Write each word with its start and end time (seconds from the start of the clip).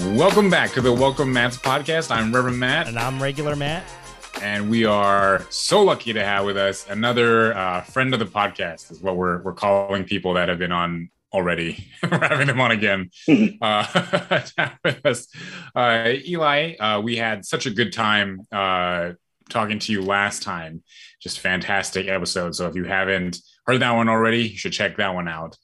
Welcome 0.00 0.48
back 0.48 0.72
to 0.72 0.80
the 0.80 0.90
Welcome 0.90 1.30
Matt's 1.30 1.58
podcast. 1.58 2.10
I'm 2.10 2.34
Reverend 2.34 2.58
Matt. 2.58 2.88
And 2.88 2.98
I'm 2.98 3.22
regular 3.22 3.54
Matt. 3.54 3.84
And 4.40 4.70
we 4.70 4.86
are 4.86 5.44
so 5.50 5.82
lucky 5.82 6.14
to 6.14 6.24
have 6.24 6.46
with 6.46 6.56
us 6.56 6.88
another 6.88 7.54
uh, 7.54 7.82
friend 7.82 8.14
of 8.14 8.18
the 8.18 8.24
podcast, 8.24 8.90
is 8.90 9.02
what 9.02 9.16
we're, 9.16 9.42
we're 9.42 9.52
calling 9.52 10.04
people 10.04 10.32
that 10.34 10.48
have 10.48 10.58
been 10.58 10.72
on 10.72 11.10
already. 11.34 11.86
we're 12.10 12.18
having 12.18 12.46
them 12.46 12.62
on 12.62 12.70
again. 12.70 13.10
uh, 13.60 14.70
with 14.84 15.04
us. 15.04 15.28
Uh, 15.74 16.14
Eli, 16.26 16.76
uh, 16.76 17.00
we 17.02 17.16
had 17.16 17.44
such 17.44 17.66
a 17.66 17.70
good 17.70 17.92
time 17.92 18.40
uh, 18.50 19.12
talking 19.50 19.78
to 19.80 19.92
you 19.92 20.00
last 20.00 20.42
time. 20.42 20.82
Just 21.20 21.40
fantastic 21.40 22.08
episode. 22.08 22.54
So 22.54 22.66
if 22.66 22.74
you 22.74 22.84
haven't 22.84 23.36
heard 23.66 23.82
that 23.82 23.92
one 23.92 24.08
already, 24.08 24.48
you 24.48 24.56
should 24.56 24.72
check 24.72 24.96
that 24.96 25.14
one 25.14 25.28
out. 25.28 25.58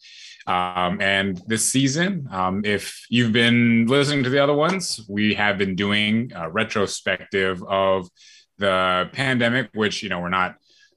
Um, 0.47 1.01
and 1.01 1.43
this 1.47 1.65
season, 1.65 2.29
um, 2.31 2.65
if 2.65 3.05
you've 3.11 3.33
been 3.33 3.87
listening 3.87 4.25
to 4.25 4.31
the 4.31 4.39
other 4.39 4.55
ones, 4.55 5.01
we 5.09 5.35
have 5.35 5.59
been 5.59 5.75
doing 5.75 6.33
a 6.35 6.49
retrospective 6.49 7.63
of 7.65 8.09
the 8.59 9.09
pandemic, 9.13 9.71
which, 9.75 10.03
you 10.03 10.09
know, 10.09 10.21
we're 10.21 10.29
not 10.29 10.57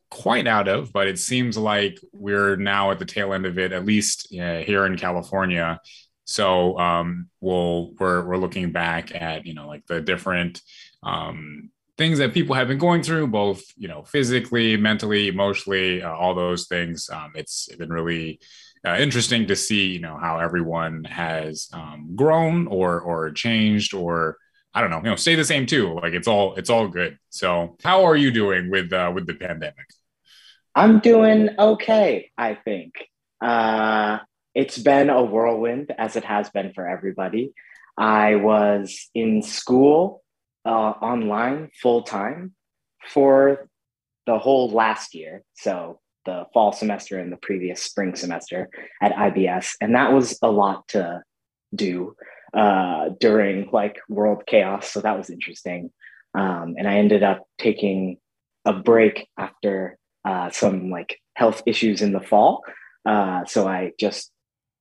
quite 0.10 0.48
out 0.48 0.68
of, 0.68 0.92
but 0.92 1.08
it 1.08 1.20
seems 1.20 1.58
like 1.58 2.00
we're 2.14 2.56
now 2.56 2.92
at 2.92 3.00
the 3.00 3.06
tail 3.06 3.34
end 3.34 3.46
of 3.46 3.58
it, 3.58 3.72
at 3.72 3.86
least 3.86 4.34
uh, 4.40 4.60
here 4.60 4.86
in 4.86 4.98
California. 4.98 5.80
So 6.26 6.78
um, 6.78 7.30
we'll 7.42 7.94
we're 8.00 8.24
we're 8.24 8.38
looking 8.38 8.72
back 8.72 9.16
at 9.16 9.48
you 9.48 9.56
know 9.56 9.68
like 9.68 9.88
the 9.88 10.00
different 10.00 10.62
um, 11.02 11.72
things 11.98 12.20
that 12.20 12.34
people 12.34 12.56
have 12.56 12.68
been 12.68 12.78
going 12.78 13.02
through, 13.02 13.28
both 13.28 13.64
you 13.78 13.88
know 13.88 14.04
physically, 14.04 14.78
mentally, 14.78 15.28
emotionally, 15.28 16.04
uh, 16.04 16.12
all 16.12 16.36
those 16.36 16.68
things. 16.68 17.10
Um, 17.12 17.34
it's 17.36 17.68
been 17.76 17.92
really 17.92 18.40
uh, 18.86 18.98
interesting 18.98 19.48
to 19.48 19.56
see, 19.56 19.88
you 19.88 20.00
know, 20.00 20.18
how 20.18 20.40
everyone 20.40 21.04
has 21.06 21.70
um, 21.74 22.12
grown 22.16 22.68
or 22.68 23.00
or 23.02 23.32
changed 23.32 23.94
or 23.94 24.38
I 24.74 24.82
don't 24.82 24.92
know, 24.92 24.98
you 24.98 25.10
know, 25.10 25.16
stay 25.16 25.36
the 25.36 25.46
same 25.46 25.66
too. 25.66 25.94
Like 25.96 26.14
it's 26.14 26.28
all 26.28 26.56
it's 26.56 26.70
all 26.70 26.88
good. 26.88 27.18
So, 27.30 27.78
how 27.84 28.06
are 28.06 28.16
you 28.16 28.32
doing 28.32 28.70
with 28.70 28.94
uh, 28.94 29.12
with 29.14 29.28
the 29.28 29.34
pandemic? 29.34 29.88
I'm 30.76 31.00
doing 31.00 31.50
okay. 31.58 32.32
I 32.38 32.56
think 32.56 32.94
uh, 33.42 34.20
it's 34.54 34.78
been 34.78 35.10
a 35.10 35.24
whirlwind, 35.24 35.92
as 35.98 36.16
it 36.16 36.24
has 36.24 36.50
been 36.50 36.74
for 36.74 36.88
everybody. 36.88 37.54
I 37.98 38.36
was 38.36 39.10
in 39.14 39.42
school 39.42 40.24
uh, 40.66 40.70
online 40.70 41.70
full 41.82 42.04
time 42.04 42.54
for 43.10 43.68
the 44.26 44.38
whole 44.38 44.70
last 44.70 45.16
year. 45.16 45.44
So 45.56 46.00
the 46.30 46.46
fall 46.54 46.72
semester 46.72 47.18
and 47.20 47.32
the 47.32 47.38
previous 47.38 47.82
spring 47.82 48.16
semester 48.16 48.70
at 49.02 49.14
IBS. 49.14 49.74
And 49.82 49.96
that 49.96 50.14
was 50.14 50.38
a 50.42 50.52
lot 50.52 50.88
to 50.90 51.24
do 51.74 52.16
uh, 52.54 53.10
during 53.20 53.70
like 53.72 53.98
world 54.08 54.44
chaos. 54.46 54.92
So 54.92 55.02
that 55.02 55.18
was 55.18 55.30
interesting. 55.30 55.92
Um, 56.36 56.76
and 56.78 56.88
I 56.88 56.98
ended 56.98 57.24
up 57.24 57.40
taking 57.58 58.18
a 58.66 58.74
break 58.74 59.28
after 59.38 59.98
uh, 60.24 60.50
some 60.52 60.92
like 60.92 61.18
health 61.34 61.64
issues 61.66 62.02
in 62.02 62.12
the 62.14 62.26
fall. 62.32 62.64
Uh, 63.06 63.46
so 63.46 63.68
I 63.68 63.92
just 64.00 64.32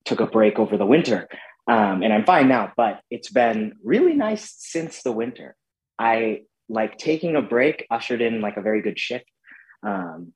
took 0.05 0.21
a 0.21 0.27
break 0.27 0.59
over 0.59 0.77
the 0.77 0.93
winter. 0.95 1.29
Um, 1.67 2.03
and 2.03 2.13
I'm 2.13 2.25
fine 2.25 2.49
now, 2.49 2.73
but 2.77 3.01
it's 3.11 3.31
been 3.31 3.75
really 3.83 4.15
nice 4.15 4.55
since 4.59 5.03
the 5.03 5.13
winter. 5.13 5.55
I 5.99 6.43
like 6.69 6.99
taking 6.99 7.37
a 7.37 7.43
break 7.43 7.87
ushered 7.91 8.21
in 8.21 8.41
like 8.41 8.57
a 8.57 8.63
very 8.63 8.83
good 8.83 8.99
shift. 8.99 9.27
Um, 9.83 10.33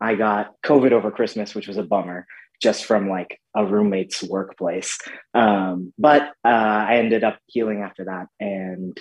I 0.00 0.14
got 0.14 0.54
COVID 0.64 0.92
over 0.92 1.10
Christmas, 1.10 1.54
which 1.54 1.68
was 1.68 1.76
a 1.76 1.82
bummer 1.82 2.26
just 2.62 2.84
from 2.84 3.08
like 3.08 3.40
a 3.56 3.64
roommate's 3.64 4.22
workplace. 4.22 4.98
Um, 5.34 5.92
but 5.98 6.22
uh, 6.44 6.48
I 6.88 6.96
ended 6.96 7.24
up 7.24 7.38
healing 7.46 7.82
after 7.82 8.04
that. 8.04 8.26
And 8.38 8.98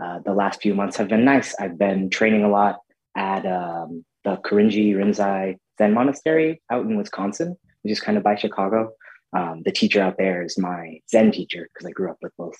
uh, 0.00 0.20
the 0.24 0.32
last 0.32 0.62
few 0.62 0.74
months 0.74 0.96
have 0.96 1.08
been 1.08 1.24
nice. 1.24 1.54
I've 1.58 1.78
been 1.78 2.08
training 2.08 2.44
a 2.44 2.48
lot 2.48 2.78
at 3.16 3.44
um, 3.46 4.04
the 4.24 4.36
Korinji 4.36 4.94
Rinzai 4.94 5.56
Zen 5.78 5.94
Monastery 5.94 6.62
out 6.70 6.84
in 6.84 6.96
Wisconsin, 6.96 7.56
which 7.82 7.92
is 7.92 8.00
kind 8.00 8.16
of 8.16 8.24
by 8.24 8.36
Chicago. 8.36 8.92
Um, 9.36 9.62
the 9.64 9.72
teacher 9.72 10.00
out 10.00 10.16
there 10.18 10.42
is 10.42 10.58
my 10.58 11.00
Zen 11.10 11.32
teacher 11.32 11.68
because 11.72 11.86
I 11.86 11.92
grew 11.92 12.10
up 12.10 12.18
with 12.22 12.32
both 12.36 12.56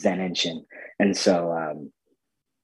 Zen 0.00 0.20
and 0.20 0.36
Shin. 0.36 0.64
And 0.98 1.16
so 1.16 1.52
um, 1.52 1.92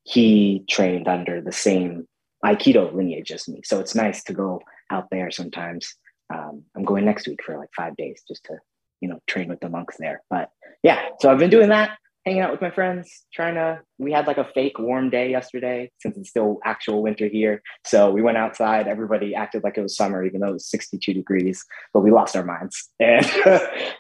he 0.05 0.65
trained 0.69 1.09
under 1.09 1.41
the 1.41 1.53
same 1.53 2.06
Aikido 2.44 2.92
lineage 2.92 3.30
as 3.30 3.48
me. 3.48 3.60
So 3.64 3.80
it's 3.80 3.94
nice 3.94 4.22
to 4.25 4.32
go 4.32 4.60
out 4.91 5.08
there 5.10 5.30
sometimes. 5.30 5.94
Um, 6.32 6.64
I'm 6.76 6.84
going 6.84 7.04
next 7.04 7.26
week 7.28 7.41
for 7.44 7.56
like 7.56 7.70
five 7.76 7.97
days 7.97 8.22
just 8.26 8.44
to, 8.44 8.58
you 9.00 9.08
know, 9.08 9.20
train 9.26 9.48
with 9.48 9.60
the 9.60 9.69
monks 9.69 9.97
there. 9.98 10.22
But 10.30 10.50
yeah, 10.82 11.08
so 11.20 11.31
I've 11.31 11.38
been 11.38 11.50
doing 11.50 11.69
that, 11.69 11.98
hanging 12.25 12.41
out 12.41 12.50
with 12.50 12.60
my 12.60 12.70
friends, 12.70 13.25
trying 13.32 13.54
to. 13.54 13.81
We 13.98 14.12
had 14.12 14.26
like 14.26 14.38
a 14.38 14.48
fake 14.54 14.78
warm 14.78 15.10
day 15.10 15.31
yesterday 15.31 15.91
since 16.00 16.16
it's 16.16 16.31
still 16.31 16.58
actual 16.64 17.02
winter 17.02 17.28
here. 17.28 17.62
So 17.84 18.10
we 18.10 18.22
went 18.22 18.38
outside. 18.38 18.88
Everybody 18.88 19.34
acted 19.34 19.62
like 19.62 19.78
it 19.78 19.82
was 19.82 19.97
summer, 19.97 20.25
even 20.25 20.41
though 20.41 20.48
it 20.48 20.54
was 20.54 20.70
62 20.70 21.14
degrees, 21.14 21.64
but 21.94 22.00
we 22.00 22.10
lost 22.10 22.36
our 22.36 22.44
minds. 22.44 22.88
And 23.00 23.26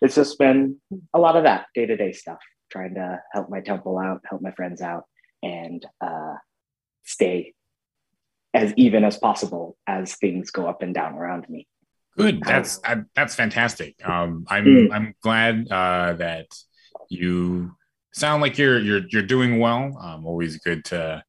it's 0.00 0.16
just 0.16 0.38
been 0.38 0.80
a 1.14 1.18
lot 1.18 1.36
of 1.36 1.44
that 1.44 1.66
day 1.74 1.86
to 1.86 1.96
day 1.96 2.12
stuff, 2.12 2.40
trying 2.70 2.94
to 2.94 3.20
help 3.32 3.50
my 3.50 3.60
temple 3.60 3.98
out, 3.98 4.22
help 4.28 4.42
my 4.42 4.52
friends 4.52 4.80
out, 4.80 5.04
and 5.42 5.84
uh, 6.00 6.34
stay 7.04 7.54
as 8.54 8.72
even 8.76 9.04
as 9.04 9.16
possible 9.18 9.76
as 9.86 10.14
things 10.16 10.50
go 10.50 10.68
up 10.68 10.82
and 10.82 10.94
down 10.94 11.14
around 11.14 11.48
me. 11.48 11.66
Good. 12.16 12.42
That's 12.42 12.78
I, 12.84 13.02
that's 13.14 13.34
fantastic. 13.34 13.96
Um, 14.06 14.44
I'm 14.48 14.64
mm. 14.64 14.92
I'm 14.92 15.14
glad 15.22 15.70
uh, 15.70 16.12
that 16.14 16.46
you 17.08 17.72
sound 18.12 18.42
like 18.42 18.58
you're 18.58 18.78
you're 18.78 19.02
you're 19.08 19.22
doing 19.22 19.58
well. 19.58 19.96
Um, 19.98 20.26
always 20.26 20.58
good 20.58 20.84
to. 20.86 21.22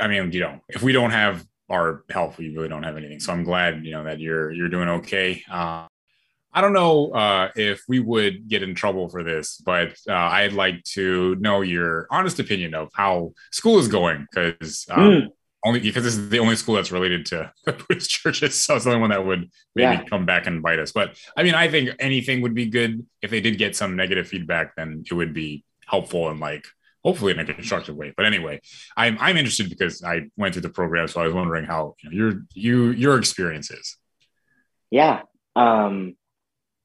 I 0.00 0.06
mean, 0.06 0.32
you 0.32 0.40
know, 0.40 0.60
if 0.68 0.82
we 0.82 0.92
don't 0.92 1.10
have 1.10 1.44
our 1.68 2.04
health, 2.10 2.38
we 2.38 2.54
really 2.54 2.68
don't 2.68 2.84
have 2.84 2.96
anything. 2.96 3.20
So 3.20 3.32
I'm 3.32 3.42
glad 3.42 3.84
you 3.84 3.90
know 3.90 4.04
that 4.04 4.20
you're 4.20 4.52
you're 4.52 4.68
doing 4.68 4.88
okay. 4.88 5.42
Uh, 5.50 5.88
I 6.52 6.60
don't 6.60 6.72
know 6.72 7.10
uh, 7.10 7.50
if 7.56 7.82
we 7.88 7.98
would 7.98 8.48
get 8.48 8.62
in 8.62 8.76
trouble 8.76 9.08
for 9.08 9.24
this, 9.24 9.60
but 9.64 9.94
uh, 10.08 10.14
I'd 10.14 10.52
like 10.52 10.82
to 10.94 11.34
know 11.36 11.60
your 11.60 12.06
honest 12.10 12.38
opinion 12.38 12.74
of 12.74 12.88
how 12.94 13.32
school 13.50 13.78
is 13.80 13.88
going 13.88 14.26
because 14.30 14.86
um, 14.90 15.00
mm 15.00 15.28
only 15.64 15.80
because 15.80 16.04
this 16.04 16.16
is 16.16 16.30
the 16.30 16.38
only 16.38 16.56
school 16.56 16.76
that's 16.76 16.92
related 16.92 17.26
to 17.26 17.52
the 17.64 17.72
Buddhist 17.72 18.10
churches. 18.10 18.62
So 18.62 18.76
it's 18.76 18.84
the 18.84 18.90
only 18.90 19.00
one 19.00 19.10
that 19.10 19.24
would 19.24 19.50
maybe 19.74 19.96
yeah. 19.96 20.04
come 20.04 20.26
back 20.26 20.46
and 20.46 20.62
bite 20.62 20.78
us. 20.78 20.92
But 20.92 21.18
I 21.36 21.42
mean, 21.42 21.54
I 21.54 21.68
think 21.68 21.90
anything 21.98 22.42
would 22.42 22.54
be 22.54 22.66
good 22.66 23.06
if 23.22 23.30
they 23.30 23.40
did 23.40 23.58
get 23.58 23.76
some 23.76 23.96
negative 23.96 24.28
feedback, 24.28 24.74
then 24.76 25.04
it 25.08 25.14
would 25.14 25.34
be 25.34 25.64
helpful 25.86 26.30
and 26.30 26.40
like 26.40 26.64
hopefully 27.04 27.32
in 27.32 27.38
a 27.38 27.44
constructive 27.44 27.96
way. 27.96 28.12
But 28.16 28.26
anyway, 28.26 28.60
I'm 28.96 29.18
I'm 29.20 29.36
interested 29.36 29.68
because 29.68 30.02
I 30.02 30.28
went 30.36 30.54
through 30.54 30.62
the 30.62 30.70
program, 30.70 31.08
so 31.08 31.20
I 31.20 31.24
was 31.24 31.34
wondering 31.34 31.64
how 31.64 31.94
you 32.02 32.10
know, 32.10 32.16
your 32.16 32.42
you 32.54 32.90
your 32.90 33.18
experience 33.18 33.70
is. 33.70 33.96
Yeah. 34.90 35.22
Um 35.56 36.16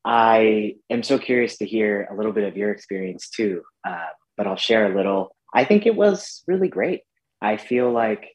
I 0.06 0.76
am 0.92 1.02
so 1.02 1.18
curious 1.18 1.58
to 1.58 1.66
hear 1.66 2.08
a 2.12 2.16
little 2.16 2.32
bit 2.32 2.44
of 2.44 2.56
your 2.56 2.72
experience 2.72 3.28
too. 3.30 3.64
Uh, 3.84 4.06
but 4.38 4.46
I'll 4.46 4.56
share 4.56 4.92
a 4.92 4.96
little. 4.96 5.36
I 5.52 5.66
think 5.66 5.88
it 5.88 5.96
was 5.96 6.44
really 6.46 6.68
great. 6.68 7.02
I 7.42 7.58
feel 7.58 7.92
like 7.92 8.35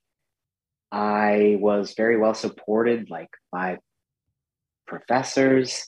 I 0.92 1.56
was 1.60 1.94
very 1.96 2.16
well 2.16 2.34
supported, 2.34 3.10
like 3.10 3.30
by 3.52 3.78
professors. 4.86 5.86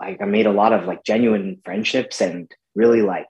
Like 0.00 0.20
I 0.20 0.26
made 0.26 0.46
a 0.46 0.52
lot 0.52 0.72
of 0.72 0.84
like 0.84 1.04
genuine 1.04 1.60
friendships 1.64 2.20
and 2.20 2.50
really 2.74 3.02
like 3.02 3.28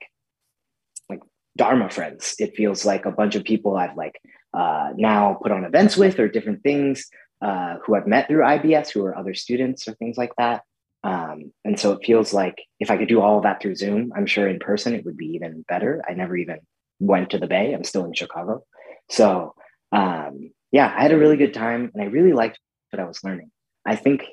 like 1.09 1.19
Dharma 1.55 1.89
friends. 1.89 2.35
It 2.39 2.55
feels 2.55 2.85
like 2.85 3.05
a 3.05 3.11
bunch 3.11 3.35
of 3.35 3.43
people 3.43 3.75
I've 3.75 3.97
like 3.97 4.19
uh, 4.53 4.89
now 4.95 5.39
put 5.41 5.51
on 5.51 5.65
events 5.65 5.97
with 5.97 6.19
or 6.19 6.27
different 6.27 6.63
things 6.63 7.07
uh, 7.41 7.77
who 7.85 7.95
I've 7.95 8.07
met 8.07 8.27
through 8.27 8.43
IBS, 8.43 8.91
who 8.91 9.03
are 9.05 9.17
other 9.17 9.33
students 9.33 9.87
or 9.87 9.93
things 9.95 10.17
like 10.17 10.33
that. 10.37 10.63
Um, 11.03 11.53
and 11.63 11.79
so 11.79 11.93
it 11.93 12.05
feels 12.05 12.33
like 12.33 12.61
if 12.79 12.89
I 12.91 12.97
could 12.97 13.07
do 13.07 13.21
all 13.21 13.37
of 13.37 13.43
that 13.43 13.61
through 13.61 13.75
Zoom, 13.75 14.11
I'm 14.15 14.25
sure 14.25 14.47
in 14.47 14.59
person 14.59 14.93
it 14.93 15.05
would 15.05 15.17
be 15.17 15.27
even 15.35 15.63
better. 15.67 16.03
I 16.07 16.13
never 16.13 16.35
even 16.35 16.59
went 16.99 17.29
to 17.31 17.37
the 17.37 17.47
Bay. 17.47 17.73
I'm 17.73 17.83
still 17.83 18.05
in 18.05 18.13
Chicago. 18.13 18.63
So 19.09 19.53
um, 19.91 20.51
yeah, 20.71 20.93
I 20.95 21.01
had 21.01 21.11
a 21.11 21.17
really 21.17 21.37
good 21.37 21.53
time 21.53 21.91
and 21.93 22.03
I 22.03 22.07
really 22.07 22.33
liked 22.33 22.59
what 22.91 22.99
I 22.99 23.05
was 23.05 23.23
learning. 23.23 23.51
I 23.85 23.95
think 23.95 24.25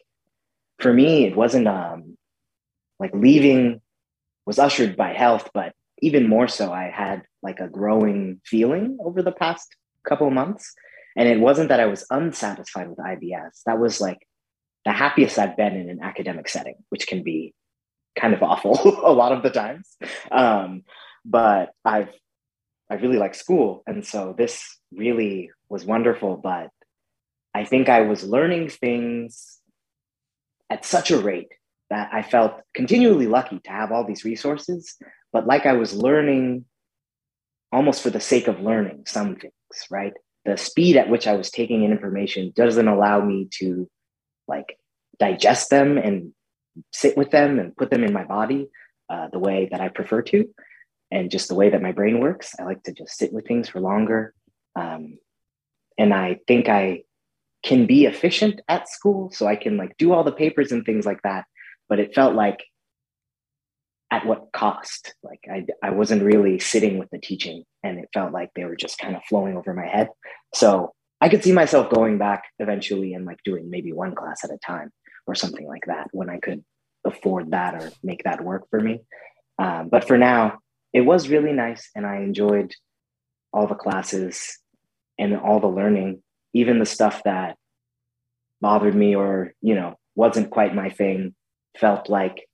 for 0.78 0.92
me, 0.92 1.24
it 1.24 1.36
wasn't 1.36 1.68
um, 1.68 2.16
like 2.98 3.14
leaving 3.14 3.80
was 4.46 4.58
ushered 4.58 4.96
by 4.96 5.12
health, 5.12 5.50
but 5.54 5.72
even 6.02 6.28
more 6.28 6.48
so, 6.48 6.72
I 6.72 6.90
had 6.90 7.22
like 7.42 7.60
a 7.60 7.68
growing 7.68 8.40
feeling 8.44 8.98
over 9.00 9.22
the 9.22 9.32
past 9.32 9.74
couple 10.06 10.28
months. 10.30 10.74
And 11.16 11.28
it 11.28 11.40
wasn't 11.40 11.68
that 11.68 11.80
I 11.80 11.86
was 11.86 12.04
unsatisfied 12.10 12.88
with 12.88 12.98
IBS. 12.98 13.62
That 13.66 13.78
was 13.78 14.00
like 14.00 14.18
the 14.84 14.92
happiest 14.92 15.38
I've 15.38 15.56
been 15.56 15.76
in 15.76 15.88
an 15.88 16.00
academic 16.02 16.48
setting, 16.48 16.74
which 16.88 17.06
can 17.06 17.22
be 17.22 17.54
kind 18.18 18.34
of 18.34 18.42
awful 18.42 18.76
a 19.04 19.12
lot 19.12 19.32
of 19.32 19.42
the 19.42 19.50
times. 19.50 19.96
Um, 20.30 20.82
but 21.24 21.70
I've 21.84 22.12
I 22.90 22.94
really 22.94 23.16
like 23.16 23.34
school. 23.34 23.82
And 23.86 24.06
so 24.06 24.34
this 24.36 24.78
really 24.92 25.50
was 25.68 25.84
wonderful. 25.84 26.36
But 26.36 26.70
I 27.54 27.64
think 27.64 27.88
I 27.88 28.02
was 28.02 28.24
learning 28.24 28.68
things 28.68 29.60
at 30.70 30.84
such 30.84 31.10
a 31.10 31.18
rate 31.18 31.52
that 31.90 32.10
I 32.12 32.22
felt 32.22 32.60
continually 32.74 33.26
lucky 33.26 33.60
to 33.60 33.70
have 33.70 33.92
all 33.92 34.04
these 34.04 34.24
resources, 34.24 34.96
but 35.32 35.46
like 35.46 35.66
I 35.66 35.74
was 35.74 35.94
learning 35.94 36.64
almost 37.72 38.02
for 38.02 38.10
the 38.10 38.20
sake 38.20 38.48
of 38.48 38.60
learning 38.60 39.04
some 39.06 39.36
things, 39.36 39.52
right? 39.90 40.12
The 40.44 40.56
speed 40.56 40.96
at 40.96 41.10
which 41.10 41.26
I 41.26 41.34
was 41.34 41.50
taking 41.50 41.84
in 41.84 41.92
information 41.92 42.52
doesn't 42.54 42.88
allow 42.88 43.24
me 43.24 43.48
to 43.58 43.88
like 44.48 44.78
digest 45.18 45.70
them 45.70 45.98
and 45.98 46.32
sit 46.92 47.16
with 47.16 47.30
them 47.30 47.58
and 47.58 47.76
put 47.76 47.90
them 47.90 48.04
in 48.04 48.12
my 48.12 48.24
body 48.24 48.68
uh, 49.08 49.28
the 49.32 49.38
way 49.38 49.68
that 49.70 49.80
I 49.80 49.88
prefer 49.88 50.22
to, 50.22 50.48
and 51.14 51.30
just 51.30 51.48
the 51.48 51.54
way 51.54 51.70
that 51.70 51.80
my 51.80 51.92
brain 51.92 52.18
works. 52.18 52.54
I 52.58 52.64
like 52.64 52.82
to 52.82 52.92
just 52.92 53.16
sit 53.16 53.32
with 53.32 53.46
things 53.46 53.68
for 53.68 53.80
longer. 53.80 54.34
Um, 54.74 55.16
and 55.96 56.12
I 56.12 56.40
think 56.48 56.68
I 56.68 57.04
can 57.62 57.86
be 57.86 58.04
efficient 58.04 58.60
at 58.68 58.88
school, 58.88 59.30
so 59.30 59.46
I 59.46 59.54
can 59.54 59.76
like 59.76 59.96
do 59.96 60.12
all 60.12 60.24
the 60.24 60.32
papers 60.32 60.72
and 60.72 60.84
things 60.84 61.06
like 61.06 61.22
that. 61.22 61.44
But 61.88 62.00
it 62.00 62.14
felt 62.14 62.34
like 62.34 62.64
at 64.10 64.26
what 64.26 64.48
cost? 64.52 65.14
Like 65.22 65.40
I, 65.50 65.66
I 65.82 65.90
wasn't 65.90 66.24
really 66.24 66.58
sitting 66.58 66.98
with 66.98 67.10
the 67.10 67.20
teaching, 67.20 67.62
and 67.84 68.00
it 68.00 68.08
felt 68.12 68.32
like 68.32 68.50
they 68.56 68.64
were 68.64 68.76
just 68.76 68.98
kind 68.98 69.14
of 69.14 69.22
flowing 69.28 69.56
over 69.56 69.72
my 69.72 69.86
head. 69.86 70.08
So 70.52 70.94
I 71.20 71.28
could 71.28 71.44
see 71.44 71.52
myself 71.52 71.90
going 71.90 72.18
back 72.18 72.42
eventually 72.58 73.14
and 73.14 73.24
like 73.24 73.38
doing 73.44 73.70
maybe 73.70 73.92
one 73.92 74.16
class 74.16 74.42
at 74.42 74.50
a 74.50 74.58
time 74.58 74.90
or 75.28 75.36
something 75.36 75.66
like 75.66 75.86
that 75.86 76.08
when 76.10 76.28
I 76.28 76.38
could 76.38 76.64
afford 77.04 77.52
that 77.52 77.76
or 77.76 77.92
make 78.02 78.24
that 78.24 78.42
work 78.42 78.64
for 78.68 78.80
me. 78.80 79.00
Um, 79.60 79.88
but 79.88 80.08
for 80.08 80.18
now, 80.18 80.58
it 80.94 81.02
was 81.02 81.28
really 81.28 81.52
nice, 81.52 81.90
and 81.94 82.06
I 82.06 82.18
enjoyed 82.18 82.72
all 83.52 83.66
the 83.66 83.74
classes 83.74 84.58
and 85.18 85.36
all 85.36 85.60
the 85.60 85.66
learning, 85.66 86.22
even 86.54 86.78
the 86.78 86.86
stuff 86.86 87.22
that 87.24 87.56
bothered 88.60 88.94
me 88.94 89.14
or 89.14 89.52
you 89.60 89.74
know 89.74 89.98
wasn't 90.14 90.50
quite 90.50 90.74
my 90.74 90.88
thing. 90.88 91.34
Felt 91.78 92.08
like 92.08 92.48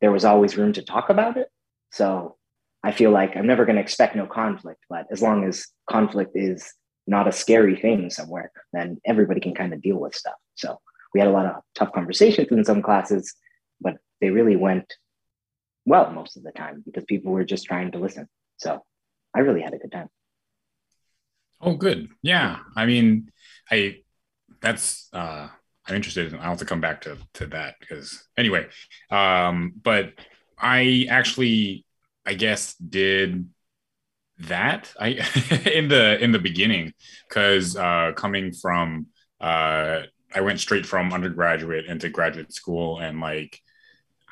there 0.00 0.10
was 0.10 0.24
always 0.24 0.56
room 0.56 0.72
to 0.72 0.82
talk 0.82 1.10
about 1.10 1.36
it. 1.36 1.48
So 1.92 2.36
I 2.82 2.92
feel 2.92 3.10
like 3.10 3.36
I'm 3.36 3.46
never 3.46 3.66
going 3.66 3.76
to 3.76 3.82
expect 3.82 4.16
no 4.16 4.26
conflict, 4.26 4.80
but 4.88 5.06
as 5.12 5.20
long 5.20 5.44
as 5.44 5.66
conflict 5.88 6.32
is 6.34 6.72
not 7.06 7.28
a 7.28 7.32
scary 7.32 7.76
thing 7.76 8.08
somewhere, 8.08 8.50
then 8.72 8.98
everybody 9.04 9.40
can 9.40 9.54
kind 9.54 9.74
of 9.74 9.82
deal 9.82 9.98
with 9.98 10.14
stuff. 10.14 10.34
So 10.54 10.80
we 11.12 11.20
had 11.20 11.28
a 11.28 11.32
lot 11.32 11.46
of 11.46 11.62
tough 11.74 11.92
conversations 11.92 12.48
in 12.50 12.64
some 12.64 12.80
classes, 12.80 13.34
but 13.82 13.98
they 14.22 14.30
really 14.30 14.56
went 14.56 14.92
well 15.84 16.10
most 16.10 16.36
of 16.36 16.42
the 16.42 16.52
time 16.52 16.82
because 16.84 17.04
people 17.04 17.32
were 17.32 17.44
just 17.44 17.66
trying 17.66 17.92
to 17.92 17.98
listen. 17.98 18.28
So 18.56 18.82
I 19.34 19.40
really 19.40 19.60
had 19.60 19.74
a 19.74 19.78
good 19.78 19.92
time. 19.92 20.08
Oh, 21.60 21.74
good. 21.74 22.08
Yeah. 22.22 22.58
I 22.76 22.86
mean, 22.86 23.30
I, 23.70 23.98
that's, 24.60 25.08
uh, 25.12 25.48
I'm 25.86 25.94
interested 25.94 26.32
in, 26.32 26.38
I'll 26.38 26.50
have 26.50 26.58
to 26.58 26.64
come 26.64 26.80
back 26.80 27.02
to, 27.02 27.16
to 27.34 27.46
that 27.48 27.76
because 27.80 28.26
anyway, 28.36 28.66
um, 29.10 29.72
but 29.82 30.12
I 30.58 31.06
actually, 31.10 31.84
I 32.26 32.34
guess 32.34 32.74
did 32.74 33.46
that 34.40 34.92
I 34.98 35.08
in 35.72 35.88
the 35.88 36.22
in 36.22 36.32
the 36.32 36.38
beginning 36.38 36.92
because 37.28 37.76
uh, 37.76 38.12
coming 38.16 38.52
from 38.52 39.06
uh, 39.40 40.02
I 40.34 40.40
went 40.40 40.60
straight 40.60 40.86
from 40.86 41.12
undergraduate 41.12 41.86
into 41.86 42.08
graduate 42.08 42.52
school 42.52 42.98
and 42.98 43.20
like 43.20 43.60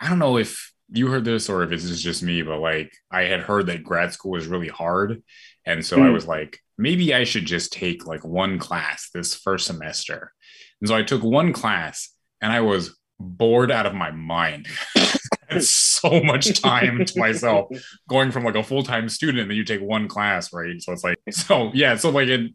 I 0.01 0.09
don't 0.09 0.19
know 0.19 0.39
if 0.39 0.72
you 0.93 1.09
heard 1.09 1.25
this 1.25 1.49
or 1.49 1.63
if 1.63 1.71
this 1.71 1.85
is 1.85 2.03
just 2.03 2.23
me, 2.23 2.43
but 2.43 2.59
like 2.59 2.93
I 3.11 3.23
had 3.23 3.41
heard 3.41 3.67
that 3.67 3.85
grad 3.85 4.13
school 4.13 4.33
was 4.33 4.47
really 4.47 4.69
hard, 4.69 5.23
and 5.65 5.85
so 5.85 5.97
mm. 5.97 6.03
I 6.03 6.07
hmm. 6.07 6.13
was 6.13 6.27
like 6.27 6.59
maybe 6.79 7.15
I 7.15 7.25
should 7.25 7.47
just 7.47 7.73
take 7.73 8.07
like 8.07 8.25
one 8.25 8.59
class 8.59 9.11
this 9.13 9.35
first 9.35 9.67
semester, 9.67 10.33
and 10.81 10.89
so 10.89 10.95
I 10.95 11.03
took 11.03 11.23
one 11.23 11.53
class 11.53 12.11
and 12.41 12.53
I 12.53 12.61
was 12.61 12.97
bored 13.19 13.71
out 13.71 13.87
of 13.87 13.95
my 13.95 14.11
mind. 14.11 14.69
so 15.61 16.23
much 16.23 16.61
time 16.61 17.05
to 17.05 17.19
myself 17.19 17.69
going 18.09 18.31
from 18.31 18.43
like 18.43 18.55
a 18.55 18.63
full-time 18.63 19.09
student 19.09 19.39
and 19.39 19.51
then 19.51 19.57
you 19.57 19.65
take 19.65 19.83
one 19.83 20.09
class 20.09 20.51
right 20.51 20.81
so 20.81 20.93
it's 20.93 21.05
like 21.05 21.19
so 21.31 21.71
yeah 21.75 21.95
so 21.95 22.09
like 22.09 22.29
it 22.29 22.51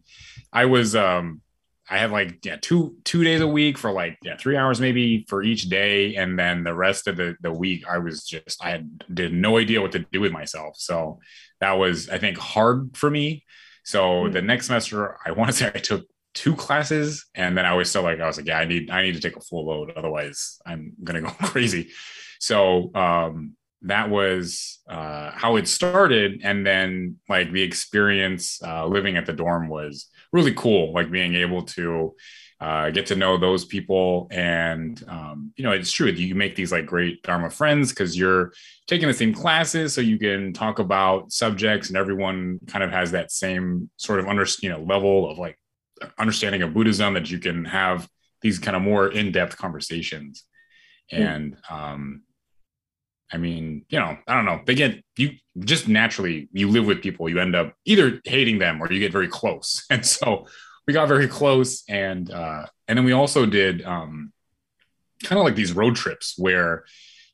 i 0.51 0.66
was 0.66 0.95
um 0.95 1.40
i 1.89 1.98
had 1.98 2.12
like 2.12 2.45
yeah 2.45 2.57
two 2.62 2.95
two 3.04 3.24
days 3.24 3.42
a 3.42 3.48
week 3.48 3.78
for 3.78 3.92
like 3.92 4.18
yeah 4.24 4.38
three 4.38 4.57
hours 4.57 4.81
maybe 4.81 5.25
for 5.28 5.44
each 5.44 5.63
day. 5.69 6.16
And 6.16 6.38
then 6.38 6.63
the 6.63 6.74
rest 6.74 7.07
of 7.07 7.18
the 7.18 7.36
the 7.42 7.51
week 7.51 7.88
i 7.88 7.98
was 7.98 8.24
just 8.24 8.63
i 8.63 8.69
had 8.72 9.04
did 9.13 9.34
no 9.34 9.57
idea 9.57 9.81
what 9.81 9.92
to 9.94 10.00
do 10.00 10.22
with 10.22 10.31
myself. 10.31 10.75
So 10.78 11.19
that 11.60 11.74
was 11.74 12.10
i 12.10 12.18
think 12.18 12.38
hard 12.38 12.95
for 12.95 13.10
me. 13.10 13.44
So 13.84 14.01
mm-hmm. 14.01 14.34
the 14.34 14.42
next 14.42 14.68
semester 14.68 15.18
i 15.25 15.31
want 15.31 15.51
to 15.51 15.57
say 15.57 15.68
i 15.68 15.80
took 15.80 16.06
two 16.34 16.56
classes. 16.56 17.25
And 17.36 17.57
then 17.57 17.66
i 17.66 17.74
was 17.74 17.90
still 17.90 18.04
like 18.04 18.19
i 18.19 18.28
was 18.28 18.38
like 18.38 18.48
yeah 18.48 18.60
i 18.60 18.66
need 18.66 18.90
i 18.90 19.01
need 19.01 19.16
to 19.16 19.22
take 19.22 19.36
a 19.36 19.42
full 19.42 19.68
load. 19.68 19.92
Otherwise 19.95 20.60
i'm 20.66 20.94
gonna 21.04 21.22
go 21.22 21.30
crazy. 21.44 21.90
So 22.40 22.92
um, 22.94 23.56
that 23.84 24.10
was 24.10 24.80
uh, 24.90 25.32
how 25.34 25.56
it 25.56 25.68
started. 25.68 26.42
And 26.44 26.66
then 26.66 27.18
like 27.30 27.52
the 27.52 27.62
experience 27.62 28.60
uh, 28.64 28.86
living 28.88 29.18
at 29.18 29.26
the 29.26 29.34
dorm 29.34 29.70
was 29.70 30.10
really 30.34 30.54
cool, 30.54 30.94
like 30.94 31.12
being 31.12 31.36
able 31.36 31.64
to 31.64 32.16
uh, 32.60 32.90
get 32.90 33.06
to 33.06 33.16
know 33.16 33.38
those 33.38 33.66
people. 33.66 34.28
And, 34.32 35.02
um, 35.08 35.54
you 35.56 35.64
know, 35.64 35.72
it's 35.72 35.92
true. 35.92 36.08
You 36.08 36.34
make 36.34 36.56
these 36.56 36.72
like 36.72 36.88
great 36.88 37.22
Dharma 37.22 37.52
friends 37.52 37.90
because 37.90 38.18
you're 38.18 38.52
taking 38.88 39.08
the 39.08 39.14
same 39.14 39.34
classes. 39.34 39.94
So 39.94 40.02
you 40.02 40.18
can 40.18 40.54
talk 40.54 40.80
about 40.80 41.32
subjects 41.32 41.90
and 41.90 41.98
everyone 41.98 42.60
kind 42.66 42.84
of 42.84 42.92
has 42.92 43.12
that 43.12 43.32
same 43.32 43.92
sort 43.98 44.20
of 44.20 44.28
under, 44.28 44.46
you 44.62 44.70
know, 44.70 44.82
level 44.82 45.30
of 45.30 45.38
like 45.38 45.58
understanding 46.18 46.64
of 46.64 46.74
Buddhism 46.74 47.14
that 47.14 47.30
you 47.30 47.38
can 47.38 47.64
have 47.66 48.08
these 48.42 48.58
kind 48.60 48.76
of 48.76 48.82
more 48.82 49.08
in-depth 49.08 49.56
conversations. 49.58 50.44
And 51.12 51.58
um, 51.70 52.24
I 53.32 53.38
mean, 53.38 53.86
you 53.90 54.00
know, 54.00 54.18
I 54.28 54.36
don't 54.36 54.46
know. 54.46 54.62
They 54.66 54.76
get 54.76 55.04
you 55.18 55.32
just 55.60 55.88
naturally 55.88 56.50
you 56.52 56.70
live 56.70 56.86
with 56.86 57.02
people, 57.02 57.28
you 57.30 57.40
end 57.40 57.56
up 57.56 57.74
either 57.86 58.22
hating 58.24 58.60
them 58.60 58.82
or 58.82 58.92
you 58.92 59.00
get 59.00 59.12
very 59.12 59.28
close. 59.28 59.86
And 59.92 60.06
so 60.06 60.48
we 60.86 60.94
got 60.94 61.08
very 61.08 61.28
close 61.28 61.84
and 61.90 62.32
uh 62.32 62.66
and 62.88 62.98
then 62.98 63.06
we 63.06 63.12
also 63.12 63.46
did 63.46 63.84
um 63.84 64.32
kind 65.24 65.40
of 65.40 65.46
like 65.46 65.56
these 65.56 65.74
road 65.74 65.96
trips 65.96 66.36
where 66.38 66.86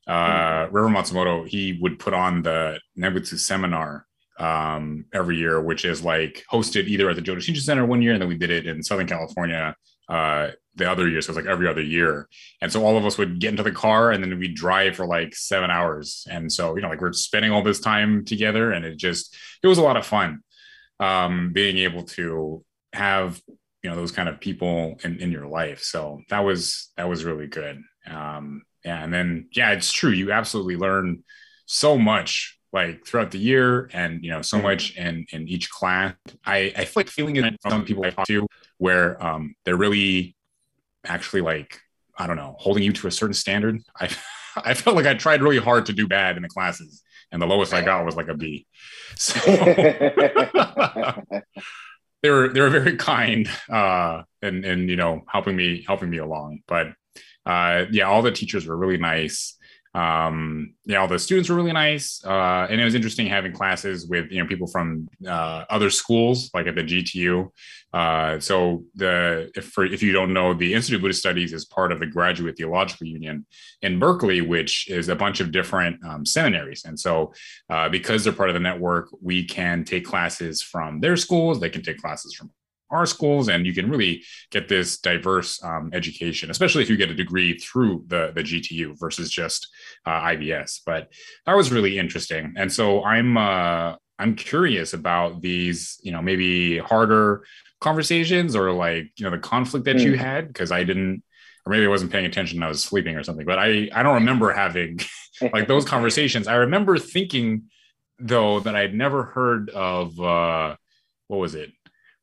uh 0.07 0.67
Reverend 0.71 0.95
Matsumoto 0.95 1.47
he 1.47 1.77
would 1.81 1.99
put 1.99 2.13
on 2.13 2.41
the 2.41 2.79
Nembutsu 2.97 3.37
seminar 3.37 4.07
um 4.39 5.05
every 5.13 5.37
year, 5.37 5.61
which 5.61 5.85
is 5.85 6.03
like 6.03 6.43
hosted 6.51 6.87
either 6.87 7.09
at 7.09 7.15
the 7.15 7.21
Jodo 7.21 7.37
Shinshu 7.37 7.61
Center 7.61 7.85
one 7.85 8.01
year, 8.01 8.13
and 8.13 8.21
then 8.21 8.29
we 8.29 8.37
did 8.37 8.49
it 8.49 8.65
in 8.65 8.81
Southern 8.81 9.07
California 9.07 9.75
uh 10.09 10.49
the 10.75 10.89
other 10.89 11.07
year. 11.07 11.21
So 11.21 11.27
it 11.27 11.35
was 11.35 11.45
like 11.45 11.51
every 11.51 11.67
other 11.67 11.81
year. 11.81 12.27
And 12.61 12.71
so 12.71 12.83
all 12.83 12.97
of 12.97 13.05
us 13.05 13.17
would 13.17 13.39
get 13.39 13.51
into 13.51 13.63
the 13.63 13.71
car 13.71 14.11
and 14.11 14.23
then 14.23 14.37
we'd 14.39 14.55
drive 14.55 14.95
for 14.95 15.05
like 15.05 15.35
seven 15.35 15.69
hours. 15.69 16.25
And 16.29 16.51
so, 16.51 16.75
you 16.75 16.81
know, 16.81 16.89
like 16.89 17.01
we're 17.01 17.13
spending 17.13 17.51
all 17.51 17.63
this 17.63 17.79
time 17.79 18.25
together 18.25 18.71
and 18.71 18.83
it 18.85 18.97
just, 18.97 19.35
it 19.61 19.67
was 19.67 19.77
a 19.77 19.83
lot 19.83 19.97
of 19.97 20.05
fun 20.05 20.39
um, 20.99 21.51
being 21.53 21.77
able 21.77 22.03
to 22.03 22.63
have, 22.93 23.41
you 23.83 23.89
know, 23.89 23.95
those 23.95 24.11
kind 24.11 24.29
of 24.29 24.39
people 24.39 24.99
in, 25.03 25.19
in 25.19 25.31
your 25.31 25.47
life. 25.47 25.83
So 25.83 26.21
that 26.29 26.39
was, 26.39 26.91
that 26.97 27.07
was 27.07 27.23
really 27.23 27.47
good. 27.47 27.81
Um, 28.09 28.63
yeah. 28.83 29.03
And 29.03 29.13
then, 29.13 29.49
yeah, 29.51 29.71
it's 29.71 29.91
true. 29.91 30.11
You 30.11 30.31
absolutely 30.31 30.77
learn 30.77 31.23
so 31.65 31.97
much 31.97 32.57
like 32.71 33.05
throughout 33.05 33.29
the 33.29 33.37
year 33.37 33.87
and 33.93 34.23
you 34.23 34.31
know 34.31 34.41
so 34.41 34.57
mm-hmm. 34.57 34.65
much 34.65 34.97
in 34.97 35.25
in 35.31 35.47
each 35.47 35.69
class 35.69 36.13
i 36.43 36.73
i 36.75 36.85
feel 36.85 37.01
like 37.01 37.07
feeling 37.07 37.35
it 37.35 37.55
from 37.61 37.71
some 37.71 37.85
people 37.85 38.03
i 38.03 38.09
talk 38.09 38.25
to 38.25 38.47
where 38.79 39.23
um 39.23 39.53
they're 39.63 39.77
really 39.77 40.35
actually 41.05 41.41
like 41.41 41.79
I 42.17 42.27
don't 42.27 42.37
know 42.37 42.55
holding 42.59 42.83
you 42.83 42.93
to 42.93 43.07
a 43.07 43.11
certain 43.11 43.33
standard. 43.33 43.81
I 43.99 44.09
I 44.55 44.75
felt 44.75 44.95
like 44.95 45.07
I 45.07 45.15
tried 45.15 45.41
really 45.41 45.57
hard 45.57 45.87
to 45.87 45.93
do 45.93 46.07
bad 46.07 46.37
in 46.37 46.43
the 46.43 46.49
classes, 46.49 47.01
and 47.31 47.41
the 47.41 47.47
lowest 47.47 47.73
I 47.73 47.81
got 47.81 48.05
was 48.05 48.15
like 48.15 48.27
a 48.27 48.35
B. 48.35 48.67
So 49.15 49.39
they 52.23 52.29
were 52.31 52.47
they 52.49 52.61
were 52.61 52.69
very 52.69 52.95
kind 52.97 53.47
uh, 53.69 54.23
and 54.41 54.65
and 54.65 54.89
you 54.89 54.95
know 54.95 55.23
helping 55.27 55.55
me 55.55 55.83
helping 55.87 56.09
me 56.09 56.17
along. 56.17 56.61
But 56.67 56.93
uh, 57.45 57.85
yeah, 57.91 58.05
all 58.05 58.23
the 58.23 58.31
teachers 58.31 58.65
were 58.65 58.75
really 58.75 58.97
nice 58.97 59.55
um, 59.95 60.73
yeah, 60.85 60.97
all 60.97 61.07
the 61.07 61.19
students 61.19 61.49
were 61.49 61.55
really 61.55 61.71
nice, 61.71 62.23
uh, 62.25 62.65
and 62.69 62.81
it 62.81 62.83
was 62.83 62.95
interesting 62.95 63.27
having 63.27 63.53
classes 63.53 64.07
with 64.07 64.31
you 64.31 64.41
know 64.41 64.47
people 64.47 64.65
from 64.65 65.07
uh, 65.27 65.65
other 65.69 65.91
schools, 65.91 66.49
like 66.53 66.65
at 66.65 66.75
the 66.75 66.83
GTU. 66.83 67.49
Uh, 67.93 68.39
so 68.39 68.83
the 68.95 69.51
if 69.55 69.65
for, 69.65 69.85
if 69.85 70.01
you 70.01 70.11
don't 70.11 70.33
know, 70.33 70.55
the 70.55 70.73
Institute 70.73 70.95
of 70.95 71.01
Buddhist 71.03 71.19
Studies 71.19 71.53
is 71.53 71.65
part 71.65 71.91
of 71.91 71.99
the 71.99 72.07
Graduate 72.07 72.57
Theological 72.57 73.05
Union 73.05 73.45
in 73.83 73.99
Berkeley, 73.99 74.41
which 74.41 74.89
is 74.89 75.09
a 75.09 75.15
bunch 75.15 75.39
of 75.39 75.51
different 75.51 76.03
um, 76.03 76.25
seminaries. 76.25 76.85
And 76.85 76.99
so 76.99 77.31
uh, 77.69 77.87
because 77.87 78.23
they're 78.23 78.33
part 78.33 78.49
of 78.49 78.55
the 78.55 78.59
network, 78.59 79.09
we 79.21 79.45
can 79.45 79.83
take 79.83 80.05
classes 80.05 80.63
from 80.63 81.01
their 81.01 81.17
schools. 81.17 81.59
They 81.59 81.69
can 81.69 81.83
take 81.83 81.99
classes 81.99 82.33
from 82.33 82.49
our 82.93 83.05
schools 83.05 83.49
and 83.49 83.65
you 83.65 83.73
can 83.73 83.89
really 83.89 84.23
get 84.51 84.67
this 84.67 84.97
diverse 84.97 85.61
um, 85.63 85.89
education 85.93 86.49
especially 86.49 86.81
if 86.81 86.89
you 86.89 86.97
get 86.97 87.09
a 87.09 87.15
degree 87.15 87.57
through 87.57 88.03
the, 88.07 88.31
the 88.35 88.41
gtu 88.41 88.97
versus 88.99 89.29
just 89.29 89.67
uh, 90.05 90.21
ibs 90.21 90.79
but 90.85 91.11
that 91.45 91.55
was 91.55 91.71
really 91.71 91.97
interesting 91.97 92.53
and 92.57 92.71
so 92.71 93.03
i'm 93.03 93.37
uh, 93.37 93.95
i'm 94.19 94.35
curious 94.35 94.93
about 94.93 95.41
these 95.41 95.99
you 96.03 96.11
know 96.11 96.21
maybe 96.21 96.77
harder 96.77 97.45
conversations 97.81 98.55
or 98.55 98.71
like 98.71 99.11
you 99.17 99.25
know 99.25 99.31
the 99.31 99.37
conflict 99.37 99.85
that 99.85 99.97
mm. 99.97 100.03
you 100.03 100.17
had 100.17 100.47
because 100.47 100.71
i 100.71 100.83
didn't 100.83 101.23
or 101.65 101.71
maybe 101.71 101.85
I 101.85 101.89
wasn't 101.89 102.11
paying 102.11 102.25
attention. 102.25 102.61
I 102.61 102.67
was 102.67 102.83
sleeping 102.83 103.15
or 103.15 103.23
something. 103.23 103.45
But 103.45 103.59
I 103.59 103.89
I 103.93 104.03
don't 104.03 104.15
remember 104.15 104.51
having 104.51 104.99
like 105.53 105.67
those 105.67 105.85
conversations. 105.85 106.47
I 106.47 106.55
remember 106.55 106.97
thinking 106.97 107.69
though 108.19 108.59
that 108.61 108.75
I'd 108.75 108.93
never 108.93 109.23
heard 109.23 109.69
of 109.69 110.19
uh, 110.19 110.75
what 111.27 111.37
was 111.37 111.55
it, 111.55 111.71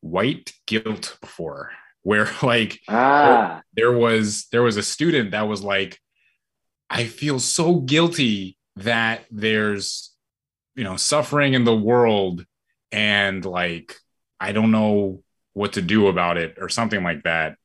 white 0.00 0.52
guilt 0.66 1.18
before, 1.20 1.70
where 2.02 2.28
like 2.42 2.80
ah. 2.88 3.62
there, 3.74 3.92
was 3.92 4.46
there 4.52 4.62
was 4.62 4.76
a 4.76 4.82
student 4.82 5.32
that 5.32 5.48
was 5.48 5.62
like, 5.62 5.98
I 6.88 7.04
feel 7.04 7.38
so 7.38 7.76
guilty 7.76 8.56
that 8.76 9.24
there's 9.30 10.12
you 10.74 10.84
know 10.84 10.96
suffering 10.96 11.54
in 11.54 11.64
the 11.64 11.76
world 11.76 12.44
and 12.92 13.44
like 13.44 13.96
I 14.38 14.52
don't 14.52 14.70
know 14.70 15.22
what 15.52 15.74
to 15.74 15.82
do 15.82 16.06
about 16.06 16.38
it 16.38 16.56
or 16.60 16.68
something 16.68 17.02
like 17.02 17.24
that 17.24 17.56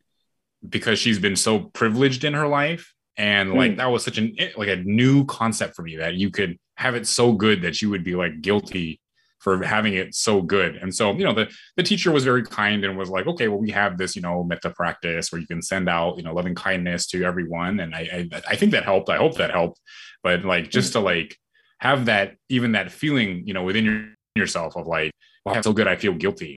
because 0.68 1.00
she's 1.00 1.20
been 1.20 1.36
so 1.36 1.60
privileged 1.60 2.24
in 2.24 2.34
her 2.34 2.48
life 2.48 2.94
and 3.18 3.54
like 3.54 3.74
mm. 3.74 3.78
that 3.78 3.88
was 3.88 4.04
such 4.04 4.18
an 4.18 4.36
like 4.58 4.68
a 4.68 4.76
new 4.78 5.26
concept 5.26 5.76
for 5.76 5.84
me 5.84 5.98
that 5.98 6.16
you 6.16 6.30
could 6.30 6.58
have 6.76 6.96
it 6.96 7.08
so 7.08 7.32
good 7.32 7.62
that 7.62 7.82
you 7.82 7.90
would 7.90 8.04
be 8.04 8.16
like 8.16 8.42
guilty 8.42 9.00
for 9.46 9.64
having 9.64 9.94
it 9.94 10.16
so 10.16 10.42
good. 10.42 10.76
And 10.78 10.94
so 10.94 11.14
you 11.14 11.24
know 11.24 11.32
the 11.32 11.48
the 11.78 11.84
teacher 11.84 12.12
was 12.12 12.24
very 12.24 12.44
kind 12.44 12.84
and 12.84 12.98
was 12.98 13.12
like 13.12 13.28
okay 13.28 13.48
well 13.48 13.60
we 13.60 13.70
have 13.70 13.96
this 13.96 14.16
you 14.16 14.24
know 14.24 14.44
metta 14.44 14.72
practice 14.72 15.32
where 15.32 15.40
you 15.40 15.46
can 15.46 15.62
send 15.62 15.88
out 15.88 16.18
you 16.18 16.24
know 16.24 16.34
loving 16.34 16.56
kindness 16.56 17.06
to 17.10 17.24
everyone. 17.24 17.80
And 17.80 17.94
i 17.94 18.28
i, 18.34 18.42
I 18.50 18.56
think 18.56 18.72
that 18.72 18.84
helped. 18.84 19.08
I 19.08 19.18
hope 19.18 19.38
that 19.38 19.52
helped. 19.52 19.80
But 20.24 20.44
like 20.44 20.72
just 20.72 20.94
to 20.94 21.00
like 21.00 21.38
have 21.78 22.06
that 22.06 22.38
even 22.50 22.72
that 22.72 22.92
feeling 22.92 23.44
you 23.46 23.54
know 23.54 23.64
within 23.64 23.86
your, 23.86 24.08
yourself 24.36 24.76
of 24.76 24.88
like 24.88 25.12
well, 25.46 25.54
it's 25.56 25.68
so 25.68 25.74
good. 25.74 25.88
I 25.88 25.96
feel 25.96 26.16
guilty. 26.16 26.56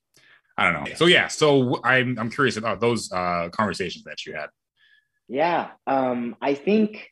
I 0.56 0.64
don't 0.64 0.82
know. 0.82 0.94
So 0.94 1.04
yeah, 1.04 1.28
so 1.28 1.80
I'm 1.84 2.18
I'm 2.18 2.30
curious 2.30 2.56
about 2.56 2.80
those 2.80 3.12
uh, 3.12 3.50
conversations 3.52 4.04
that 4.04 4.24
you 4.24 4.32
had. 4.32 4.48
Yeah, 5.28 5.72
um, 5.86 6.36
I 6.40 6.54
think 6.54 7.10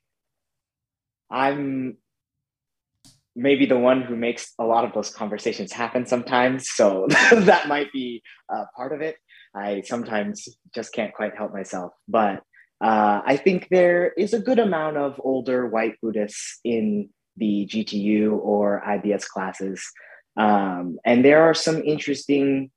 I'm 1.30 1.98
maybe 3.36 3.66
the 3.66 3.78
one 3.78 4.00
who 4.02 4.16
makes 4.16 4.52
a 4.58 4.64
lot 4.64 4.84
of 4.84 4.94
those 4.94 5.10
conversations 5.10 5.70
happen 5.70 6.06
sometimes. 6.06 6.70
So 6.70 7.06
that 7.32 7.68
might 7.68 7.92
be 7.92 8.22
uh, 8.52 8.64
part 8.74 8.92
of 8.92 9.02
it. 9.02 9.16
I 9.54 9.82
sometimes 9.82 10.48
just 10.74 10.92
can't 10.92 11.14
quite 11.14 11.36
help 11.36 11.52
myself, 11.52 11.92
but 12.08 12.42
uh, 12.82 13.22
I 13.24 13.36
think 13.36 13.68
there 13.70 14.12
is 14.12 14.34
a 14.34 14.38
good 14.38 14.58
amount 14.58 14.96
of 14.98 15.20
older 15.24 15.66
white 15.66 15.94
Buddhists 16.02 16.60
in 16.64 17.08
the 17.36 17.66
GTU 17.70 18.38
or 18.38 18.82
IBS 18.86 19.26
classes. 19.26 19.82
Um, 20.36 20.98
and 21.04 21.24
there 21.24 21.42
are 21.42 21.54
some 21.54 21.82
interesting 21.82 22.70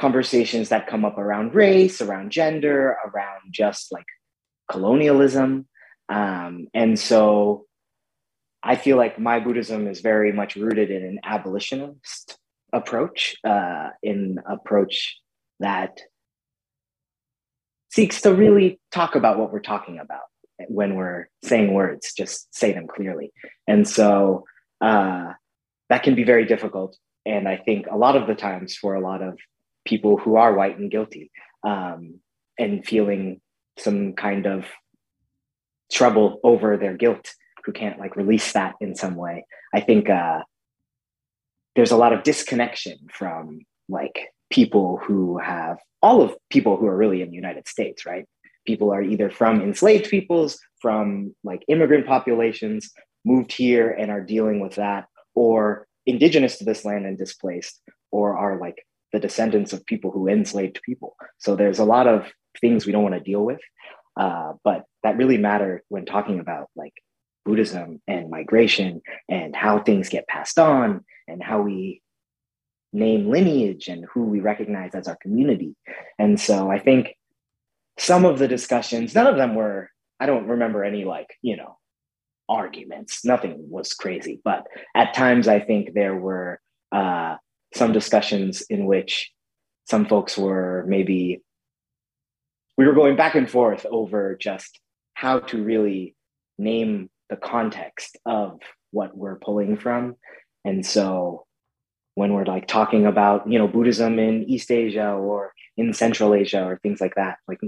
conversations 0.00 0.68
that 0.68 0.88
come 0.88 1.04
up 1.04 1.16
around 1.16 1.54
race, 1.54 2.00
around 2.00 2.30
gender, 2.30 2.96
around 3.06 3.40
just 3.52 3.92
like 3.92 4.06
colonialism. 4.70 5.68
Um, 6.08 6.66
and 6.74 6.98
so 6.98 7.65
I 8.66 8.74
feel 8.74 8.96
like 8.96 9.16
my 9.16 9.38
Buddhism 9.38 9.86
is 9.86 10.00
very 10.00 10.32
much 10.32 10.56
rooted 10.56 10.90
in 10.90 11.04
an 11.04 11.20
abolitionist 11.22 12.36
approach, 12.72 13.36
uh, 13.44 13.90
in 14.02 14.40
approach 14.50 15.16
that 15.60 16.00
seeks 17.92 18.20
to 18.22 18.34
really 18.34 18.80
talk 18.90 19.14
about 19.14 19.38
what 19.38 19.52
we're 19.52 19.60
talking 19.60 20.00
about 20.00 20.24
when 20.66 20.96
we're 20.96 21.28
saying 21.44 21.74
words, 21.74 22.12
just 22.12 22.52
say 22.52 22.72
them 22.72 22.88
clearly. 22.88 23.32
And 23.68 23.86
so 23.88 24.44
uh, 24.80 25.34
that 25.88 26.02
can 26.02 26.16
be 26.16 26.24
very 26.24 26.44
difficult. 26.44 26.96
And 27.24 27.48
I 27.48 27.58
think 27.58 27.86
a 27.86 27.96
lot 27.96 28.16
of 28.16 28.26
the 28.26 28.34
times 28.34 28.74
for 28.76 28.94
a 28.94 29.00
lot 29.00 29.22
of 29.22 29.38
people 29.86 30.16
who 30.16 30.34
are 30.34 30.52
white 30.52 30.76
and 30.76 30.90
guilty 30.90 31.30
um, 31.64 32.18
and 32.58 32.84
feeling 32.84 33.40
some 33.78 34.14
kind 34.14 34.46
of 34.46 34.64
trouble 35.92 36.40
over 36.42 36.76
their 36.76 36.96
guilt 36.96 37.32
who 37.66 37.72
can't 37.72 37.98
like 37.98 38.16
release 38.16 38.52
that 38.52 38.74
in 38.80 38.94
some 38.94 39.16
way 39.16 39.44
i 39.74 39.80
think 39.80 40.08
uh, 40.08 40.40
there's 41.74 41.90
a 41.90 41.96
lot 41.96 42.12
of 42.12 42.22
disconnection 42.22 42.96
from 43.12 43.60
like 43.88 44.28
people 44.50 44.98
who 45.02 45.38
have 45.38 45.78
all 46.02 46.22
of 46.22 46.34
people 46.50 46.76
who 46.76 46.86
are 46.86 46.96
really 46.96 47.20
in 47.20 47.30
the 47.30 47.36
united 47.36 47.68
states 47.68 48.06
right 48.06 48.26
people 48.66 48.92
are 48.92 49.02
either 49.02 49.30
from 49.30 49.60
enslaved 49.60 50.08
peoples 50.08 50.58
from 50.80 51.34
like 51.44 51.64
immigrant 51.68 52.06
populations 52.06 52.92
moved 53.24 53.52
here 53.52 53.90
and 53.90 54.10
are 54.10 54.20
dealing 54.20 54.60
with 54.60 54.76
that 54.76 55.06
or 55.34 55.86
indigenous 56.06 56.58
to 56.58 56.64
this 56.64 56.84
land 56.84 57.04
and 57.04 57.18
displaced 57.18 57.80
or 58.10 58.36
are 58.36 58.58
like 58.60 58.86
the 59.12 59.18
descendants 59.18 59.72
of 59.72 59.84
people 59.86 60.10
who 60.10 60.28
enslaved 60.28 60.80
people. 60.82 61.16
So 61.38 61.56
there's 61.56 61.78
a 61.78 61.84
lot 61.84 62.06
of 62.06 62.26
things 62.60 62.86
we 62.86 62.92
don't 62.92 63.02
want 63.02 63.14
to 63.14 63.20
deal 63.20 63.44
with, 63.44 63.60
uh, 64.16 64.52
but 64.64 64.84
that 65.02 65.16
really 65.16 65.38
matter 65.38 65.82
when 65.88 66.06
talking 66.06 66.40
about 66.40 66.68
like 66.76 66.94
Buddhism 67.46 68.02
and 68.06 68.28
migration 68.28 69.00
and 69.28 69.54
how 69.56 69.78
things 69.78 70.10
get 70.10 70.26
passed 70.26 70.58
on 70.58 71.04
and 71.28 71.42
how 71.42 71.62
we 71.62 72.02
name 72.92 73.30
lineage 73.30 73.88
and 73.88 74.04
who 74.12 74.24
we 74.24 74.40
recognize 74.40 74.94
as 74.94 75.08
our 75.08 75.16
community. 75.16 75.74
And 76.18 76.38
so 76.38 76.70
I 76.70 76.78
think 76.78 77.14
some 77.98 78.24
of 78.24 78.38
the 78.38 78.48
discussions, 78.48 79.14
none 79.14 79.26
of 79.26 79.36
them 79.36 79.54
were, 79.54 79.90
I 80.18 80.26
don't 80.26 80.48
remember 80.48 80.84
any 80.84 81.04
like, 81.04 81.28
you 81.40 81.56
know, 81.56 81.78
arguments. 82.48 83.24
Nothing 83.24 83.70
was 83.70 83.94
crazy. 83.94 84.40
But 84.44 84.66
at 84.94 85.14
times 85.14 85.48
I 85.48 85.60
think 85.60 85.94
there 85.94 86.16
were 86.16 86.60
uh, 86.92 87.36
some 87.74 87.92
discussions 87.92 88.62
in 88.62 88.86
which 88.86 89.30
some 89.88 90.06
folks 90.06 90.36
were 90.36 90.84
maybe 90.88 91.42
we 92.76 92.86
were 92.86 92.92
going 92.92 93.16
back 93.16 93.34
and 93.34 93.48
forth 93.48 93.86
over 93.90 94.36
just 94.36 94.80
how 95.14 95.38
to 95.38 95.62
really 95.62 96.14
name 96.58 97.08
the 97.30 97.36
context 97.36 98.16
of 98.24 98.60
what 98.90 99.16
we're 99.16 99.38
pulling 99.38 99.76
from 99.76 100.16
and 100.64 100.84
so 100.84 101.44
when 102.14 102.32
we're 102.32 102.44
like 102.44 102.66
talking 102.66 103.06
about 103.06 103.50
you 103.50 103.58
know 103.58 103.68
buddhism 103.68 104.18
in 104.18 104.44
east 104.44 104.70
asia 104.70 105.10
or 105.10 105.52
in 105.76 105.92
central 105.92 106.34
asia 106.34 106.64
or 106.64 106.78
things 106.82 107.00
like 107.00 107.14
that 107.16 107.38
like 107.48 107.60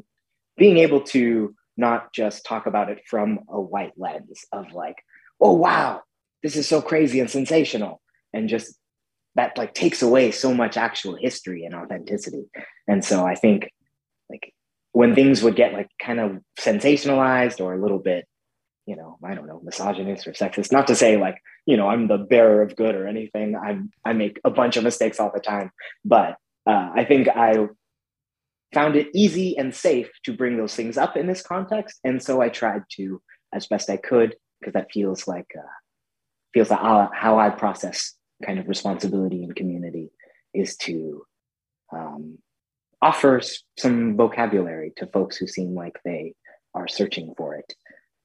being 0.57 0.79
able 0.79 1.01
to 1.01 1.55
not 1.77 2.13
just 2.13 2.45
talk 2.45 2.67
about 2.67 2.91
it 2.91 3.01
from 3.07 3.41
a 3.49 3.61
white 3.61 3.93
lens 3.97 4.45
of 4.53 4.73
like 4.73 4.97
oh 5.41 5.53
wow 5.53 6.01
this 6.43 6.57
is 6.57 6.69
so 6.69 6.81
crazy 6.81 7.21
and 7.21 7.31
sensational 7.31 8.01
and 8.33 8.49
just 8.49 8.79
that 9.39 9.57
like 9.57 9.73
takes 9.73 10.03
away 10.03 10.33
so 10.33 10.53
much 10.53 10.77
actual 10.77 11.15
history 11.15 11.65
and 11.65 11.73
authenticity. 11.73 12.45
And 12.89 13.05
so 13.05 13.25
I 13.25 13.37
think 13.37 13.71
like 14.29 14.53
when 14.93 15.15
things 15.15 15.45
would 15.45 15.55
get 15.55 15.73
like 15.73 15.89
kind 16.03 16.19
of 16.19 16.39
sensationalized 16.59 17.61
or 17.61 17.73
a 17.73 17.81
little 17.81 18.01
bit, 18.01 18.27
you 18.89 18.97
know, 18.97 19.19
I 19.23 19.35
don't 19.35 19.47
know, 19.47 19.61
misogynist 19.63 20.27
or 20.27 20.33
sexist, 20.33 20.73
not 20.73 20.87
to 20.87 20.97
say 20.97 21.19
like, 21.19 21.43
you 21.67 21.77
know, 21.77 21.89
I'm 21.89 22.09
the 22.09 22.17
bearer 22.17 22.63
of 22.63 22.75
good 22.75 22.95
or 22.95 23.07
anything. 23.07 23.55
I'm 23.55 23.91
I 24.03 24.15
make 24.15 24.41
a 24.45 24.51
bunch 24.51 24.79
of 24.79 24.83
mistakes 24.83 25.21
all 25.21 25.31
the 25.33 25.41
time. 25.41 25.71
But 26.07 26.37
uh, 26.67 26.89
I 26.95 27.05
think 27.05 27.29
I 27.29 27.67
found 28.73 28.97
it 28.97 29.09
easy 29.13 29.59
and 29.59 29.75
safe 29.75 30.09
to 30.25 30.33
bring 30.33 30.57
those 30.57 30.75
things 30.75 30.97
up 30.97 31.19
in 31.19 31.27
this 31.27 31.43
context. 31.43 32.01
And 32.03 32.23
so 32.23 32.41
I 32.41 32.49
tried 32.49 32.85
to 32.97 33.21
as 33.53 33.67
best 33.67 33.91
I 33.91 33.99
could, 33.99 34.37
because 34.59 34.73
that 34.73 34.91
feels 34.91 35.29
like 35.29 35.51
uh, 35.55 35.75
feels 36.55 36.71
like 36.71 36.81
how 37.13 37.39
I 37.39 37.51
process 37.51 38.15
kind 38.43 38.59
of 38.59 38.69
responsibility 38.69 39.45
and 39.45 39.55
community 39.55 40.11
is 40.55 40.79
to 40.79 41.27
um, 41.93 42.39
offer 43.03 43.43
some 43.79 44.17
vocabulary 44.17 44.95
to 44.97 45.07
folks 45.09 45.37
who 45.37 45.47
seem 45.47 45.75
like 45.75 45.99
they 46.07 46.33
are 46.75 46.89
searching 46.89 47.35
for 47.37 47.55
it 47.55 47.75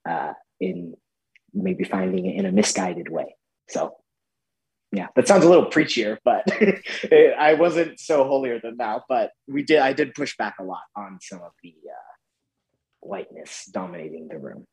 uh, 0.08 0.34
in 0.64 0.96
maybe 1.54 1.84
finding 1.84 2.26
it 2.26 2.36
in 2.36 2.46
a 2.46 2.52
misguided 2.52 3.10
way. 3.10 3.36
So, 3.70 3.96
yeah, 4.92 5.08
that 5.16 5.28
sounds 5.28 5.46
a 5.46 5.50
little 5.50 5.70
preachier, 5.70 6.18
but 6.24 6.46
I 7.12 7.56
wasn't 7.56 8.00
so 8.00 8.24
holier 8.26 8.60
than 8.60 8.78
thou. 8.78 9.04
But 9.08 9.32
we 9.48 9.64
did, 9.64 9.80
I 9.80 9.94
did 9.94 10.14
push 10.14 10.38
back 10.38 10.56
a 10.60 10.64
lot 10.64 10.84
on 10.96 11.20
some 11.22 11.42
of 11.42 11.52
the 11.64 11.74
uh, 11.90 12.14
whiteness 13.02 13.66
dominating 13.72 14.28
the 14.28 14.38
room. 14.38 14.66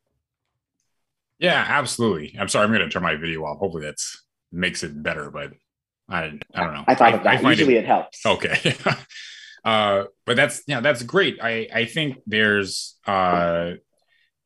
Yeah, 1.39 1.65
absolutely. 1.67 2.35
I'm 2.39 2.47
sorry, 2.47 2.65
I'm 2.65 2.71
going 2.71 2.81
to 2.81 2.89
turn 2.89 3.01
my 3.01 3.15
video 3.15 3.43
off. 3.45 3.57
Hopefully, 3.57 3.85
that 3.85 3.97
makes 4.51 4.83
it 4.83 5.01
better, 5.01 5.31
but 5.31 5.53
I 6.07 6.39
I 6.53 6.63
don't 6.63 6.73
know. 6.73 6.83
I 6.87 6.93
thought 6.93 7.15
of 7.15 7.23
that. 7.23 7.43
I 7.43 7.49
Usually 7.49 7.77
it, 7.77 7.79
it 7.79 7.87
helps. 7.87 8.23
Okay. 8.25 8.75
uh, 9.65 10.03
but 10.25 10.35
that's 10.35 10.61
yeah, 10.67 10.81
that's 10.81 11.01
great. 11.01 11.39
I 11.41 11.67
I 11.73 11.85
think 11.85 12.17
there's 12.27 12.95
uh, 13.07 13.71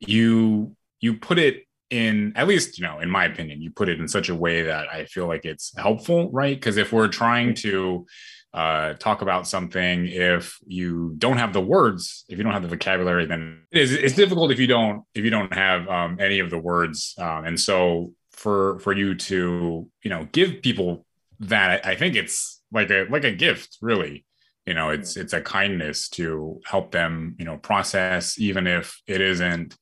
you 0.00 0.74
you 1.06 1.14
put 1.14 1.38
it 1.38 1.54
in 1.90 2.32
at 2.34 2.48
least 2.48 2.78
you 2.78 2.84
know 2.86 2.98
in 2.98 3.08
my 3.08 3.24
opinion 3.24 3.62
you 3.62 3.70
put 3.70 3.88
it 3.88 4.00
in 4.00 4.08
such 4.08 4.28
a 4.28 4.34
way 4.34 4.62
that 4.62 4.84
i 4.92 5.04
feel 5.04 5.28
like 5.28 5.44
it's 5.44 5.72
helpful 5.78 6.28
right? 6.32 6.56
Because 6.56 6.76
if 6.76 6.92
we're 6.92 7.08
trying 7.08 7.54
to 7.66 8.06
uh, 8.52 8.94
talk 8.94 9.22
about 9.22 9.46
something 9.46 10.06
if 10.06 10.58
you 10.66 11.14
don't 11.18 11.36
have 11.36 11.52
the 11.52 11.60
words 11.60 12.24
if 12.28 12.38
you 12.38 12.44
don't 12.44 12.54
have 12.54 12.62
the 12.62 12.76
vocabulary 12.76 13.26
then 13.26 13.62
it's, 13.70 13.92
it's 13.92 14.14
difficult 14.14 14.50
if 14.50 14.58
you 14.58 14.66
don't 14.66 15.04
if 15.14 15.22
you 15.24 15.30
don't 15.30 15.52
have 15.52 15.86
um, 15.88 16.18
any 16.20 16.38
of 16.40 16.50
the 16.50 16.58
words. 16.58 17.14
Um, 17.18 17.44
and 17.44 17.60
so 17.60 18.12
for 18.32 18.78
for 18.80 18.92
you 18.92 19.14
to 19.14 19.88
you 20.02 20.10
know 20.10 20.26
give 20.32 20.62
people 20.62 21.06
that 21.40 21.84
i 21.86 21.94
think 21.94 22.16
it's 22.16 22.62
like 22.72 22.90
a 22.90 23.06
like 23.10 23.24
a 23.24 23.32
gift 23.32 23.78
really. 23.80 24.24
You 24.64 24.74
know 24.74 24.90
it's 24.90 25.16
it's 25.16 25.32
a 25.32 25.40
kindness 25.40 26.08
to 26.10 26.60
help 26.64 26.90
them 26.90 27.36
you 27.38 27.44
know 27.44 27.56
process 27.56 28.36
even 28.38 28.66
if 28.66 29.00
it 29.06 29.20
isn't 29.20 29.76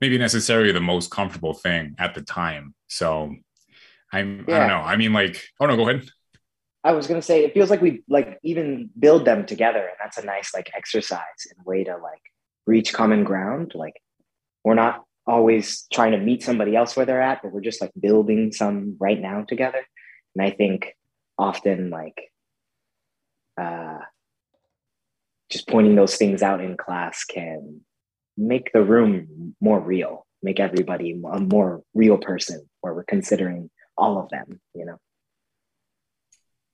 maybe 0.00 0.18
necessarily 0.18 0.72
the 0.72 0.80
most 0.80 1.10
comfortable 1.10 1.54
thing 1.54 1.94
at 1.98 2.14
the 2.14 2.22
time. 2.22 2.74
So 2.88 3.34
i'm 4.12 4.44
yeah. 4.48 4.56
i 4.56 4.58
don't 4.60 4.68
know. 4.68 4.82
I 4.82 4.96
mean 4.96 5.12
like 5.12 5.42
oh 5.60 5.66
no 5.66 5.76
go 5.76 5.88
ahead. 5.88 6.08
I 6.84 6.92
was 6.92 7.06
going 7.06 7.20
to 7.20 7.26
say 7.26 7.44
it 7.44 7.54
feels 7.54 7.70
like 7.70 7.82
we 7.82 8.02
like 8.08 8.38
even 8.42 8.90
build 8.98 9.24
them 9.24 9.44
together 9.44 9.80
and 9.80 9.96
that's 10.00 10.16
a 10.16 10.24
nice 10.24 10.54
like 10.54 10.70
exercise 10.74 11.40
and 11.50 11.66
way 11.66 11.84
to 11.84 11.96
like 11.96 12.22
reach 12.66 12.92
common 12.94 13.24
ground. 13.24 13.72
Like 13.74 13.94
we're 14.64 14.74
not 14.74 15.04
always 15.26 15.86
trying 15.92 16.12
to 16.12 16.18
meet 16.18 16.42
somebody 16.42 16.74
else 16.74 16.96
where 16.96 17.04
they're 17.04 17.20
at 17.20 17.42
but 17.42 17.52
we're 17.52 17.60
just 17.60 17.82
like 17.82 17.92
building 18.00 18.52
some 18.52 18.96
right 18.98 19.20
now 19.20 19.44
together. 19.46 19.84
And 20.34 20.46
i 20.46 20.50
think 20.50 20.94
often 21.38 21.90
like 21.90 22.30
uh, 23.60 23.98
just 25.50 25.68
pointing 25.68 25.94
those 25.94 26.16
things 26.16 26.42
out 26.42 26.60
in 26.60 26.76
class 26.76 27.24
can 27.24 27.80
make 28.38 28.72
the 28.72 28.82
room 28.82 29.54
more 29.60 29.80
real, 29.80 30.26
make 30.42 30.60
everybody 30.60 31.12
a 31.12 31.40
more 31.40 31.82
real 31.94 32.18
person 32.18 32.66
where 32.80 32.94
we're 32.94 33.04
considering 33.04 33.70
all 33.96 34.18
of 34.18 34.28
them, 34.30 34.60
you 34.74 34.84
know? 34.84 34.96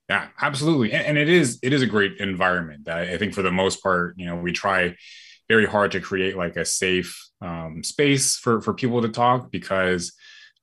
Yeah, 0.08 0.28
absolutely. 0.40 0.92
And, 0.92 1.06
and 1.06 1.18
it 1.18 1.30
is, 1.30 1.58
it 1.62 1.72
is 1.72 1.80
a 1.80 1.86
great 1.86 2.18
environment 2.18 2.84
that 2.84 2.98
I 2.98 3.16
think 3.16 3.32
for 3.32 3.42
the 3.42 3.50
most 3.50 3.82
part, 3.82 4.14
you 4.18 4.26
know, 4.26 4.36
we 4.36 4.52
try 4.52 4.94
very 5.48 5.66
hard 5.66 5.92
to 5.92 6.00
create 6.00 6.36
like 6.36 6.56
a 6.56 6.64
safe 6.64 7.18
um, 7.40 7.82
space 7.82 8.36
for, 8.36 8.60
for 8.60 8.74
people 8.74 9.00
to 9.02 9.08
talk 9.08 9.50
because 9.50 10.12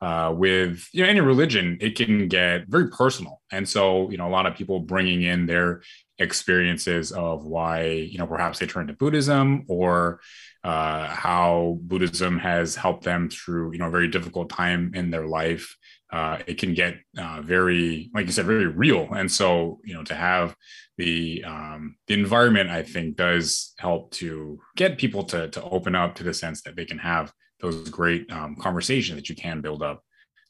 uh, 0.01 0.33
with 0.35 0.87
you 0.93 1.03
know 1.03 1.09
any 1.09 1.21
religion 1.21 1.77
it 1.79 1.95
can 1.95 2.27
get 2.27 2.67
very 2.67 2.89
personal 2.89 3.39
and 3.51 3.69
so 3.69 4.09
you 4.09 4.17
know 4.17 4.27
a 4.27 4.31
lot 4.31 4.47
of 4.47 4.55
people 4.55 4.79
bringing 4.79 5.21
in 5.21 5.45
their 5.45 5.83
experiences 6.17 7.11
of 7.11 7.45
why 7.45 7.83
you 7.83 8.17
know 8.17 8.25
perhaps 8.25 8.57
they 8.57 8.65
turned 8.65 8.87
to 8.87 8.95
buddhism 8.95 9.63
or 9.67 10.19
uh, 10.63 11.07
how 11.07 11.79
buddhism 11.81 12.37
has 12.37 12.75
helped 12.75 13.03
them 13.03 13.29
through 13.29 13.71
you 13.73 13.79
know 13.79 13.87
a 13.87 13.91
very 13.91 14.07
difficult 14.07 14.49
time 14.49 14.91
in 14.93 15.09
their 15.09 15.27
life. 15.27 15.75
Uh, 16.11 16.39
it 16.45 16.57
can 16.57 16.73
get 16.73 16.97
uh, 17.17 17.41
very 17.41 18.09
like 18.13 18.25
you 18.25 18.31
said 18.31 18.45
very 18.45 18.67
real. 18.67 19.11
And 19.13 19.31
so 19.31 19.79
you 19.83 19.93
know 19.93 20.03
to 20.03 20.15
have 20.15 20.55
the 20.97 21.43
um, 21.45 21.95
the 22.07 22.13
environment 22.13 22.69
i 22.69 22.83
think 22.83 23.15
does 23.15 23.73
help 23.79 24.11
to 24.11 24.59
get 24.75 24.97
people 24.99 25.23
to 25.23 25.47
to 25.49 25.63
open 25.63 25.95
up 25.95 26.13
to 26.15 26.23
the 26.23 26.33
sense 26.33 26.61
that 26.61 26.75
they 26.75 26.85
can 26.85 26.99
have 26.99 27.31
those 27.59 27.89
great 27.89 28.31
um, 28.31 28.55
conversations 28.55 29.15
that 29.15 29.29
you 29.29 29.35
can 29.35 29.61
build 29.61 29.81
up 29.81 30.03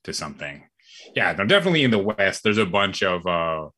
to 0.03 0.13
something. 0.13 0.63
Yeah 1.15 1.33
definitely 1.33 1.83
in 1.83 1.91
the 1.91 1.99
west 1.99 2.43
there's 2.43 2.57
a 2.57 2.65
bunch 2.65 3.03
of 3.03 3.25
uh 3.25 3.69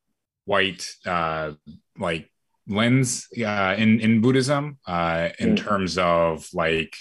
white 0.45 0.89
uh, 1.05 1.51
like 1.97 2.29
lens 2.67 3.27
uh, 3.37 3.75
in 3.77 3.99
in 3.99 4.21
Buddhism 4.21 4.77
uh, 4.87 5.29
in 5.39 5.55
mm. 5.55 5.57
terms 5.57 5.97
of 5.97 6.47
like 6.53 6.95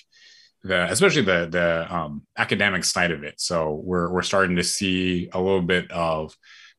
the 0.64 0.90
especially 0.90 1.22
the 1.22 1.48
the 1.50 1.94
um, 1.94 2.26
academic 2.36 2.84
side 2.84 3.10
of 3.10 3.24
it. 3.24 3.40
So 3.40 3.80
we're 3.84 4.10
we're 4.12 4.22
starting 4.22 4.56
to 4.56 4.64
see 4.64 5.28
a 5.32 5.40
little 5.40 5.62
bit 5.62 5.90
of 5.90 6.34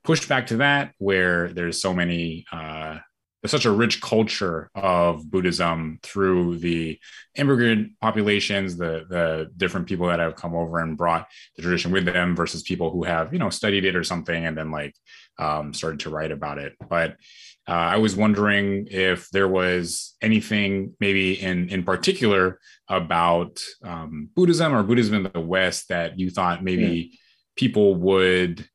pushback 0.06 0.48
to 0.48 0.58
that, 0.58 0.94
where 0.98 1.52
there's 1.54 1.82
so 1.82 1.94
many 1.94 2.46
uh, 2.52 3.00
there's 3.42 3.52
such 3.52 3.66
a 3.66 3.72
rich 3.72 4.02
culture 4.02 4.70
of 4.74 5.30
Buddhism 5.30 6.00
through 6.02 6.60
the 6.60 6.98
immigrant 7.36 8.00
populations, 8.00 8.78
the 8.78 9.06
the 9.10 9.52
different 9.58 9.88
people 9.88 10.08
that 10.08 10.20
have 10.20 10.38
come 10.38 10.56
over 10.56 10.80
and 10.80 10.98
brought 10.98 11.28
the 11.58 11.62
tradition 11.62 11.92
with 11.92 12.06
them, 12.06 12.36
versus 12.36 12.64
people 12.64 12.90
who 12.90 13.04
have 13.04 13.34
you 13.34 13.40
know 13.40 13.50
studied 13.50 13.86
it 13.86 13.98
or 13.98 14.04
something 14.04 14.46
and 14.46 14.58
then 14.58 14.72
like 14.72 14.96
um, 15.40 15.74
started 15.74 16.00
to 16.02 16.10
write 16.10 16.32
about 16.32 16.58
it. 16.58 16.74
But 16.90 17.18
uh, 17.68 17.72
I 17.72 17.98
was 17.98 18.16
wondering 18.16 18.88
if 18.92 19.30
there 19.30 19.48
was 19.48 20.16
anything 20.22 20.96
maybe 21.00 21.42
in 21.42 21.70
in 21.70 21.84
particular 21.84 22.60
about 22.90 23.60
um, 23.84 24.30
Buddhism 24.36 24.74
or 24.74 24.84
Buddhism 24.84 25.26
in 25.26 25.32
the 25.32 25.40
West 25.40 25.88
that 25.90 26.20
you 26.20 26.30
thought 26.30 26.64
maybe 26.64 27.12
mm. 27.14 27.18
people 27.56 27.96
would 27.96 28.68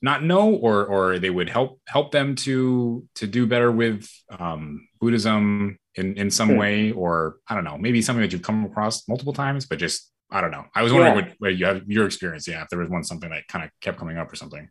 not 0.00 0.24
know 0.24 0.54
or 0.54 0.86
or 0.86 1.18
they 1.18 1.28
would 1.28 1.50
help 1.50 1.80
help 1.86 2.12
them 2.12 2.34
to 2.34 3.06
to 3.16 3.26
do 3.26 3.46
better 3.46 3.70
with 3.70 4.08
um, 4.38 4.88
Buddhism 5.00 5.78
in 5.96 6.16
in 6.16 6.30
some 6.30 6.50
mm. 6.50 6.58
way 6.58 6.92
or 6.92 7.36
I 7.46 7.54
don't 7.54 7.64
know 7.64 7.76
maybe 7.76 8.00
something 8.00 8.22
that 8.22 8.32
you've 8.32 8.42
come 8.42 8.64
across 8.64 9.06
multiple 9.06 9.34
times 9.34 9.66
but 9.66 9.78
just 9.78 10.10
I 10.30 10.40
don't 10.40 10.50
know 10.50 10.64
I 10.74 10.82
was 10.82 10.94
wondering 10.94 11.16
yeah. 11.16 11.22
what, 11.22 11.34
what 11.38 11.56
you 11.56 11.66
have 11.66 11.82
your 11.86 12.06
experience 12.06 12.48
yeah 12.48 12.62
if 12.62 12.70
there 12.70 12.78
was 12.78 12.88
one 12.88 13.04
something 13.04 13.28
that 13.28 13.48
kind 13.48 13.66
of 13.66 13.70
kept 13.82 13.98
coming 13.98 14.16
up 14.16 14.32
or 14.32 14.36
something 14.36 14.70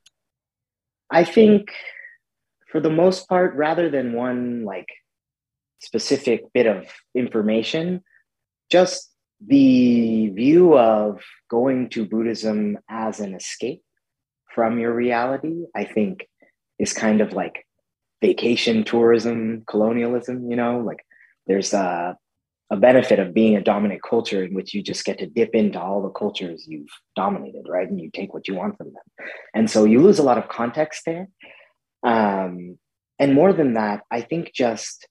I 1.12 1.24
think 1.24 1.72
for 2.71 2.79
the 2.79 2.89
most 2.89 3.27
part, 3.27 3.55
rather 3.55 3.89
than 3.89 4.13
one 4.13 4.63
like 4.63 4.89
specific 5.79 6.45
bit 6.53 6.67
of 6.67 6.86
information, 7.15 8.03
just 8.69 9.12
the 9.45 10.29
view 10.29 10.77
of 10.77 11.21
going 11.49 11.89
to 11.89 12.05
Buddhism 12.05 12.77
as 12.89 13.19
an 13.19 13.34
escape 13.34 13.82
from 14.53 14.79
your 14.79 14.93
reality, 14.93 15.65
I 15.75 15.86
think 15.86 16.27
is 16.77 16.93
kind 16.93 17.21
of 17.21 17.34
like 17.34 17.65
vacation 18.21 18.84
tourism, 18.84 19.63
colonialism, 19.67 20.49
you 20.49 20.58
know, 20.58 20.79
like 20.79 21.05
there's 21.47 21.73
a, 21.73 22.17
a 22.69 22.77
benefit 22.77 23.19
of 23.19 23.34
being 23.34 23.55
a 23.55 23.63
dominant 23.63 24.01
culture 24.03 24.43
in 24.43 24.53
which 24.53 24.73
you 24.73 24.84
just 24.84 25.05
get 25.05 25.19
to 25.19 25.27
dip 25.27 25.55
into 25.55 25.79
all 25.79 26.01
the 26.01 26.10
cultures 26.10 26.65
you've 26.67 26.89
dominated, 27.15 27.63
right? 27.67 27.89
And 27.89 27.99
you 27.99 28.12
take 28.13 28.34
what 28.34 28.47
you 28.47 28.55
want 28.55 28.77
from 28.77 28.88
them. 28.88 29.27
And 29.53 29.69
so 29.69 29.86
you 29.86 30.01
lose 30.01 30.19
a 30.19 30.23
lot 30.23 30.38
of 30.38 30.49
context 30.49 31.03
there. 31.05 31.29
Um, 32.04 32.78
and 33.18 33.34
more 33.34 33.54
than 33.54 33.74
that, 33.74 34.04
I 34.10 34.22
think 34.22 34.52
just, 34.54 35.08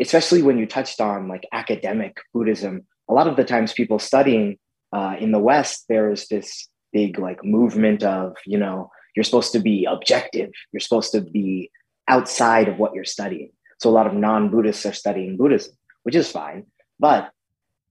especially 0.00 0.42
when 0.42 0.58
you 0.58 0.66
touched 0.66 1.00
on 1.00 1.28
like 1.28 1.46
academic 1.52 2.18
Buddhism, 2.32 2.86
a 3.08 3.14
lot 3.14 3.28
of 3.28 3.36
the 3.36 3.44
times 3.44 3.72
people 3.72 3.98
studying 3.98 4.58
uh, 4.92 5.16
in 5.18 5.32
the 5.32 5.38
West, 5.38 5.84
there's 5.88 6.28
this 6.28 6.68
big 6.92 7.18
like 7.18 7.44
movement 7.44 8.02
of, 8.02 8.36
you 8.46 8.58
know, 8.58 8.90
you're 9.14 9.24
supposed 9.24 9.52
to 9.52 9.60
be 9.60 9.86
objective, 9.88 10.50
you're 10.72 10.80
supposed 10.80 11.12
to 11.12 11.20
be 11.20 11.70
outside 12.08 12.68
of 12.68 12.78
what 12.78 12.94
you're 12.94 13.04
studying. 13.04 13.50
So 13.78 13.90
a 13.90 13.92
lot 13.92 14.06
of 14.06 14.14
non 14.14 14.50
Buddhists 14.50 14.86
are 14.86 14.92
studying 14.92 15.36
Buddhism, 15.36 15.74
which 16.04 16.14
is 16.14 16.30
fine. 16.30 16.66
But 16.98 17.30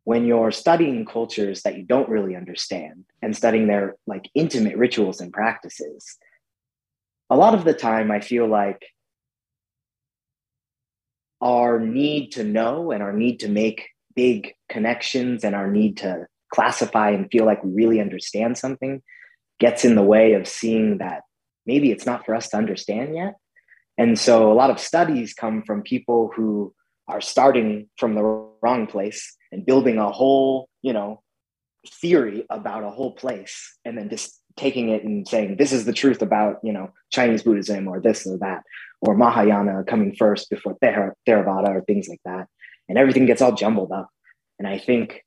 when 0.04 0.26
you're 0.26 0.52
studying 0.52 1.06
cultures 1.06 1.64
that 1.64 1.78
you 1.78 1.84
don't 1.84 2.10
really 2.10 2.36
understand 2.36 3.06
and 3.22 3.36
studying 3.36 3.68
their 3.68 3.96
like 4.06 4.30
intimate 4.36 4.78
rituals 4.78 5.20
and 5.20 5.34
practices, 5.34 6.18
a 7.30 7.36
lot 7.36 7.54
of 7.54 7.64
the 7.64 7.74
time 7.74 8.12
I 8.12 8.20
feel 8.20 8.48
like 8.48 8.86
our 11.42 11.80
need 11.80 12.32
to 12.34 12.44
know 12.44 12.92
and 12.92 13.04
our 13.04 13.14
need 13.14 13.40
to 13.42 13.50
make 13.50 13.90
big 14.16 14.54
connections 14.70 15.44
and 15.44 15.56
our 15.56 15.70
need 15.70 15.98
to 15.98 16.26
classify 16.54 17.10
and 17.10 17.30
feel 17.32 17.46
like 17.46 17.64
we 17.64 17.72
really 17.74 18.00
understand 18.00 18.58
something 18.58 19.02
gets 19.60 19.86
in 19.86 19.96
the 19.96 20.04
way 20.04 20.34
of 20.34 20.48
seeing 20.48 21.00
that 21.00 21.22
maybe 21.66 21.92
it's 21.92 22.06
not 22.06 22.26
for 22.26 22.36
us 22.36 22.50
to 22.50 22.58
understand 22.58 23.16
yet. 23.16 23.36
And 23.98 24.20
so 24.20 24.52
a 24.52 24.56
lot 24.56 24.70
of 24.70 24.80
studies 24.80 25.34
come 25.34 25.64
from 25.64 25.82
people 25.82 26.32
who 26.36 26.74
are 27.08 27.22
starting 27.22 27.90
from 27.98 28.16
the 28.16 28.24
wrong 28.62 28.88
place 28.88 29.36
and 29.52 29.66
building 29.66 29.98
a 29.98 30.12
whole, 30.12 30.70
you 30.82 30.94
know, 30.94 31.22
theory 32.02 32.46
about 32.50 32.84
a 32.84 32.90
whole 32.90 33.14
place 33.14 33.78
and 33.86 33.98
then 33.98 34.10
just 34.10 34.42
taking 34.58 34.89
it 34.89 35.04
and 35.04 35.28
saying 35.28 35.58
this 35.58 35.74
is 35.74 35.86
the 35.86 35.94
truth 35.94 36.22
about 36.22 36.60
you 36.63 36.72
know 36.72 36.91
Chinese 37.12 37.44
Buddhism 37.44 37.88
or 37.88 38.00
this 38.00 38.26
or 38.26 38.38
that 38.38 38.63
or 39.02 39.15
Mahayana 39.15 39.84
coming 39.84 40.15
first 40.15 40.50
before 40.50 40.78
Theravada 40.82 41.70
or 41.70 41.82
things 41.82 42.08
like 42.08 42.22
that, 42.26 42.48
and 42.88 42.98
everything 42.98 43.26
gets 43.26 43.41
all 43.41 43.54
jumbled 43.54 43.91
up. 43.91 44.10
And 44.58 44.68
I 44.68 44.78
think 44.78 45.24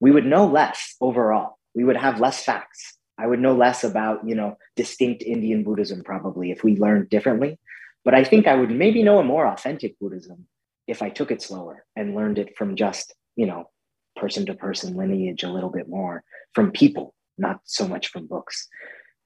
we 0.00 0.10
would 0.10 0.26
know 0.26 0.46
less 0.46 0.94
overall. 1.00 1.58
We 1.74 1.84
would 1.84 1.96
have 1.96 2.20
less 2.20 2.44
facts. 2.44 2.94
I 3.18 3.26
would 3.26 3.40
know 3.40 3.54
less 3.54 3.84
about 3.84 4.28
you 4.28 4.34
know 4.34 4.56
distinct 4.76 5.22
Indian 5.22 5.64
Buddhism 5.64 6.02
probably 6.04 6.50
if 6.50 6.62
we 6.62 6.76
learned 6.76 7.08
differently. 7.08 7.58
But 8.04 8.14
I 8.14 8.22
think 8.22 8.46
I 8.46 8.54
would 8.54 8.70
maybe 8.70 9.02
know 9.02 9.18
a 9.18 9.24
more 9.24 9.46
authentic 9.46 9.98
Buddhism 9.98 10.46
if 10.86 11.02
I 11.02 11.10
took 11.10 11.32
it 11.32 11.42
slower 11.42 11.84
and 11.96 12.14
learned 12.14 12.38
it 12.38 12.56
from 12.56 12.76
just 12.76 13.14
you 13.36 13.46
know 13.46 13.70
person 14.16 14.46
to 14.46 14.54
person 14.54 14.96
lineage 14.96 15.42
a 15.42 15.50
little 15.50 15.70
bit 15.70 15.88
more 15.88 16.24
from 16.54 16.70
people 16.70 17.14
not 17.38 17.60
so 17.64 17.86
much 17.86 18.08
from 18.08 18.26
books. 18.26 18.68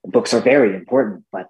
Books 0.04 0.32
are 0.32 0.40
very 0.40 0.74
important, 0.74 1.24
but 1.30 1.48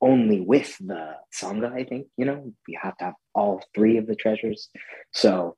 only 0.00 0.40
with 0.40 0.76
the 0.78 1.14
Sangha, 1.34 1.72
I 1.72 1.84
think, 1.84 2.06
you 2.16 2.24
know, 2.24 2.52
we 2.66 2.78
have 2.80 2.96
to 2.98 3.04
have 3.06 3.14
all 3.34 3.62
three 3.74 3.96
of 3.96 4.06
the 4.06 4.14
treasures. 4.14 4.68
So, 5.12 5.56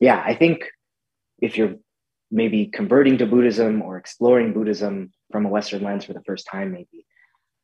yeah, 0.00 0.22
I 0.24 0.34
think 0.34 0.64
if 1.40 1.56
you're 1.56 1.76
maybe 2.30 2.66
converting 2.66 3.18
to 3.18 3.26
Buddhism 3.26 3.82
or 3.82 3.96
exploring 3.96 4.52
Buddhism 4.52 5.12
from 5.30 5.46
a 5.46 5.48
Western 5.48 5.82
lens 5.82 6.04
for 6.04 6.14
the 6.14 6.22
first 6.26 6.46
time, 6.50 6.72
maybe, 6.72 7.06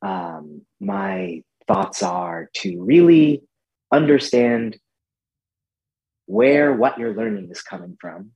um, 0.03 0.63
my 0.81 1.43
thoughts 1.67 2.03
are 2.03 2.51
to 2.57 2.83
really 2.83 3.43
understand 3.91 4.79
where 6.27 6.73
what 6.73 6.99
you're 6.99 7.15
learning 7.15 7.49
is 7.51 7.63
coming 7.63 7.97
from 8.01 8.33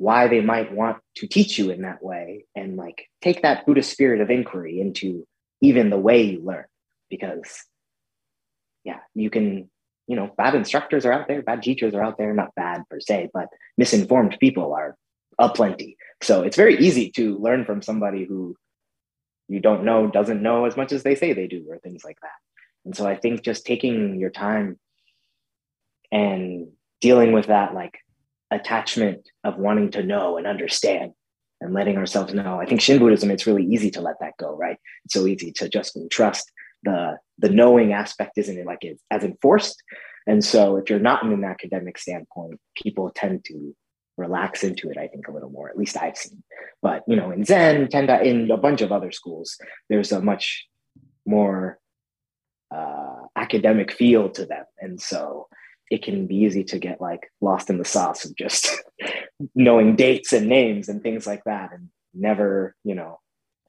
why 0.00 0.28
they 0.28 0.40
might 0.40 0.72
want 0.72 0.96
to 1.14 1.26
teach 1.26 1.58
you 1.58 1.70
in 1.70 1.82
that 1.82 2.02
way 2.02 2.46
and 2.56 2.78
like 2.78 3.10
take 3.20 3.42
that 3.42 3.66
Buddhist 3.66 3.90
spirit 3.90 4.22
of 4.22 4.30
inquiry 4.30 4.80
into 4.80 5.26
even 5.60 5.90
the 5.90 5.98
way 5.98 6.22
you 6.22 6.40
learn. 6.42 6.64
Because 7.10 7.46
yeah, 8.82 9.00
you 9.14 9.28
can, 9.28 9.68
you 10.06 10.16
know, 10.16 10.32
bad 10.38 10.54
instructors 10.54 11.04
are 11.04 11.12
out 11.12 11.28
there, 11.28 11.42
bad 11.42 11.62
teachers 11.62 11.92
are 11.92 12.02
out 12.02 12.16
there, 12.16 12.32
not 12.32 12.54
bad 12.54 12.84
per 12.88 12.98
se, 12.98 13.28
but 13.34 13.48
misinformed 13.76 14.38
people 14.40 14.72
are 14.72 14.96
aplenty. 15.38 15.98
So 16.22 16.44
it's 16.44 16.56
very 16.56 16.78
easy 16.78 17.10
to 17.16 17.36
learn 17.36 17.66
from 17.66 17.82
somebody 17.82 18.24
who 18.24 18.56
you 19.48 19.60
don't 19.60 19.84
know, 19.84 20.10
doesn't 20.10 20.40
know 20.40 20.64
as 20.64 20.78
much 20.78 20.92
as 20.92 21.02
they 21.02 21.14
say 21.14 21.34
they 21.34 21.46
do, 21.46 21.66
or 21.68 21.76
things 21.76 22.04
like 22.04 22.18
that. 22.22 22.38
And 22.86 22.96
so 22.96 23.06
I 23.06 23.16
think 23.16 23.42
just 23.42 23.66
taking 23.66 24.18
your 24.18 24.30
time 24.30 24.78
and 26.10 26.68
dealing 27.02 27.32
with 27.32 27.48
that 27.48 27.74
like 27.74 27.98
attachment 28.50 29.28
of 29.44 29.58
wanting 29.58 29.90
to 29.92 30.02
know 30.02 30.36
and 30.36 30.46
understand 30.46 31.12
and 31.60 31.74
letting 31.74 31.98
ourselves 31.98 32.32
know. 32.32 32.60
I 32.60 32.66
think 32.66 32.80
Shin 32.80 32.98
Buddhism, 32.98 33.30
it's 33.30 33.46
really 33.46 33.64
easy 33.64 33.90
to 33.92 34.00
let 34.00 34.16
that 34.20 34.34
go, 34.38 34.56
right? 34.56 34.78
It's 35.04 35.14
so 35.14 35.26
easy 35.26 35.52
to 35.52 35.68
just 35.68 35.96
trust 36.10 36.50
the 36.82 37.18
the 37.38 37.48
knowing 37.48 37.92
aspect 37.92 38.38
isn't 38.38 38.64
like 38.64 38.78
it's 38.82 39.02
as 39.10 39.24
enforced. 39.24 39.82
And 40.26 40.44
so 40.44 40.76
if 40.76 40.90
you're 40.90 40.98
not 40.98 41.22
in 41.22 41.32
an 41.32 41.44
academic 41.44 41.98
standpoint, 41.98 42.60
people 42.74 43.10
tend 43.14 43.44
to 43.46 43.74
relax 44.16 44.62
into 44.62 44.90
it, 44.90 44.98
I 44.98 45.08
think, 45.08 45.28
a 45.28 45.32
little 45.32 45.50
more, 45.50 45.70
at 45.70 45.78
least 45.78 45.96
I've 45.96 46.16
seen. 46.16 46.42
But 46.82 47.02
you 47.06 47.16
know, 47.16 47.30
in 47.30 47.44
Zen, 47.44 47.88
Tendai, 47.88 48.24
in 48.24 48.50
a 48.50 48.56
bunch 48.56 48.80
of 48.80 48.92
other 48.92 49.12
schools, 49.12 49.56
there's 49.88 50.12
a 50.12 50.20
much 50.20 50.66
more 51.26 51.78
uh, 52.74 53.22
academic 53.36 53.92
feel 53.92 54.30
to 54.30 54.46
them. 54.46 54.64
And 54.78 55.00
so 55.00 55.48
it 55.90 56.02
can 56.02 56.26
be 56.26 56.36
easy 56.36 56.64
to 56.64 56.78
get 56.78 57.00
like 57.00 57.30
lost 57.40 57.68
in 57.68 57.78
the 57.78 57.84
sauce 57.84 58.24
of 58.24 58.34
just 58.36 58.70
knowing 59.54 59.96
dates 59.96 60.32
and 60.32 60.46
names 60.46 60.88
and 60.88 61.02
things 61.02 61.26
like 61.26 61.42
that 61.44 61.72
and 61.72 61.88
never, 62.14 62.76
you 62.84 62.94
know, 62.94 63.18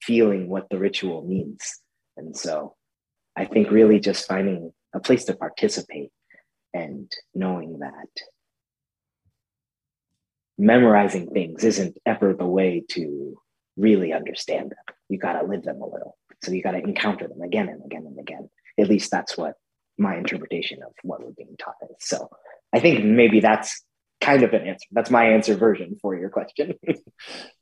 feeling 0.01 0.47
what 0.47 0.69
the 0.69 0.77
ritual 0.77 1.23
means. 1.23 1.79
And 2.15 2.37
so 2.37 2.75
I 3.35 3.45
think 3.45 3.71
really 3.71 3.99
just 3.99 4.27
finding 4.27 4.71
a 4.93 4.99
place 4.99 5.25
to 5.25 5.35
participate 5.35 6.11
and 6.73 7.11
knowing 7.33 7.79
that 7.79 8.07
memorizing 10.57 11.27
things 11.31 11.63
isn't 11.63 11.97
ever 12.05 12.33
the 12.33 12.45
way 12.45 12.83
to 12.91 13.35
really 13.77 14.13
understand 14.13 14.71
them. 14.71 14.95
You 15.09 15.17
got 15.17 15.41
to 15.41 15.47
live 15.47 15.63
them 15.63 15.81
a 15.81 15.87
little. 15.87 16.17
So 16.43 16.51
you 16.51 16.61
got 16.61 16.71
to 16.71 16.79
encounter 16.79 17.27
them 17.27 17.41
again 17.41 17.67
and 17.67 17.83
again 17.83 18.05
and 18.05 18.19
again. 18.19 18.49
At 18.79 18.89
least 18.89 19.11
that's 19.11 19.37
what 19.37 19.55
my 20.01 20.17
interpretation 20.17 20.81
of 20.83 20.91
what 21.03 21.23
we're 21.23 21.31
being 21.31 21.55
taught 21.57 21.75
is. 21.83 21.95
So 21.99 22.29
I 22.73 22.79
think 22.79 23.05
maybe 23.05 23.39
that's 23.39 23.83
kind 24.19 24.43
of 24.43 24.53
an 24.53 24.67
answer. 24.67 24.87
That's 24.91 25.09
my 25.09 25.25
answer 25.25 25.55
version 25.55 25.97
for 26.01 26.15
your 26.15 26.29
question. 26.29 26.73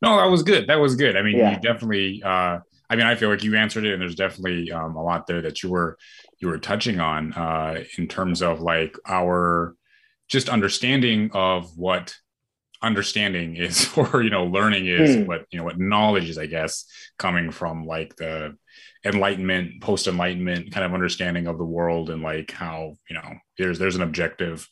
no, 0.02 0.18
that 0.18 0.30
was 0.30 0.44
good. 0.44 0.68
That 0.68 0.80
was 0.80 0.96
good. 0.96 1.16
I 1.16 1.22
mean, 1.22 1.38
yeah. 1.38 1.52
you 1.52 1.60
definitely. 1.60 2.24
Uh, 2.24 2.60
I 2.92 2.96
mean, 2.96 3.06
I 3.06 3.14
feel 3.14 3.30
like 3.30 3.44
you 3.44 3.56
answered 3.56 3.86
it, 3.86 3.94
and 3.94 4.02
there's 4.02 4.16
definitely 4.16 4.72
um, 4.72 4.96
a 4.96 5.04
lot 5.04 5.28
there 5.28 5.42
that 5.44 5.62
you 5.62 5.70
were 5.70 5.98
you 6.40 6.48
were 6.48 6.58
touching 6.58 7.00
on 7.00 7.34
uh, 7.34 7.84
in 7.98 8.08
terms 8.08 8.42
of 8.42 8.62
like 8.62 8.96
our 9.06 9.76
just 10.28 10.50
understanding 10.50 11.32
of 11.34 11.78
what 11.78 12.16
understanding 12.82 13.58
is 13.58 13.90
or 13.98 14.24
you 14.24 14.30
know 14.30 14.46
learning 14.46 14.88
is 14.88 15.18
mm. 15.18 15.26
what 15.28 15.46
you 15.52 15.58
know 15.58 15.66
what 15.66 15.78
knowledge 15.78 16.30
is 16.30 16.38
i 16.38 16.46
guess 16.46 16.86
coming 17.18 17.52
from 17.52 17.86
like 17.86 18.16
the 18.16 18.56
enlightenment 19.06 19.82
post 19.82 20.08
enlightenment 20.08 20.72
kind 20.72 20.86
of 20.86 20.94
understanding 20.94 21.48
of 21.48 21.58
the 21.58 21.66
world 21.66 22.10
and 22.10 22.22
like 22.22 22.52
how 22.52 22.96
you 23.10 23.16
know 23.16 23.34
there's 23.58 23.80
there's 23.80 23.96
an 23.96 24.02
objective 24.02 24.68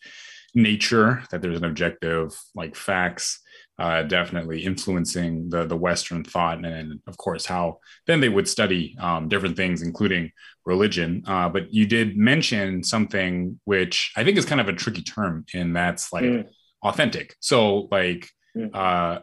nature 0.54 1.24
that 1.32 1.42
there's 1.42 1.58
an 1.58 1.66
objective 1.66 2.38
like 2.56 2.76
facts 2.76 3.42
uh, 3.80 4.02
definitely 4.02 4.64
influencing 4.66 5.50
the 5.50 5.66
the 5.66 5.78
western 5.78 6.24
thought 6.24 6.66
and 6.66 7.00
of 7.06 7.16
course 7.18 7.46
how 7.46 7.78
then 8.08 8.20
they 8.20 8.30
would 8.30 8.48
study 8.48 8.96
um, 9.00 9.30
different 9.30 9.56
things 9.56 9.84
including 9.84 10.32
religion 10.66 11.24
uh, 11.28 11.48
but 11.48 11.72
you 11.72 11.86
did 11.86 12.18
mention 12.18 12.84
something 12.84 13.60
which 13.66 14.12
i 14.18 14.24
think 14.24 14.38
is 14.38 14.46
kind 14.46 14.60
of 14.60 14.68
a 14.68 14.74
tricky 14.74 15.04
term 15.04 15.46
and 15.54 15.76
that's 15.76 16.12
like 16.12 16.24
mm. 16.24 16.46
authentic 16.84 17.36
so 17.40 17.88
like 17.92 18.28
mm. 18.58 18.70
uh, 18.74 19.20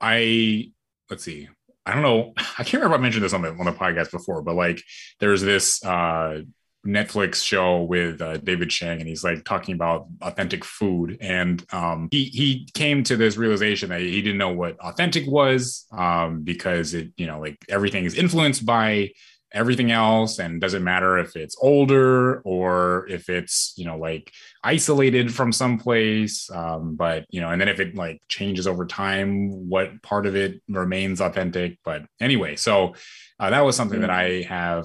i 0.00 0.70
let's 1.08 1.22
see 1.22 1.48
I 1.86 1.94
don't 1.94 2.02
know. 2.02 2.32
I 2.58 2.64
can't 2.64 2.74
remember 2.74 2.96
if 2.96 2.98
I 2.98 3.02
mentioned 3.02 3.24
this 3.24 3.32
on 3.32 3.42
the 3.42 3.50
on 3.50 3.64
the 3.64 3.72
podcast 3.72 4.10
before, 4.10 4.42
but 4.42 4.54
like 4.54 4.82
there's 5.20 5.40
this 5.40 5.82
uh, 5.84 6.40
Netflix 6.86 7.42
show 7.42 7.82
with 7.82 8.20
uh, 8.20 8.38
David 8.38 8.70
Chang, 8.70 8.98
and 8.98 9.08
he's 9.08 9.24
like 9.24 9.44
talking 9.44 9.74
about 9.74 10.06
authentic 10.22 10.64
food, 10.64 11.18
and 11.20 11.64
um, 11.72 12.08
he 12.10 12.24
he 12.24 12.68
came 12.74 13.02
to 13.04 13.16
this 13.16 13.36
realization 13.36 13.90
that 13.90 14.00
he 14.00 14.20
didn't 14.22 14.38
know 14.38 14.52
what 14.52 14.78
authentic 14.80 15.26
was 15.26 15.86
um, 15.92 16.42
because 16.42 16.94
it 16.94 17.12
you 17.16 17.26
know 17.26 17.40
like 17.40 17.64
everything 17.68 18.04
is 18.04 18.14
influenced 18.14 18.66
by 18.66 19.10
everything 19.52 19.90
else 19.90 20.38
and 20.38 20.60
doesn't 20.60 20.84
matter 20.84 21.18
if 21.18 21.36
it's 21.36 21.56
older 21.60 22.40
or 22.40 23.06
if 23.08 23.28
it's 23.28 23.72
you 23.76 23.84
know 23.84 23.96
like 23.96 24.32
isolated 24.64 25.32
from 25.32 25.52
someplace 25.52 26.50
um, 26.50 26.96
but 26.96 27.24
you 27.30 27.40
know 27.40 27.50
and 27.50 27.60
then 27.60 27.68
if 27.68 27.80
it 27.80 27.94
like 27.94 28.20
changes 28.28 28.66
over 28.66 28.84
time 28.84 29.68
what 29.68 30.02
part 30.02 30.26
of 30.26 30.34
it 30.36 30.60
remains 30.68 31.20
authentic? 31.20 31.78
But 31.84 32.02
anyway 32.20 32.56
so 32.56 32.94
uh, 33.38 33.50
that 33.50 33.64
was 33.64 33.76
something 33.76 34.00
that 34.00 34.10
i 34.10 34.42
have 34.48 34.84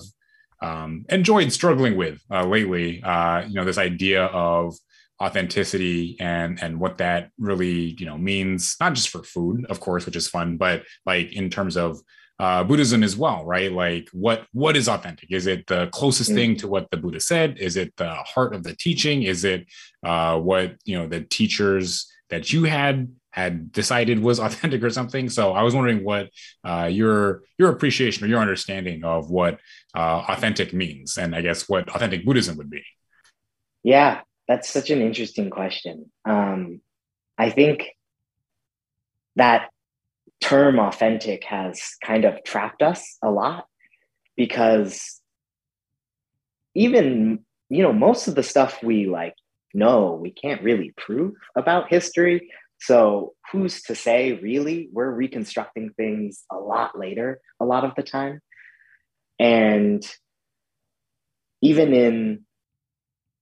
um, 0.61 1.05
enjoyed 1.09 1.51
struggling 1.51 1.97
with 1.97 2.21
uh, 2.29 2.45
lately 2.45 3.01
uh, 3.01 3.43
you 3.47 3.55
know 3.55 3.65
this 3.65 3.79
idea 3.79 4.25
of 4.25 4.75
authenticity 5.21 6.17
and 6.19 6.61
and 6.63 6.79
what 6.79 6.97
that 6.97 7.29
really 7.37 7.95
you 7.99 8.05
know 8.05 8.17
means 8.17 8.75
not 8.79 8.93
just 8.93 9.09
for 9.09 9.21
food 9.21 9.65
of 9.69 9.79
course 9.79 10.05
which 10.05 10.15
is 10.15 10.27
fun 10.27 10.57
but 10.57 10.83
like 11.05 11.31
in 11.33 11.49
terms 11.49 11.77
of 11.77 11.99
uh, 12.41 12.63
Buddhism 12.63 13.03
as 13.03 13.15
well, 13.15 13.45
right? 13.45 13.71
Like 13.71 14.09
what 14.13 14.47
what 14.51 14.75
is 14.75 14.89
authentic? 14.89 15.31
Is 15.31 15.45
it 15.45 15.67
the 15.67 15.87
closest 15.93 16.31
mm. 16.31 16.35
thing 16.35 16.55
to 16.57 16.67
what 16.67 16.89
the 16.89 16.97
Buddha 16.97 17.19
said? 17.19 17.59
Is 17.59 17.77
it 17.77 17.95
the 17.97 18.09
heart 18.15 18.55
of 18.55 18.63
the 18.63 18.75
teaching? 18.75 19.21
Is 19.21 19.43
it 19.43 19.67
uh, 20.03 20.39
what 20.39 20.75
you 20.83 20.97
know 20.97 21.07
the 21.07 21.21
teachers 21.21 22.11
that 22.31 22.51
you 22.51 22.63
had 22.63 23.13
had 23.29 23.71
decided 23.71 24.19
was 24.19 24.39
authentic 24.47 24.83
or 24.83 24.89
something? 24.89 25.29
So 25.29 25.53
I 25.53 25.61
was 25.61 25.75
wondering 25.75 26.03
what 26.03 26.31
uh, 26.63 26.89
your 26.91 27.43
your 27.59 27.69
appreciation 27.69 28.25
or 28.25 28.27
your 28.27 28.41
understanding 28.41 29.03
of 29.03 29.29
what 29.29 29.59
uh, 29.95 30.25
authentic 30.27 30.73
means, 30.73 31.19
and 31.19 31.35
I 31.35 31.41
guess 31.41 31.69
what 31.69 31.89
authentic 31.89 32.25
Buddhism 32.25 32.57
would 32.57 32.71
be. 32.71 32.83
Yeah, 33.83 34.21
that's 34.47 34.67
such 34.67 34.89
an 34.89 35.03
interesting 35.03 35.51
question. 35.51 36.11
Um, 36.25 36.81
I 37.37 37.51
think 37.51 37.85
that 39.35 39.69
term 40.41 40.79
authentic 40.79 41.43
has 41.45 41.95
kind 42.03 42.25
of 42.25 42.43
trapped 42.43 42.81
us 42.81 43.17
a 43.23 43.29
lot 43.29 43.67
because 44.35 45.21
even 46.75 47.39
you 47.69 47.83
know 47.83 47.93
most 47.93 48.27
of 48.27 48.35
the 48.35 48.43
stuff 48.43 48.81
we 48.83 49.07
like 49.07 49.35
know 49.73 50.19
we 50.21 50.31
can't 50.31 50.63
really 50.63 50.93
prove 50.97 51.33
about 51.55 51.89
history. 51.89 52.49
So 52.79 53.33
who's 53.51 53.83
to 53.83 53.95
say 53.95 54.33
really 54.33 54.89
we're 54.91 55.11
reconstructing 55.11 55.91
things 55.95 56.43
a 56.51 56.57
lot 56.57 56.97
later 56.97 57.39
a 57.59 57.65
lot 57.65 57.85
of 57.85 57.93
the 57.95 58.03
time? 58.03 58.41
And 59.39 60.03
even 61.61 61.93
in 61.93 62.45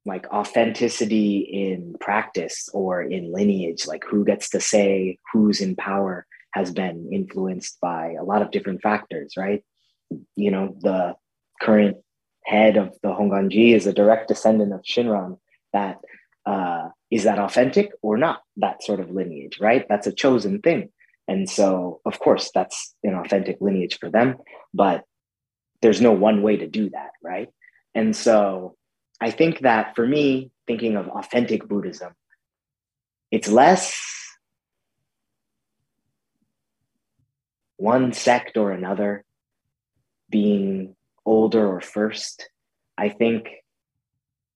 like 0.06 0.32
authenticity 0.32 1.40
in 1.40 1.96
practice 2.00 2.70
or 2.74 3.02
in 3.02 3.32
lineage 3.32 3.86
like 3.86 4.04
who 4.10 4.26
gets 4.26 4.50
to 4.50 4.60
say 4.60 5.18
who's 5.32 5.62
in 5.62 5.76
power 5.76 6.26
has 6.54 6.72
been 6.72 7.10
influenced 7.12 7.80
by 7.82 8.14
a 8.20 8.24
lot 8.24 8.42
of 8.42 8.52
different 8.52 8.82
factors, 8.82 9.34
right? 9.38 9.64
You 10.36 10.52
know, 10.52 10.76
the 10.82 11.16
current 11.62 11.98
head 12.46 12.78
of 12.78 12.98
the 13.04 13.10
Honganji 13.10 13.76
is 13.76 13.86
a 13.86 13.94
direct 13.94 14.28
descendant 14.28 14.74
of 14.74 14.82
Shinran. 14.82 15.38
That 15.74 16.00
uh, 16.46 16.90
is 17.12 17.24
that 17.24 17.40
authentic 17.40 17.92
or 18.02 18.18
not? 18.18 18.42
That 18.58 18.84
sort 18.84 19.00
of 19.00 19.12
lineage, 19.12 19.60
right? 19.60 19.86
That's 19.88 20.08
a 20.08 20.14
chosen 20.14 20.62
thing. 20.62 20.90
And 21.28 21.48
so, 21.48 22.02
of 22.06 22.20
course, 22.20 22.50
that's 22.54 22.96
an 23.04 23.14
authentic 23.14 23.58
lineage 23.62 24.00
for 24.00 24.10
them, 24.10 24.38
but 24.74 25.04
there's 25.82 26.02
no 26.02 26.12
one 26.12 26.42
way 26.42 26.58
to 26.58 26.68
do 26.68 26.90
that, 26.90 27.12
right? 27.24 27.50
And 27.94 28.16
so, 28.16 28.76
I 29.22 29.30
think 29.32 29.60
that 29.60 29.96
for 29.96 30.08
me, 30.08 30.52
thinking 30.66 30.96
of 30.96 31.08
authentic 31.10 31.68
Buddhism, 31.68 32.14
it's 33.32 33.48
less 33.48 33.96
one 37.80 38.12
sect 38.12 38.58
or 38.58 38.72
another 38.72 39.24
being 40.30 40.96
older 41.26 41.66
or 41.66 41.80
first. 41.80 42.50
I 42.98 43.08
think 43.08 43.48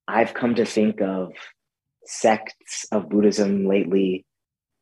I've 0.07 0.33
come 0.33 0.55
to 0.55 0.65
think 0.65 1.01
of 1.01 1.31
sects 2.05 2.85
of 2.91 3.09
Buddhism 3.09 3.65
lately. 3.65 4.25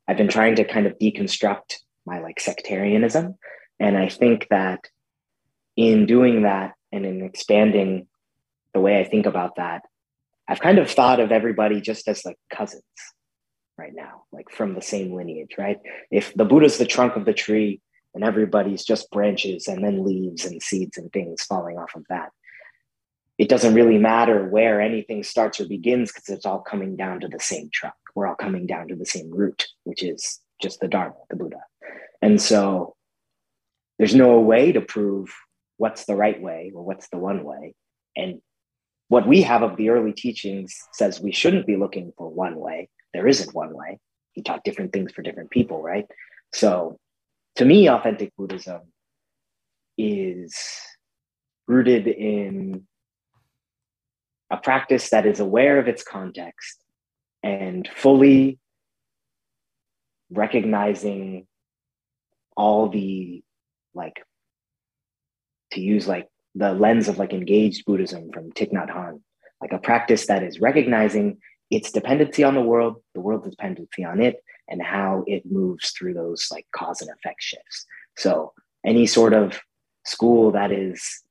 I've 0.08 0.18
been 0.18 0.28
trying 0.28 0.56
to 0.56 0.66
kind 0.66 0.88
of 0.88 0.98
deconstruct 0.98 1.76
my 2.06 2.20
like 2.20 2.40
sectarianism. 2.40 3.36
And 3.80 3.96
I 3.96 4.10
think 4.10 4.48
that 4.50 4.80
in 5.78 6.08
doing 6.08 6.42
that 6.42 6.74
and 6.92 7.06
in 7.06 7.22
expanding 7.22 8.08
the 8.74 8.80
way 8.80 9.00
I 9.00 9.04
think 9.04 9.28
about 9.28 9.58
that, 9.58 9.84
I've 10.48 10.60
kind 10.60 10.80
of 10.80 10.90
thought 10.90 11.20
of 11.20 11.32
everybody 11.32 11.80
just 11.80 12.08
as 12.08 12.26
like 12.26 12.38
cousins 12.52 12.84
right 13.78 13.94
now, 13.94 14.24
like 14.32 14.50
from 14.50 14.74
the 14.74 14.82
same 14.82 15.14
lineage, 15.14 15.56
right? 15.60 15.78
If 16.10 16.34
the 16.34 16.46
Buddha's 16.46 16.80
the 16.80 16.86
trunk 16.86 17.16
of 17.16 17.26
the 17.26 17.34
tree, 17.34 17.82
and 18.14 18.24
everybody's 18.24 18.84
just 18.84 19.10
branches 19.12 19.68
and 19.68 19.84
then 19.84 20.04
leaves 20.04 20.46
and 20.46 20.62
seeds 20.62 20.98
and 20.98 21.12
things 21.12 21.44
falling 21.44 21.78
off 21.78 21.96
of 21.96 22.06
that. 22.10 22.32
it 23.38 23.50
doesn't 23.50 23.74
really 23.74 23.98
matter 23.98 24.48
where 24.48 24.80
anything 24.82 25.24
starts 25.24 25.60
or 25.60 25.68
begins 25.68 26.12
because 26.12 26.30
it's 26.30 26.46
all 26.46 26.60
coming 26.60 26.96
down 26.96 27.20
to 27.20 27.28
the 27.28 27.40
same 27.40 27.70
truck. 27.74 27.96
We're 28.14 28.28
all 28.28 28.36
coming 28.36 28.68
down 28.68 28.88
to 28.90 28.96
the 28.96 29.06
same 29.06 29.32
root, 29.32 29.68
which 29.84 30.04
is 30.04 30.40
just 30.62 30.80
the 30.80 30.88
Dharma, 30.88 31.16
the 31.30 31.36
Buddha. 31.36 31.64
And 32.22 32.40
so 32.40 32.96
there's 33.98 34.14
no 34.14 34.40
way 34.40 34.72
to 34.72 34.82
prove 34.82 35.34
what's 35.78 36.06
the 36.06 36.16
right 36.16 36.40
way 36.40 36.72
or 36.76 36.84
what's 36.84 37.10
the 37.10 37.18
one 37.18 37.44
way. 37.44 37.74
And 38.16 38.42
what 39.08 39.28
we 39.28 39.42
have 39.42 39.64
of 39.64 39.76
the 39.76 39.90
early 39.90 40.14
teachings 40.14 40.78
says 40.94 41.20
we 41.20 41.32
shouldn't 41.32 41.66
be 41.66 41.78
looking 41.78 42.14
for 42.18 42.30
one 42.30 42.58
way. 42.60 42.90
There 43.14 43.28
isn't 43.28 43.56
one 43.56 43.76
way. 43.76 44.00
He 44.34 44.44
taught 44.44 44.64
different 44.64 44.94
things 44.94 45.12
for 45.12 45.22
different 45.22 45.50
people, 45.50 45.82
right? 45.82 46.06
So 46.54 47.00
to 47.56 47.66
me, 47.66 47.90
authentic 47.90 48.36
Buddhism 48.38 48.82
is 49.98 50.56
rooted 51.68 52.08
in 52.08 52.86
a 54.50 54.58
practice 54.58 55.10
that 55.10 55.26
is 55.26 55.40
aware 55.40 55.80
of 55.80 55.88
its 55.88 56.04
context 56.04 56.84
and 57.44 57.88
fully 57.96 58.60
recognizing 60.30 61.48
all 62.56 62.90
the 62.90 63.44
like 63.94 64.24
to 65.72 65.82
use 65.82 66.08
like 66.08 66.28
the 66.56 66.74
lens 66.74 67.08
of 67.08 67.18
like 67.18 67.34
engaged 67.34 67.86
Buddhism 67.86 68.32
from 68.32 68.52
Thich 68.52 68.74
Nhat 68.74 68.90
Hanh, 68.90 69.22
like 69.62 69.72
a 69.72 69.78
practice 69.78 70.28
that 70.28 70.44
is 70.44 70.60
recognizing 70.60 71.38
its 71.70 71.92
dependency 71.92 72.44
on 72.44 72.56
the 72.56 72.62
world, 72.62 72.98
the 73.14 73.22
world's 73.22 73.50
dependency 73.50 74.04
on 74.04 74.22
it, 74.22 74.44
and 74.72 74.82
how 74.82 75.24
it 75.28 75.44
moves 75.46 75.92
through 75.92 76.14
those 76.14 76.48
like 76.50 76.66
cause 76.74 77.02
and 77.02 77.12
effect 77.12 77.42
shifts. 77.42 77.86
So 78.18 78.54
any 78.86 79.06
sort 79.06 79.34
of 79.34 79.60
school 80.06 80.52
that 80.52 80.72
is 80.72 81.22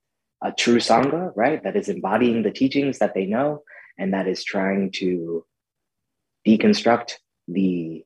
a 0.42 0.52
true 0.52 0.76
sangha, 0.78 1.32
right, 1.34 1.62
that 1.64 1.76
is 1.76 1.88
embodying 1.88 2.42
the 2.42 2.50
teachings 2.50 2.98
that 2.98 3.14
they 3.14 3.26
know 3.26 3.62
and 3.98 4.14
that 4.14 4.28
is 4.28 4.44
trying 4.44 4.92
to 4.92 5.44
deconstruct 6.46 7.14
the 7.48 8.04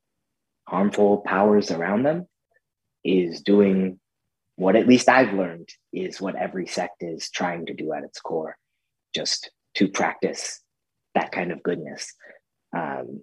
harmful 0.66 1.18
powers 1.18 1.70
around 1.70 2.05
them 2.05 2.27
is 3.05 3.42
doing 3.42 4.01
what 4.57 4.77
at 4.77 4.87
least 4.87 5.09
I've 5.09 5.35
learned 5.35 5.68
is 5.92 6.20
what 6.20 6.37
every 6.37 6.66
sect 6.66 7.03
is 7.03 7.29
trying 7.31 7.66
to 7.66 7.75
do 7.75 7.92
at 7.92 8.05
its 8.05 8.20
core, 8.20 8.57
just 9.14 9.51
to 9.75 9.88
practice 9.88 10.61
that 11.14 11.33
kind 11.33 11.53
of 11.53 11.62
goodness. 11.62 12.12
Um, 12.77 13.23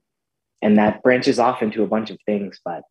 and 0.61 0.77
that 0.77 1.03
branches 1.03 1.39
off 1.39 1.61
into 1.61 1.83
a 1.83 1.87
bunch 1.87 2.09
of 2.09 2.17
things, 2.25 2.59
but 2.63 2.83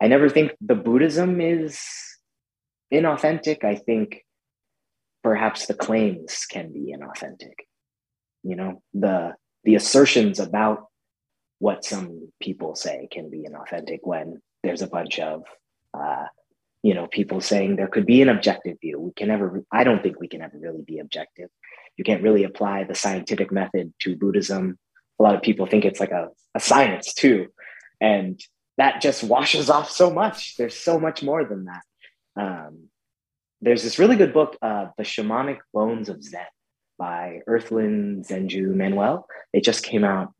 I 0.00 0.08
never 0.08 0.28
think 0.28 0.52
the 0.60 0.74
Buddhism 0.74 1.40
is 1.40 1.80
inauthentic. 2.92 3.64
I 3.64 3.76
think 3.76 4.24
perhaps 5.22 5.66
the 5.66 5.74
claims 5.74 6.44
can 6.46 6.72
be 6.72 6.94
inauthentic. 6.96 7.54
You 8.42 8.56
know, 8.56 8.82
the 8.94 9.34
the 9.64 9.74
assertions 9.74 10.38
about 10.38 10.86
what 11.58 11.84
some 11.84 12.30
people 12.40 12.76
say 12.76 13.08
can 13.10 13.30
be 13.30 13.46
inauthentic 13.48 14.00
when 14.02 14.40
there's 14.62 14.82
a 14.82 14.86
bunch 14.86 15.18
of 15.18 15.42
uh, 15.94 16.26
you 16.82 16.94
know 16.94 17.06
people 17.08 17.40
saying 17.40 17.74
there 17.74 17.88
could 17.88 18.06
be 18.06 18.22
an 18.22 18.28
objective 18.28 18.76
view 18.80 19.00
we 19.00 19.12
can 19.12 19.28
never 19.28 19.64
i 19.72 19.82
don't 19.82 20.02
think 20.02 20.20
we 20.20 20.28
can 20.28 20.42
ever 20.42 20.56
really 20.58 20.84
be 20.86 20.98
objective 20.98 21.48
you 21.96 22.04
can't 22.04 22.22
really 22.22 22.44
apply 22.44 22.84
the 22.84 22.94
scientific 22.94 23.50
method 23.50 23.92
to 23.98 24.16
buddhism 24.16 24.78
a 25.18 25.22
lot 25.22 25.34
of 25.34 25.42
people 25.42 25.66
think 25.66 25.84
it's 25.84 26.00
like 26.00 26.10
a, 26.10 26.28
a 26.54 26.60
science 26.60 27.14
too. 27.14 27.48
And 28.00 28.40
that 28.78 29.00
just 29.00 29.24
washes 29.24 29.70
off 29.70 29.90
so 29.90 30.10
much. 30.10 30.56
There's 30.56 30.76
so 30.76 31.00
much 31.00 31.22
more 31.22 31.44
than 31.44 31.66
that. 31.66 31.82
Um, 32.38 32.88
there's 33.60 33.82
this 33.82 33.98
really 33.98 34.16
good 34.16 34.34
book 34.34 34.56
uh, 34.60 34.88
the 34.98 35.02
shamanic 35.02 35.58
bones 35.72 36.08
of 36.08 36.22
zen 36.22 36.42
by 36.98 37.40
earthlyn 37.48 38.26
zenju 38.26 38.74
manuel. 38.74 39.26
It 39.52 39.64
just 39.64 39.82
came 39.82 40.04
out 40.04 40.32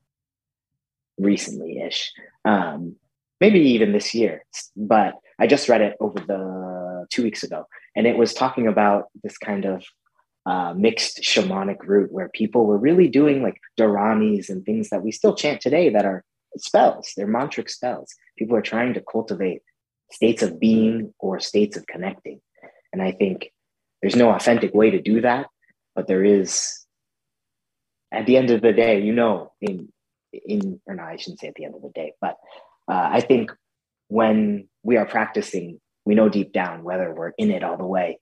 recently-ish. 1.18 2.12
Um, 2.44 2.96
maybe 3.40 3.60
even 3.60 3.92
this 3.92 4.14
year. 4.14 4.44
But 4.76 5.14
I 5.38 5.46
just 5.46 5.68
read 5.68 5.80
it 5.80 5.96
over 6.00 6.18
the 6.20 7.06
two 7.10 7.22
weeks 7.22 7.42
ago, 7.42 7.66
and 7.94 8.06
it 8.06 8.16
was 8.16 8.34
talking 8.34 8.66
about 8.66 9.04
this 9.22 9.38
kind 9.38 9.64
of 9.64 9.84
uh, 10.46 10.72
mixed 10.74 11.18
shamanic 11.22 11.78
route 11.84 12.12
where 12.12 12.28
people 12.28 12.66
were 12.66 12.78
really 12.78 13.08
doing 13.08 13.42
like 13.42 13.60
dharanis 13.78 14.48
and 14.48 14.64
things 14.64 14.90
that 14.90 15.02
we 15.02 15.10
still 15.10 15.34
chant 15.34 15.60
today 15.60 15.90
that 15.90 16.04
are 16.04 16.24
spells, 16.56 17.12
they're 17.16 17.26
mantric 17.26 17.68
spells. 17.68 18.14
People 18.38 18.56
are 18.56 18.62
trying 18.62 18.94
to 18.94 19.00
cultivate 19.00 19.62
states 20.12 20.42
of 20.42 20.60
being 20.60 21.12
or 21.18 21.40
states 21.40 21.76
of 21.76 21.86
connecting. 21.86 22.40
And 22.92 23.02
I 23.02 23.10
think 23.10 23.52
there's 24.00 24.16
no 24.16 24.30
authentic 24.30 24.72
way 24.72 24.90
to 24.90 25.02
do 25.02 25.20
that, 25.22 25.46
but 25.94 26.06
there 26.06 26.24
is 26.24 26.84
at 28.12 28.26
the 28.26 28.36
end 28.36 28.50
of 28.50 28.62
the 28.62 28.72
day, 28.72 29.00
you 29.02 29.12
know, 29.12 29.52
in 29.60 29.88
in 30.32 30.80
or 30.86 30.94
no, 30.94 31.02
I 31.02 31.16
shouldn't 31.16 31.40
say 31.40 31.48
at 31.48 31.54
the 31.54 31.64
end 31.64 31.74
of 31.74 31.82
the 31.82 31.90
day, 31.90 32.12
but 32.20 32.36
uh, 32.88 33.08
I 33.12 33.20
think 33.20 33.50
when 34.08 34.68
we 34.84 34.96
are 34.96 35.06
practicing, 35.06 35.80
we 36.04 36.14
know 36.14 36.28
deep 36.28 36.52
down 36.52 36.84
whether 36.84 37.12
we're 37.12 37.32
in 37.36 37.50
it 37.50 37.64
all 37.64 37.76
the 37.76 37.86
way 37.86 38.20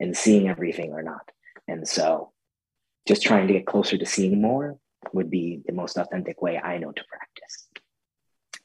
and 0.00 0.16
seeing 0.16 0.48
everything 0.48 0.92
or 0.92 1.02
not. 1.02 1.30
And 1.72 1.88
so 1.88 2.32
just 3.08 3.22
trying 3.22 3.46
to 3.46 3.54
get 3.54 3.66
closer 3.66 3.96
to 3.96 4.06
seeing 4.06 4.40
more 4.40 4.76
would 5.12 5.30
be 5.30 5.62
the 5.66 5.72
most 5.72 5.96
authentic 5.96 6.42
way 6.42 6.58
I 6.58 6.76
know 6.78 6.92
to 6.92 7.04
practice. 7.08 7.68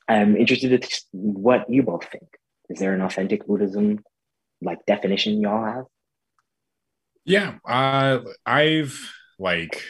I'm 0.10 0.36
interested 0.36 0.72
in 0.74 0.82
what 1.12 1.70
you 1.70 1.84
both 1.84 2.06
think. 2.06 2.28
Is 2.70 2.80
there 2.80 2.93
an 2.93 3.02
authentic 3.02 3.48
Buddhism 3.48 4.04
like 4.62 4.86
definition 4.86 5.39
y'all 5.39 5.65
have? 5.65 5.86
Yeah, 7.24 7.56
uh, 7.67 8.20
I've 8.46 9.10
like, 9.39 9.84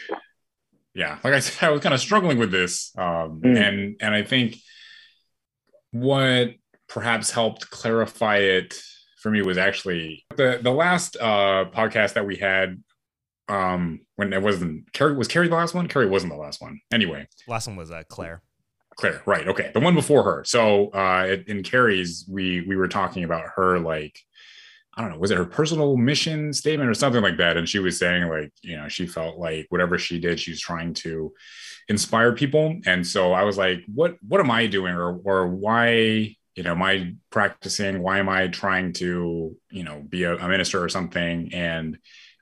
yeah, 0.94 1.18
like 1.24 1.34
I 1.34 1.40
said, 1.40 1.68
I 1.68 1.72
was 1.72 1.82
kind 1.82 1.94
of 1.94 2.00
struggling 2.00 2.38
with 2.38 2.52
this, 2.52 2.92
um, 2.98 3.42
mm. 3.42 3.58
and 3.58 3.96
and 4.00 4.14
I 4.14 4.24
think 4.24 4.58
what 5.92 6.52
perhaps 6.88 7.32
helped 7.32 7.70
clarify 7.70 8.38
it 8.38 8.76
for 9.20 9.32
me 9.32 9.42
was 9.42 9.58
actually 9.58 10.26
the 10.36 10.60
the 10.62 10.72
last 10.72 11.18
uh 11.18 11.66
podcast 11.74 12.14
that 12.14 12.26
we 12.26 12.38
had 12.38 12.82
um 13.50 14.02
when 14.16 14.34
it 14.34 14.42
wasn't 14.42 14.92
Carrie 14.94 15.16
was 15.16 15.28
Carrie 15.28 15.48
the 15.48 15.56
last 15.56 15.74
one? 15.74 15.88
Carrie 15.88 16.08
wasn't 16.08 16.34
the 16.34 16.40
last 16.40 16.62
one. 16.62 16.80
Anyway. 16.92 17.28
Last 17.48 17.68
one 17.68 17.76
was 17.76 17.92
uh 17.92 18.04
Claire. 18.10 18.42
Claire, 18.98 19.22
right. 19.26 19.48
Okay. 19.48 19.72
The 19.74 19.80
one 19.80 19.94
before 19.94 20.24
her. 20.24 20.44
So 20.46 20.90
uh 20.90 21.38
in 21.48 21.64
Carrie's 21.64 22.26
we 22.30 22.62
we 22.62 22.76
were 22.76 22.88
talking 22.88 23.24
about 23.24 23.46
her 23.56 23.80
like 23.80 24.20
I 24.98 25.02
don't 25.02 25.12
know, 25.12 25.20
was 25.20 25.30
it 25.30 25.38
her 25.38 25.46
personal 25.46 25.96
mission 25.96 26.52
statement 26.54 26.90
or 26.90 26.96
something 26.96 27.22
like 27.22 27.38
that? 27.38 27.56
And 27.56 27.70
she 27.70 27.78
was 27.78 28.00
saying, 28.00 28.28
like, 28.28 28.52
you 28.64 28.76
know, 28.76 28.88
she 28.88 29.06
felt 29.06 29.38
like 29.38 29.68
whatever 29.70 30.00
she 30.00 30.20
did, 30.20 30.40
she 30.40 30.50
was 30.50 30.60
trying 30.60 30.96
to 30.96 31.34
inspire 31.88 32.34
people. 32.34 32.80
And 32.84 33.06
so 33.06 33.32
I 33.32 33.44
was 33.44 33.60
like, 33.60 33.84
what 33.94 34.16
what 34.28 34.42
am 34.42 34.50
I 34.50 34.66
doing? 34.66 34.96
Or 34.96 35.16
or 35.24 35.48
why, 35.48 36.36
you 36.56 36.64
know, 36.64 36.72
am 36.72 36.82
I 36.82 37.14
practicing? 37.30 38.02
Why 38.02 38.18
am 38.18 38.28
I 38.28 38.48
trying 38.48 38.94
to, 38.94 39.56
you 39.70 39.84
know, 39.84 40.02
be 40.02 40.24
a, 40.24 40.36
a 40.36 40.48
minister 40.50 40.84
or 40.84 40.90
something? 40.90 41.54
And 41.54 42.00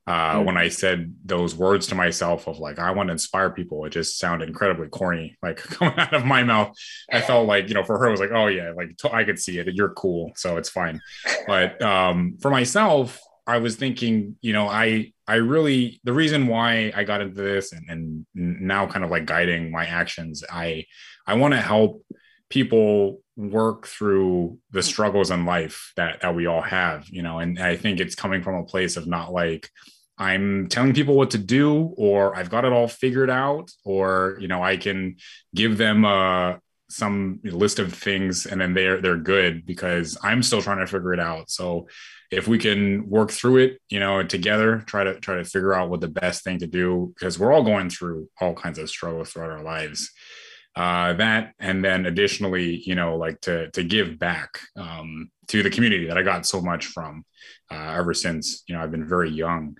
uh, 0.07 0.35
mm-hmm. 0.35 0.45
when 0.45 0.57
I 0.57 0.69
said 0.69 1.15
those 1.25 1.55
words 1.55 1.87
to 1.87 1.95
myself 1.95 2.47
of 2.47 2.59
like, 2.59 2.77
I 2.77 2.91
want 2.91 3.07
to 3.07 3.13
inspire 3.13 3.49
people, 3.49 3.85
it 3.85 3.89
just 3.89 4.19
sounded 4.19 4.47
incredibly 4.47 4.87
corny, 4.87 5.35
like 5.41 5.57
coming 5.63 5.97
out 5.97 6.13
of 6.13 6.25
my 6.25 6.43
mouth. 6.43 6.75
I 7.11 7.21
felt 7.21 7.47
like, 7.47 7.69
you 7.69 7.73
know, 7.73 7.83
for 7.83 7.97
her, 7.97 8.07
it 8.07 8.11
was 8.11 8.19
like, 8.19 8.31
oh 8.31 8.47
yeah, 8.47 8.71
like 8.75 8.97
t- 8.97 9.09
I 9.11 9.23
could 9.23 9.39
see 9.39 9.57
it. 9.57 9.67
You're 9.73 9.93
cool. 9.93 10.31
So 10.35 10.57
it's 10.57 10.69
fine. 10.69 11.01
But 11.47 11.81
um, 11.81 12.37
for 12.39 12.51
myself, 12.51 13.19
I 13.47 13.57
was 13.57 13.75
thinking, 13.75 14.37
you 14.41 14.53
know, 14.53 14.67
I, 14.67 15.11
I 15.27 15.35
really, 15.35 15.99
the 16.03 16.13
reason 16.13 16.47
why 16.47 16.91
I 16.95 17.03
got 17.03 17.21
into 17.21 17.41
this 17.41 17.73
and, 17.73 17.89
and 17.89 18.25
now 18.33 18.87
kind 18.87 19.03
of 19.03 19.11
like 19.11 19.25
guiding 19.25 19.71
my 19.71 19.85
actions, 19.85 20.43
I, 20.49 20.85
I 21.25 21.35
want 21.35 21.53
to 21.53 21.61
help 21.61 22.03
people 22.49 23.21
work 23.35 23.87
through 23.87 24.59
the 24.71 24.83
struggles 24.83 25.31
in 25.31 25.45
life 25.45 25.93
that, 25.95 26.21
that 26.21 26.35
we 26.35 26.45
all 26.45 26.61
have, 26.61 27.07
you 27.09 27.23
know, 27.23 27.39
and 27.39 27.59
I 27.59 27.75
think 27.75 27.99
it's 27.99 28.15
coming 28.15 28.43
from 28.43 28.55
a 28.55 28.65
place 28.65 28.97
of 28.97 29.07
not 29.07 29.33
like, 29.33 29.69
I'm 30.17 30.67
telling 30.67 30.93
people 30.93 31.15
what 31.15 31.31
to 31.31 31.37
do, 31.37 31.93
or 31.97 32.35
I've 32.35 32.49
got 32.49 32.65
it 32.65 32.71
all 32.71 32.87
figured 32.87 33.29
out, 33.29 33.71
or 33.83 34.37
you 34.39 34.47
know, 34.47 34.63
I 34.63 34.77
can 34.77 35.17
give 35.53 35.77
them 35.77 36.05
uh, 36.05 36.55
some 36.89 37.39
list 37.43 37.79
of 37.79 37.93
things 37.93 38.45
and 38.45 38.61
then 38.61 38.73
they're 38.73 39.01
they're 39.01 39.17
good 39.17 39.65
because 39.65 40.17
I'm 40.23 40.43
still 40.43 40.61
trying 40.61 40.79
to 40.79 40.87
figure 40.87 41.13
it 41.13 41.19
out. 41.19 41.49
So 41.49 41.87
if 42.31 42.47
we 42.47 42.57
can 42.57 43.09
work 43.09 43.31
through 43.31 43.57
it, 43.57 43.81
you 43.89 43.99
know, 43.99 44.23
together, 44.23 44.83
try 44.85 45.03
to 45.03 45.19
try 45.19 45.35
to 45.35 45.43
figure 45.43 45.73
out 45.73 45.89
what 45.89 46.01
the 46.01 46.07
best 46.07 46.43
thing 46.43 46.59
to 46.59 46.67
do 46.67 47.13
because 47.15 47.39
we're 47.39 47.51
all 47.51 47.63
going 47.63 47.89
through 47.89 48.29
all 48.39 48.53
kinds 48.53 48.79
of 48.79 48.89
struggles 48.89 49.31
throughout 49.31 49.51
our 49.51 49.63
lives. 49.63 50.11
Uh, 50.75 51.13
that 51.13 51.53
and 51.59 51.83
then 51.83 52.05
additionally, 52.05 52.81
you 52.85 52.95
know, 52.95 53.15
like 53.15 53.39
to 53.41 53.71
to 53.71 53.83
give 53.83 54.19
back 54.19 54.59
um, 54.75 55.29
to 55.47 55.63
the 55.63 55.69
community 55.69 56.07
that 56.07 56.17
I 56.17 56.23
got 56.23 56.45
so 56.45 56.61
much 56.61 56.87
from 56.87 57.23
uh, 57.71 57.95
ever 57.97 58.13
since 58.13 58.63
you 58.67 58.75
know 58.75 58.81
I've 58.81 58.91
been 58.91 59.07
very 59.07 59.31
young. 59.31 59.77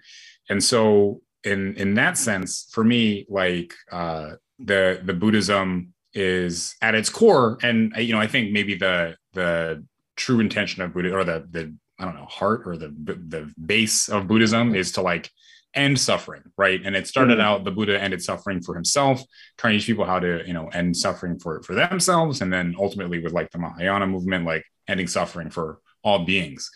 And 0.49 0.63
so 0.63 1.21
in 1.45 1.75
in 1.75 1.93
that 1.93 2.17
sense 2.17 2.67
for 2.71 2.83
me 2.83 3.25
like 3.29 3.73
uh 3.91 4.31
the 4.59 4.99
the 5.03 5.13
buddhism 5.13 5.93
is 6.13 6.75
at 6.81 6.95
its 6.95 7.09
core 7.09 7.57
and 7.61 7.93
you 7.97 8.13
know 8.13 8.19
i 8.19 8.27
think 8.27 8.51
maybe 8.51 8.75
the 8.75 9.15
the 9.33 9.85
true 10.15 10.39
intention 10.39 10.81
of 10.81 10.93
buddha 10.93 11.13
or 11.13 11.23
the 11.23 11.47
the 11.51 11.73
i 11.99 12.05
don't 12.05 12.15
know 12.15 12.25
heart 12.25 12.63
or 12.65 12.75
the 12.75 12.93
the 13.05 13.51
base 13.63 14.09
of 14.09 14.27
buddhism 14.27 14.75
is 14.75 14.91
to 14.91 15.01
like 15.01 15.29
end 15.75 15.99
suffering, 15.99 16.43
right? 16.57 16.81
And 16.83 16.95
it 16.95 17.07
started 17.07 17.37
mm-hmm. 17.37 17.47
out 17.47 17.63
the 17.63 17.71
Buddha 17.71 18.01
ended 18.01 18.23
suffering 18.23 18.61
for 18.61 18.73
himself, 18.75 19.21
trying 19.57 19.73
to 19.73 19.79
teach 19.79 19.87
people 19.87 20.05
how 20.05 20.19
to, 20.19 20.43
you 20.47 20.53
know, 20.53 20.67
end 20.69 20.95
suffering 20.95 21.37
for 21.39 21.61
for 21.63 21.75
themselves, 21.75 22.41
and 22.41 22.51
then 22.51 22.75
ultimately 22.79 23.19
with 23.19 23.33
like 23.33 23.51
the 23.51 23.59
Mahayana 23.59 24.07
movement, 24.07 24.45
like 24.45 24.63
ending 24.87 25.07
suffering 25.07 25.49
for 25.49 25.79
all 26.03 26.25
beings. 26.25 26.71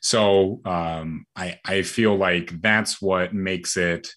So 0.00 0.60
um, 0.64 1.26
I 1.34 1.58
I 1.64 1.82
feel 1.82 2.16
like 2.16 2.60
that's 2.60 3.00
what 3.02 3.34
makes 3.34 3.76
it 3.76 4.08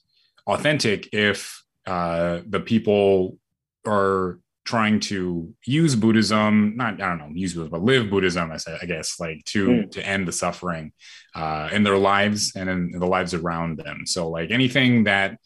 authentic 0.45 1.10
if 1.13 1.63
uh, 1.86 2.41
the 2.45 2.60
people 2.60 3.38
are 3.86 4.39
trying 4.67 4.99
to 4.99 5.53
use 5.65 5.95
Buddhism, 5.95 6.73
not 6.75 7.01
I 7.01 7.08
don't 7.08 7.19
know, 7.19 7.30
use 7.32 7.53
Buddhism, 7.53 7.71
but 7.71 7.84
live 7.84 8.10
Buddhism, 8.10 8.51
I 8.51 8.86
guess, 8.86 9.17
like 9.17 9.43
to 9.45 9.67
mm. 9.67 9.91
to 9.91 10.06
end 10.06 10.27
the 10.27 10.34
suffering 10.34 10.91
uh, 11.34 11.69
in 11.71 11.84
their 11.84 11.97
lives 11.97 12.51
and 12.53 12.69
in, 12.69 12.91
in 12.93 12.99
the 12.99 13.08
lives 13.08 13.34
around 13.34 13.77
them. 13.77 14.06
So 14.06 14.30
like 14.30 14.51
anything 14.51 15.06
that 15.06 15.39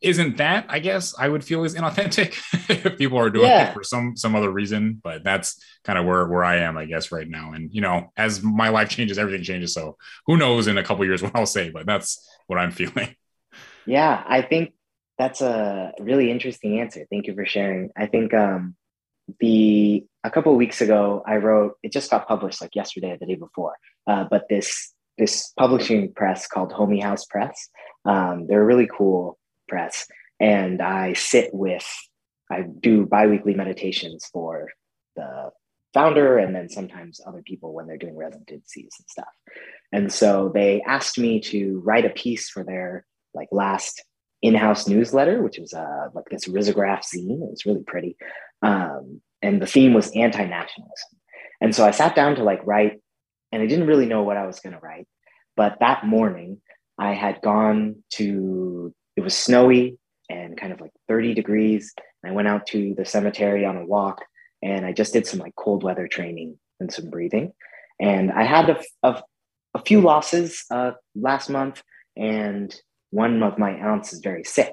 isn't 0.00 0.36
that, 0.36 0.66
I 0.68 0.78
guess, 0.78 1.14
I 1.18 1.28
would 1.28 1.44
feel 1.44 1.64
is 1.64 1.74
inauthentic 1.74 2.38
if 2.84 2.96
people 2.96 3.18
are 3.18 3.28
doing 3.28 3.48
yeah. 3.48 3.70
it 3.70 3.74
for 3.74 3.82
some 3.82 4.16
some 4.16 4.36
other 4.36 4.50
reason. 4.50 5.00
But 5.02 5.24
that's 5.24 5.60
kind 5.82 5.98
of 5.98 6.06
where 6.06 6.28
where 6.28 6.44
I 6.44 6.58
am, 6.58 6.78
I 6.78 6.84
guess, 6.84 7.10
right 7.10 7.28
now. 7.28 7.52
And 7.52 7.74
you 7.74 7.80
know, 7.80 8.12
as 8.16 8.40
my 8.40 8.68
life 8.68 8.88
changes, 8.88 9.18
everything 9.18 9.42
changes. 9.42 9.74
So 9.74 9.96
who 10.26 10.36
knows 10.36 10.68
in 10.68 10.78
a 10.78 10.84
couple 10.84 11.04
years 11.04 11.22
what 11.24 11.34
I'll 11.34 11.44
say, 11.44 11.70
but 11.70 11.86
that's 11.86 12.24
what 12.46 12.58
I'm 12.60 12.70
feeling. 12.70 13.16
Yeah, 13.84 14.22
I 14.24 14.42
think 14.42 14.74
that's 15.20 15.42
a 15.42 15.92
really 16.00 16.30
interesting 16.30 16.80
answer. 16.80 17.06
Thank 17.10 17.26
you 17.26 17.34
for 17.34 17.44
sharing. 17.44 17.90
I 17.94 18.06
think 18.06 18.32
um, 18.32 18.74
the 19.38 20.06
a 20.24 20.30
couple 20.30 20.56
weeks 20.56 20.80
ago, 20.80 21.22
I 21.26 21.36
wrote. 21.36 21.74
It 21.82 21.92
just 21.92 22.10
got 22.10 22.26
published 22.26 22.62
like 22.62 22.74
yesterday 22.74 23.10
or 23.10 23.18
the 23.18 23.26
day 23.26 23.34
before. 23.34 23.74
Uh, 24.06 24.24
but 24.30 24.46
this 24.48 24.94
this 25.18 25.52
publishing 25.58 26.14
press 26.14 26.46
called 26.46 26.72
Homie 26.72 27.02
House 27.02 27.26
Press. 27.26 27.68
Um, 28.06 28.46
they're 28.46 28.62
a 28.62 28.64
really 28.64 28.88
cool 28.96 29.38
press, 29.68 30.06
and 30.40 30.80
I 30.80 31.12
sit 31.12 31.50
with. 31.52 31.86
I 32.50 32.62
do 32.62 33.04
biweekly 33.04 33.52
meditations 33.52 34.24
for 34.32 34.70
the 35.16 35.50
founder 35.92 36.38
and 36.38 36.54
then 36.54 36.68
sometimes 36.70 37.20
other 37.26 37.42
people 37.42 37.74
when 37.74 37.86
they're 37.86 37.98
doing 37.98 38.16
residencies 38.16 38.94
and 38.98 39.08
stuff. 39.08 39.34
And 39.92 40.10
so 40.12 40.50
they 40.54 40.80
asked 40.82 41.18
me 41.18 41.40
to 41.42 41.80
write 41.84 42.06
a 42.06 42.10
piece 42.10 42.48
for 42.48 42.64
their 42.64 43.04
like 43.34 43.48
last 43.52 44.02
in-house 44.42 44.88
newsletter, 44.88 45.42
which 45.42 45.58
was 45.58 45.74
uh, 45.74 46.08
like 46.14 46.26
this 46.30 46.46
risograph 46.46 47.04
zine. 47.04 47.42
It 47.42 47.50
was 47.50 47.66
really 47.66 47.82
pretty, 47.82 48.16
um, 48.62 49.20
and 49.42 49.60
the 49.60 49.66
theme 49.66 49.94
was 49.94 50.10
anti-nationalism. 50.14 51.18
And 51.60 51.74
so 51.74 51.86
I 51.86 51.90
sat 51.90 52.14
down 52.14 52.36
to 52.36 52.42
like 52.42 52.60
write, 52.64 53.00
and 53.52 53.62
I 53.62 53.66
didn't 53.66 53.86
really 53.86 54.06
know 54.06 54.22
what 54.22 54.36
I 54.36 54.46
was 54.46 54.60
going 54.60 54.72
to 54.74 54.80
write. 54.80 55.06
But 55.56 55.78
that 55.80 56.06
morning, 56.06 56.60
I 56.98 57.14
had 57.14 57.40
gone 57.42 58.02
to. 58.14 58.94
It 59.16 59.22
was 59.22 59.36
snowy 59.36 59.98
and 60.30 60.56
kind 60.58 60.72
of 60.72 60.80
like 60.80 60.92
30 61.08 61.34
degrees. 61.34 61.92
I 62.24 62.30
went 62.30 62.48
out 62.48 62.66
to 62.68 62.94
the 62.96 63.04
cemetery 63.04 63.64
on 63.64 63.76
a 63.76 63.84
walk, 63.84 64.22
and 64.62 64.86
I 64.86 64.92
just 64.92 65.12
did 65.12 65.26
some 65.26 65.40
like 65.40 65.56
cold 65.56 65.82
weather 65.82 66.08
training 66.08 66.58
and 66.78 66.92
some 66.92 67.10
breathing. 67.10 67.52
And 68.00 68.32
I 68.32 68.44
had 68.44 68.70
a, 68.70 68.80
a, 69.02 69.22
a 69.74 69.82
few 69.82 70.00
losses 70.00 70.64
uh, 70.70 70.92
last 71.14 71.50
month, 71.50 71.82
and 72.16 72.74
one 73.10 73.42
of 73.42 73.58
my 73.58 73.72
aunts 73.72 74.12
is 74.12 74.20
very 74.20 74.44
sick. 74.44 74.72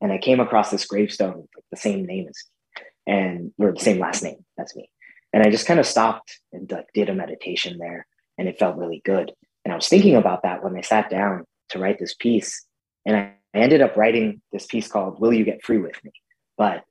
And 0.00 0.12
I 0.12 0.18
came 0.18 0.40
across 0.40 0.70
this 0.70 0.86
gravestone 0.86 1.48
with 1.54 1.64
the 1.70 1.76
same 1.76 2.04
name 2.04 2.26
as 2.28 2.42
me 2.44 2.84
and 3.14 3.52
or 3.58 3.72
the 3.72 3.80
same 3.80 3.98
last 3.98 4.22
name 4.22 4.44
as 4.58 4.74
me. 4.74 4.90
And 5.32 5.42
I 5.42 5.50
just 5.50 5.66
kind 5.66 5.80
of 5.80 5.86
stopped 5.86 6.40
and 6.52 6.70
like 6.70 6.86
did 6.92 7.08
a 7.08 7.14
meditation 7.14 7.78
there 7.78 8.06
and 8.38 8.48
it 8.48 8.58
felt 8.58 8.76
really 8.76 9.02
good. 9.04 9.32
And 9.64 9.72
I 9.72 9.76
was 9.76 9.88
thinking 9.88 10.16
about 10.16 10.42
that 10.42 10.62
when 10.64 10.76
I 10.76 10.80
sat 10.80 11.10
down 11.10 11.44
to 11.70 11.78
write 11.78 11.98
this 11.98 12.14
piece. 12.14 12.64
And 13.04 13.16
I 13.16 13.34
ended 13.54 13.80
up 13.80 13.96
writing 13.96 14.40
this 14.52 14.66
piece 14.66 14.88
called 14.88 15.20
Will 15.20 15.32
You 15.32 15.44
Get 15.44 15.64
Free 15.64 15.78
With 15.78 16.02
Me? 16.04 16.12
But 16.56 16.84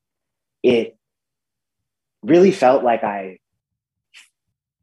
it 0.64 0.98
really 2.24 2.52
felt 2.52 2.84
like 2.84 3.04
I, 3.04 3.38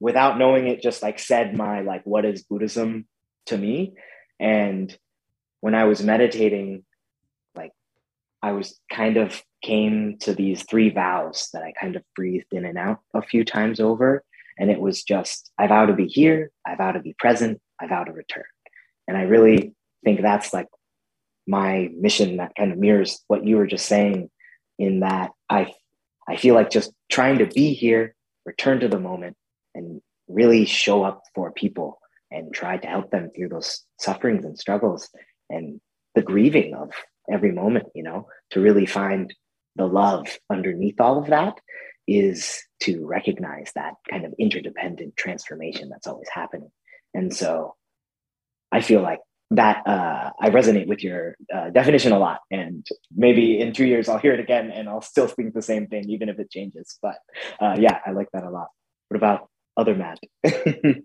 without 0.01 0.39
knowing 0.39 0.69
it, 0.69 0.83
just 0.83 1.03
like 1.03 1.19
said 1.19 1.57
my 1.57 1.81
like, 1.81 2.03
what 2.05 2.25
is 2.25 2.43
Buddhism 2.43 3.07
to 3.47 3.57
me? 3.57 3.95
And 4.41 4.97
when 5.61 5.75
I 5.75 5.85
was 5.85 6.03
meditating, 6.03 6.85
like 7.55 7.73
I 8.43 8.53
was 8.53 8.79
kind 8.93 9.17
of 9.17 9.43
came 9.63 10.19
to 10.21 10.35
these 10.35 10.63
three 10.65 10.91
vows 10.91 11.49
that 11.53 11.63
I 11.63 11.73
kind 11.73 11.97
of 11.97 12.03
breathed 12.15 12.53
in 12.53 12.65
and 12.65 12.79
out 12.79 13.01
a 13.15 13.23
few 13.23 13.45
times 13.45 13.81
over. 13.81 14.23
And 14.59 14.71
it 14.71 14.81
was 14.81 15.03
just, 15.03 15.51
I 15.59 15.67
vow 15.67 15.87
to 15.87 15.93
be 15.93 16.07
here, 16.07 16.51
I 16.67 16.75
vow 16.75 16.93
to 16.93 17.01
be 17.01 17.15
present, 17.19 17.61
I 17.81 17.87
vow 17.87 18.05
to 18.05 18.13
return. 18.13 18.45
And 19.07 19.17
I 19.17 19.23
really 19.23 19.75
think 20.05 20.21
that's 20.21 20.53
like 20.53 20.69
my 21.47 21.91
mission 21.97 22.37
that 22.37 22.55
kind 22.57 22.73
of 22.73 22.79
mirrors 22.79 23.25
what 23.27 23.45
you 23.45 23.57
were 23.57 23.67
just 23.67 23.87
saying 23.87 24.31
in 24.79 25.01
that 25.01 25.33
I 25.49 25.73
I 26.29 26.37
feel 26.37 26.55
like 26.55 26.69
just 26.69 26.93
trying 27.11 27.39
to 27.39 27.47
be 27.47 27.73
here, 27.73 28.15
return 28.45 28.81
to 28.81 28.89
the 28.89 29.01
moment 29.01 29.35
and 29.75 30.03
really 30.29 30.67
show 30.67 31.03
up 31.03 31.23
for 31.35 31.51
people 31.53 31.99
and 32.31 32.53
try 32.53 32.77
to 32.77 32.87
help 32.87 33.11
them 33.11 33.31
through 33.35 33.49
those 33.49 33.85
sufferings 33.99 34.45
and 34.45 34.59
struggles 34.59 35.09
and 35.51 35.81
the 36.15 36.23
grieving 36.23 36.75
of 36.75 36.91
every 37.31 37.53
moment, 37.53 37.87
you 37.95 38.03
know, 38.03 38.29
to 38.51 38.61
really 38.61 38.87
find 38.87 39.35
the 39.77 39.87
love 39.87 40.27
underneath 40.51 41.01
all 41.01 41.19
of 41.19 41.29
that 41.29 41.59
is 42.07 42.63
to 42.81 43.07
recognize 43.07 43.71
that 43.75 43.95
kind 44.11 44.25
of 44.25 44.35
interdependent 44.39 45.17
transformation 45.17 45.89
that's 45.91 46.07
always 46.07 46.29
happening. 46.33 46.71
And 47.15 47.35
so 47.35 47.75
I 48.73 48.81
feel 48.81 49.03
like 49.03 49.21
that 49.51 49.87
uh, 49.87 50.31
I 50.41 50.51
resonate 50.51 50.89
with 50.89 51.03
your 51.03 51.37
uh, 51.55 51.71
definition 51.71 52.13
a 52.13 52.19
lot. 52.19 52.41
And 52.51 52.87
maybe 53.15 53.61
in 53.61 53.73
two 53.73 53.87
years 53.87 54.09
I'll 54.09 54.19
hear 54.19 54.35
it 54.35 54.41
again 54.41 54.71
and 54.71 54.89
I'll 54.89 55.01
still 55.01 55.27
think 55.27 55.55
the 55.55 55.63
same 55.63 55.87
thing, 55.87 56.09
even 56.11 56.29
if 56.29 56.39
it 56.39 56.51
changes. 56.51 56.99
But 57.01 57.17
uh, 57.61 57.77
yeah, 57.79 57.99
I 58.05 58.11
like 58.11 58.29
that 58.33 58.45
a 58.45 58.51
lot. 58.51 58.69
What 59.09 59.17
about 59.17 59.49
other 59.77 59.95
Matt? 59.95 60.19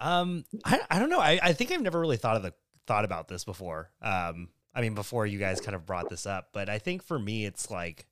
um, 0.00 0.44
I, 0.64 0.80
I 0.90 0.98
don't 0.98 1.10
know. 1.10 1.20
I, 1.20 1.38
I 1.42 1.52
think 1.52 1.72
I've 1.72 1.82
never 1.82 2.00
really 2.00 2.16
thought 2.16 2.36
of 2.36 2.42
the 2.42 2.54
thought 2.86 3.04
about 3.04 3.28
this 3.28 3.44
before. 3.44 3.90
Um, 4.00 4.48
I 4.74 4.80
mean, 4.80 4.94
before 4.94 5.26
you 5.26 5.38
guys 5.38 5.60
kind 5.60 5.74
of 5.74 5.86
brought 5.86 6.10
this 6.10 6.26
up, 6.26 6.50
but 6.52 6.68
I 6.68 6.78
think 6.78 7.02
for 7.02 7.18
me, 7.18 7.46
it's 7.46 7.70
like, 7.70 8.06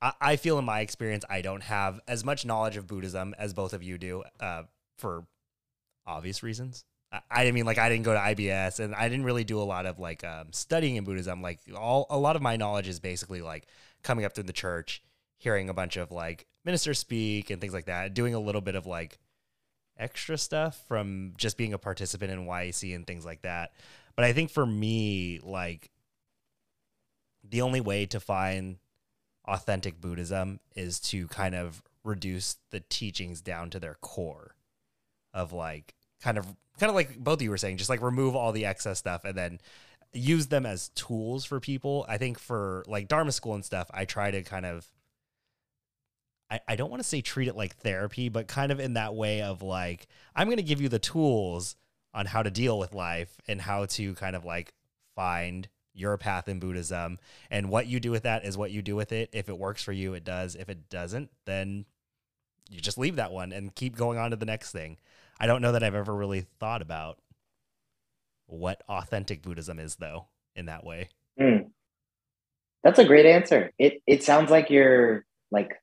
I, 0.00 0.12
I 0.20 0.36
feel 0.36 0.58
in 0.58 0.64
my 0.64 0.80
experience, 0.80 1.24
I 1.28 1.42
don't 1.42 1.62
have 1.62 2.00
as 2.06 2.24
much 2.24 2.46
knowledge 2.46 2.76
of 2.76 2.86
Buddhism 2.86 3.34
as 3.38 3.52
both 3.52 3.72
of 3.72 3.82
you 3.82 3.98
do, 3.98 4.22
uh, 4.38 4.62
for 4.96 5.24
obvious 6.06 6.42
reasons. 6.42 6.84
I, 7.12 7.20
I 7.30 7.50
mean, 7.50 7.66
like 7.66 7.78
I 7.78 7.88
didn't 7.88 8.04
go 8.04 8.14
to 8.14 8.20
IBS 8.20 8.80
and 8.80 8.94
I 8.94 9.08
didn't 9.08 9.24
really 9.24 9.44
do 9.44 9.60
a 9.60 9.64
lot 9.64 9.86
of 9.86 9.98
like 9.98 10.22
um, 10.24 10.52
studying 10.52 10.96
in 10.96 11.04
Buddhism. 11.04 11.42
Like 11.42 11.58
all, 11.76 12.06
a 12.10 12.18
lot 12.18 12.36
of 12.36 12.42
my 12.42 12.56
knowledge 12.56 12.88
is 12.88 13.00
basically 13.00 13.42
like 13.42 13.66
coming 14.02 14.24
up 14.24 14.34
through 14.34 14.44
the 14.44 14.52
church, 14.52 15.02
hearing 15.36 15.68
a 15.68 15.74
bunch 15.74 15.96
of 15.96 16.12
like 16.12 16.46
ministers 16.64 16.98
speak 16.98 17.50
and 17.50 17.60
things 17.60 17.74
like 17.74 17.86
that, 17.86 18.14
doing 18.14 18.34
a 18.34 18.40
little 18.40 18.60
bit 18.60 18.74
of 18.74 18.86
like 18.86 19.18
extra 20.00 20.38
stuff 20.38 20.82
from 20.88 21.34
just 21.36 21.56
being 21.56 21.72
a 21.72 21.78
participant 21.78 22.32
in 22.32 22.46
YC 22.46 22.94
and 22.94 23.06
things 23.06 23.24
like 23.24 23.42
that. 23.42 23.72
But 24.16 24.24
I 24.24 24.32
think 24.32 24.50
for 24.50 24.66
me, 24.66 25.40
like 25.42 25.90
the 27.48 27.62
only 27.62 27.80
way 27.80 28.06
to 28.06 28.18
find 28.18 28.78
authentic 29.46 30.00
Buddhism 30.00 30.60
is 30.74 31.00
to 31.00 31.26
kind 31.28 31.54
of 31.54 31.82
reduce 32.04 32.56
the 32.70 32.80
teachings 32.80 33.40
down 33.40 33.70
to 33.70 33.80
their 33.80 33.96
core 34.00 34.54
of 35.34 35.52
like 35.52 35.94
kind 36.22 36.38
of 36.38 36.46
kind 36.78 36.88
of 36.88 36.96
like 36.96 37.18
both 37.18 37.38
of 37.38 37.42
you 37.42 37.50
were 37.50 37.58
saying, 37.58 37.76
just 37.76 37.90
like 37.90 38.02
remove 38.02 38.34
all 38.34 38.52
the 38.52 38.64
excess 38.66 38.98
stuff 38.98 39.24
and 39.24 39.36
then 39.36 39.60
use 40.12 40.48
them 40.48 40.66
as 40.66 40.88
tools 40.90 41.44
for 41.44 41.60
people. 41.60 42.04
I 42.08 42.18
think 42.18 42.38
for 42.38 42.84
like 42.88 43.06
Dharma 43.06 43.32
school 43.32 43.54
and 43.54 43.64
stuff, 43.64 43.90
I 43.92 44.06
try 44.06 44.30
to 44.30 44.42
kind 44.42 44.66
of 44.66 44.86
I, 46.66 46.76
don't 46.76 46.90
want 46.90 47.00
to 47.00 47.08
say 47.08 47.20
treat 47.20 47.46
it 47.48 47.56
like 47.56 47.76
therapy, 47.76 48.28
but 48.28 48.48
kind 48.48 48.72
of 48.72 48.80
in 48.80 48.94
that 48.94 49.14
way 49.14 49.42
of 49.42 49.62
like, 49.62 50.08
I'm 50.34 50.48
going 50.48 50.56
to 50.56 50.64
give 50.64 50.80
you 50.80 50.88
the 50.88 50.98
tools 50.98 51.76
on 52.12 52.26
how 52.26 52.42
to 52.42 52.50
deal 52.50 52.78
with 52.78 52.92
life 52.92 53.36
and 53.46 53.60
how 53.60 53.86
to 53.86 54.14
kind 54.14 54.34
of 54.34 54.44
like 54.44 54.74
find 55.14 55.68
your 55.94 56.16
path 56.18 56.48
in 56.48 56.58
Buddhism. 56.58 57.18
And 57.50 57.70
what 57.70 57.86
you 57.86 58.00
do 58.00 58.10
with 58.10 58.24
that 58.24 58.44
is 58.44 58.58
what 58.58 58.72
you 58.72 58.82
do 58.82 58.96
with 58.96 59.12
it. 59.12 59.30
If 59.32 59.48
it 59.48 59.58
works 59.58 59.82
for 59.82 59.92
you, 59.92 60.14
it 60.14 60.24
does. 60.24 60.56
If 60.56 60.68
it 60.68 60.88
doesn't, 60.88 61.30
then 61.46 61.84
you 62.68 62.80
just 62.80 62.98
leave 62.98 63.16
that 63.16 63.32
one 63.32 63.52
and 63.52 63.74
keep 63.74 63.96
going 63.96 64.18
on 64.18 64.30
to 64.30 64.36
the 64.36 64.46
next 64.46 64.72
thing. 64.72 64.96
I 65.38 65.46
don't 65.46 65.62
know 65.62 65.72
that 65.72 65.82
I've 65.82 65.94
ever 65.94 66.14
really 66.14 66.46
thought 66.58 66.82
about 66.82 67.18
what 68.46 68.82
authentic 68.88 69.42
Buddhism 69.42 69.78
is, 69.78 69.96
though, 69.96 70.26
in 70.56 70.66
that 70.66 70.84
way. 70.84 71.10
Mm. 71.40 71.70
That's 72.82 72.98
a 72.98 73.04
great 73.04 73.26
answer. 73.26 73.72
It 73.78 74.02
it 74.06 74.22
sounds 74.24 74.50
like 74.50 74.70
you're 74.70 75.24
like 75.50 75.80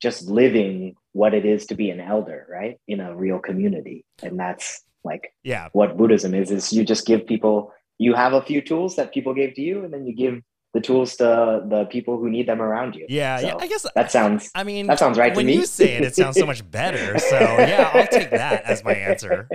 just 0.00 0.28
living 0.28 0.94
what 1.12 1.34
it 1.34 1.44
is 1.44 1.66
to 1.66 1.74
be 1.74 1.90
an 1.90 2.00
elder, 2.00 2.46
right? 2.50 2.78
In 2.86 3.00
a 3.00 3.14
real 3.16 3.38
community. 3.38 4.04
And 4.22 4.38
that's 4.38 4.82
like 5.04 5.32
yeah 5.44 5.68
what 5.72 5.96
Buddhism 5.96 6.34
is 6.34 6.50
is 6.50 6.72
you 6.72 6.84
just 6.84 7.06
give 7.06 7.24
people 7.26 7.72
you 7.98 8.14
have 8.14 8.32
a 8.32 8.42
few 8.42 8.60
tools 8.60 8.96
that 8.96 9.12
people 9.14 9.32
gave 9.34 9.54
to 9.54 9.60
you 9.62 9.84
and 9.84 9.92
then 9.92 10.04
you 10.06 10.14
give 10.14 10.42
the 10.74 10.80
tools 10.80 11.16
to 11.16 11.62
the 11.68 11.86
people 11.90 12.18
who 12.18 12.28
need 12.28 12.46
them 12.46 12.60
around 12.60 12.94
you. 12.94 13.06
Yeah, 13.08 13.38
so 13.40 13.46
yeah. 13.46 13.54
I 13.58 13.66
guess 13.68 13.86
that 13.94 14.10
sounds. 14.12 14.50
I 14.54 14.64
mean, 14.64 14.86
that 14.86 14.98
sounds 14.98 15.16
right 15.18 15.34
when 15.34 15.46
to 15.46 15.52
me. 15.52 15.58
you 15.58 15.66
say 15.66 15.94
it, 15.94 16.04
it 16.04 16.14
sounds 16.14 16.36
so 16.36 16.44
much 16.46 16.68
better. 16.70 17.18
So 17.18 17.38
yeah, 17.38 17.90
I'll 17.94 18.06
take 18.06 18.30
that 18.30 18.64
as 18.64 18.84
my 18.84 18.92
answer. 18.94 19.48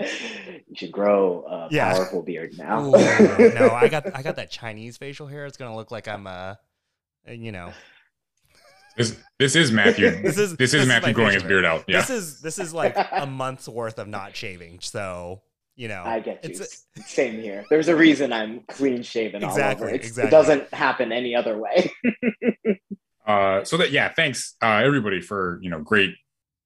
you 0.00 0.74
should 0.74 0.92
grow 0.92 1.44
a 1.44 1.68
Yeah. 1.70 1.92
powerful 1.92 2.22
beard 2.22 2.52
now. 2.56 2.84
Ooh, 2.84 3.50
no, 3.54 3.70
I 3.74 3.88
got 3.94 4.14
I 4.14 4.22
got 4.22 4.36
that 4.36 4.50
Chinese 4.50 4.96
facial 4.96 5.26
hair. 5.26 5.46
It's 5.46 5.56
gonna 5.56 5.74
look 5.76 5.90
like 5.90 6.08
I'm 6.08 6.26
uh, 6.26 6.54
you 7.28 7.52
know, 7.52 7.72
This 8.98 9.16
this 9.38 9.56
is 9.56 9.72
Matthew. 9.72 10.10
This 10.22 10.36
is- 10.36 10.50
this 10.56 10.72
this 10.72 10.74
is 10.74 10.82
is 10.82 10.88
Matthew 10.88 11.08
my 11.08 11.12
growing 11.12 11.34
his 11.34 11.42
beard 11.44 11.64
out. 11.64 11.84
Yeah. 11.88 12.00
this 12.00 12.10
is 12.10 12.40
this 12.40 12.58
is 12.58 12.74
like 12.74 12.94
a 13.12 13.24
month's 13.26 13.68
worth 13.68 13.98
of 13.98 14.08
not 14.08 14.36
shaving. 14.36 14.80
So 14.80 15.40
you 15.76 15.86
know, 15.86 16.02
I 16.04 16.18
get 16.18 16.44
you. 16.44 16.50
It's 16.50 16.86
Same 17.06 17.40
here. 17.40 17.64
There's 17.70 17.86
a 17.86 17.94
reason 17.94 18.32
I'm 18.32 18.60
clean 18.68 19.02
shaven 19.04 19.44
all 19.44 19.50
Exactly, 19.50 19.86
over. 19.86 19.94
Exactly. 19.94 20.24
It 20.28 20.30
doesn't 20.32 20.74
happen 20.74 21.12
any 21.12 21.34
other 21.34 21.56
way. 21.56 21.90
Uh, 23.26 23.62
so 23.62 23.76
that 23.76 23.90
yeah, 23.90 24.08
thanks 24.08 24.54
uh, 24.62 24.80
everybody 24.82 25.20
for 25.20 25.58
you 25.60 25.68
know 25.68 25.80
great 25.82 26.14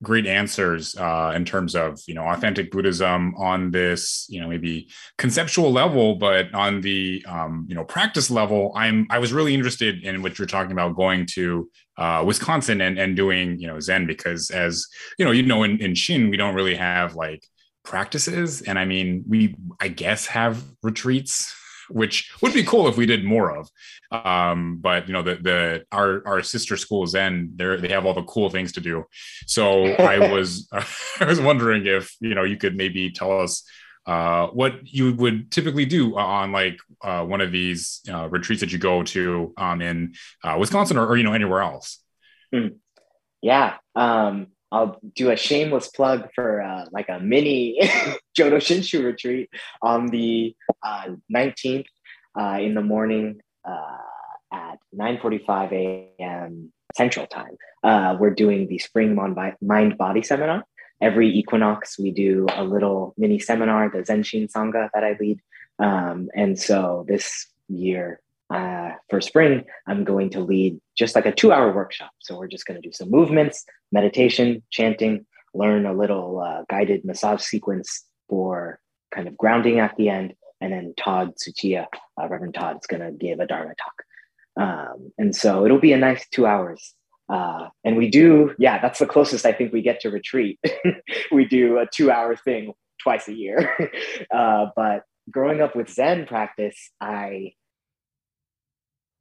great 0.03 0.27
answers 0.27 0.97
uh, 0.97 1.33
in 1.35 1.45
terms 1.45 1.75
of 1.75 2.01
you 2.07 2.15
know 2.15 2.25
authentic 2.25 2.71
Buddhism 2.71 3.35
on 3.37 3.71
this 3.71 4.27
you 4.29 4.41
know 4.41 4.49
maybe 4.49 4.89
conceptual 5.19 5.73
level, 5.73 6.17
but 6.17 6.53
on 6.55 6.81
the 6.81 7.25
um, 7.29 7.67
you 7.69 7.75
know 7.75 7.85
practice 7.85 8.31
level, 8.31 8.73
I'm 8.75 9.07
I 9.11 9.19
was 9.19 9.33
really 9.33 9.55
interested 9.55 10.03
in 10.05 10.23
what 10.23 10.39
you're 10.39 10.47
talking 10.47 10.73
about 10.73 10.97
going 10.97 11.27
to 11.35 11.71
uh, 11.97 12.23
Wisconsin 12.27 12.81
and 12.81 12.99
and 12.99 13.17
doing 13.17 13.59
you 13.59 13.67
know 13.67 13.81
Zen 13.81 14.07
because 14.07 14.51
as 14.51 14.87
you 15.19 15.25
know 15.25 15.31
you 15.31 15.43
know 15.43 15.63
in, 15.63 15.81
in 15.81 15.95
Shin 15.95 16.31
we 16.31 16.37
don't 16.37 16.55
really 16.55 16.75
have 16.75 17.15
like 17.15 17.47
practices. 17.85 18.63
And 18.63 18.79
I 18.79 18.85
mean 18.85 19.25
we 19.29 19.55
I 19.81 19.89
guess 19.89 20.27
have 20.27 20.63
retreats 20.83 21.55
which 21.93 22.33
would 22.41 22.53
be 22.53 22.65
cool 22.65 22.89
if 22.89 22.97
we 22.97 23.07
did 23.07 23.25
more 23.25 23.57
of. 23.57 23.71
Um 24.11 24.79
but 24.81 25.07
you 25.07 25.13
know 25.13 25.23
the 25.23 25.37
the 25.37 25.85
our 25.93 26.23
our 26.27 26.43
sister 26.43 26.77
school 26.77 27.07
zen 27.07 27.53
they 27.57 27.77
they 27.77 27.89
have 27.89 28.07
all 28.07 28.15
the 28.15 28.23
cool 28.25 28.51
things 28.51 28.73
to 28.73 28.81
do. 28.81 29.05
So 29.47 29.85
i 30.13 30.33
was 30.33 30.69
i 31.21 31.25
was 31.25 31.41
wondering 31.41 31.87
if 31.87 32.15
you 32.21 32.35
know 32.35 32.45
you 32.45 32.57
could 32.57 32.77
maybe 32.77 33.11
tell 33.11 33.41
us 33.41 33.65
uh 34.07 34.49
what 34.49 34.75
you 34.83 35.15
would 35.15 35.51
typically 35.53 35.85
do 35.85 36.17
on 36.17 36.51
like 36.51 36.79
uh 37.03 37.25
one 37.25 37.41
of 37.41 37.53
these 37.53 38.01
uh, 38.13 38.29
retreats 38.29 38.61
that 38.61 38.73
you 38.73 38.79
go 38.79 39.05
to 39.05 39.53
um 39.57 39.81
in 39.81 40.13
uh, 40.43 40.57
wisconsin 40.59 40.97
or, 40.97 41.07
or 41.07 41.17
you 41.17 41.23
know 41.23 41.33
anywhere 41.33 41.63
else. 41.63 42.01
Yeah. 43.43 43.75
Um, 43.95 44.49
I'll 44.73 44.99
do 45.15 45.31
a 45.31 45.37
shameless 45.37 45.89
plug 45.89 46.29
for 46.35 46.63
uh, 46.63 46.87
like 46.93 47.09
a 47.09 47.21
mini 47.21 47.79
Jodo 48.37 48.57
Shinshu 48.57 49.05
retreat 49.05 49.51
on 49.83 50.07
the 50.07 50.57
uh, 50.83 51.09
19th 51.35 51.85
uh, 52.39 52.59
in 52.61 52.75
the 52.75 52.81
morning 52.81 53.41
uh, 53.69 53.99
at 54.53 54.79
9:45 54.99 55.73
a.m. 55.73 56.73
Central 56.97 57.27
Time. 57.27 57.57
Uh, 57.85 58.17
we're 58.19 58.35
doing 58.35 58.67
the 58.67 58.79
Spring 58.79 59.15
Mind 59.61 59.99
Body 59.99 60.23
Seminar. 60.23 60.65
Every 61.01 61.29
equinox, 61.29 61.99
we 61.99 62.11
do 62.13 62.47
a 62.55 62.65
little 62.65 63.13
mini 63.19 63.39
seminar, 63.41 63.91
the 63.91 63.99
Zenshin 63.99 64.51
Sangha 64.51 64.89
that 64.95 65.03
I 65.03 65.17
lead. 65.19 65.41
Um, 65.81 66.29
and 66.35 66.59
so 66.59 67.05
this 67.09 67.49
year, 67.69 68.21
uh, 68.53 68.91
for 69.09 69.21
spring, 69.21 69.65
I'm 69.87 70.05
going 70.05 70.31
to 70.31 70.41
lead 70.41 70.79
just 70.97 71.15
like 71.15 71.27
a 71.27 71.33
two 71.33 71.53
hour 71.53 71.73
workshop. 71.73 72.11
So 72.19 72.37
we're 72.37 72.49
just 72.49 72.67
going 72.67 72.81
to 72.81 72.87
do 72.87 72.93
some 72.93 73.11
movements, 73.11 73.65
meditation, 73.91 74.63
chanting, 74.71 75.27
learn 75.55 75.87
a 75.87 75.93
little 75.95 76.41
uh, 76.41 76.65
guided 76.69 77.05
massage 77.05 77.43
sequence 77.43 78.05
for 78.29 78.79
kind 79.15 79.29
of 79.29 79.37
grounding 79.37 79.79
at 79.79 79.97
the 79.97 80.09
end. 80.09 80.35
And 80.61 80.73
then 80.73 80.95
Todd 80.97 81.33
Tsuchiya, 81.37 81.87
uh, 82.21 82.29
Reverend 82.29 82.55
Todd, 82.55 82.77
is 82.77 82.87
going 82.87 83.03
to 83.03 83.11
give 83.11 83.41
a 83.41 83.47
Dharma 83.47 83.75
talk. 83.75 84.03
Um, 84.57 85.13
and 85.19 85.35
so 85.35 85.65
it'll 85.65 85.81
be 85.81 85.93
a 85.93 85.99
nice 85.99 86.27
two 86.29 86.47
hours. 86.47 86.95
Uh, 87.29 87.69
and 87.85 87.97
we 87.97 88.11
do, 88.11 88.55
yeah, 88.59 88.81
that's 88.81 88.99
the 88.99 89.07
closest 89.07 89.47
I 89.47 89.53
think 89.53 89.73
we 89.73 89.83
get 89.83 90.01
to 90.01 90.11
retreat. 90.11 90.61
we 91.33 91.47
do 91.47 91.79
a 91.79 91.87
two 91.87 92.11
hour 92.11 92.37
thing 92.37 92.75
twice 93.03 93.29
a 93.29 93.33
year. 93.33 93.91
uh, 94.31 94.67
but 94.77 95.05
growing 95.31 95.63
up 95.63 95.75
with 95.75 95.89
Zen 95.89 96.27
practice, 96.27 96.91
I 97.01 97.55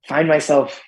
find 0.08 0.28
myself 0.28 0.82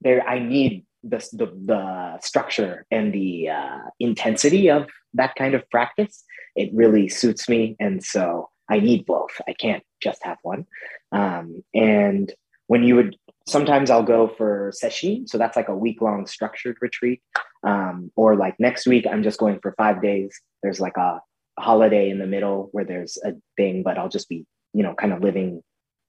there. 0.00 0.26
I 0.26 0.38
need 0.38 0.84
the, 1.02 1.18
the, 1.32 1.46
the 1.64 2.18
structure 2.20 2.86
and 2.90 3.12
the 3.12 3.48
uh, 3.48 3.78
intensity 4.00 4.70
of 4.70 4.88
that 5.14 5.34
kind 5.34 5.54
of 5.54 5.68
practice. 5.70 6.24
It 6.54 6.70
really 6.72 7.08
suits 7.08 7.48
me. 7.48 7.76
And 7.80 8.02
so 8.02 8.50
I 8.70 8.78
need 8.80 9.06
both. 9.06 9.30
I 9.48 9.52
can't 9.52 9.82
just 10.02 10.22
have 10.24 10.38
one. 10.42 10.66
Um, 11.12 11.62
and 11.74 12.32
when 12.66 12.82
you 12.82 12.96
would, 12.96 13.16
sometimes 13.46 13.90
I'll 13.90 14.02
go 14.02 14.28
for 14.28 14.72
sesshin. 14.82 15.28
So 15.28 15.38
that's 15.38 15.56
like 15.56 15.68
a 15.68 15.76
week 15.76 16.00
long 16.00 16.26
structured 16.26 16.76
retreat. 16.80 17.20
Um, 17.64 18.10
or 18.16 18.36
like 18.36 18.58
next 18.58 18.86
week, 18.86 19.06
I'm 19.10 19.22
just 19.22 19.38
going 19.38 19.58
for 19.60 19.74
five 19.76 20.00
days. 20.02 20.40
There's 20.62 20.80
like 20.80 20.96
a 20.96 21.20
holiday 21.58 22.08
in 22.10 22.18
the 22.18 22.26
middle 22.26 22.68
where 22.72 22.84
there's 22.84 23.18
a 23.24 23.32
thing, 23.56 23.82
but 23.82 23.98
I'll 23.98 24.08
just 24.08 24.28
be, 24.28 24.46
you 24.72 24.82
know, 24.82 24.94
kind 24.94 25.12
of 25.12 25.22
living 25.22 25.62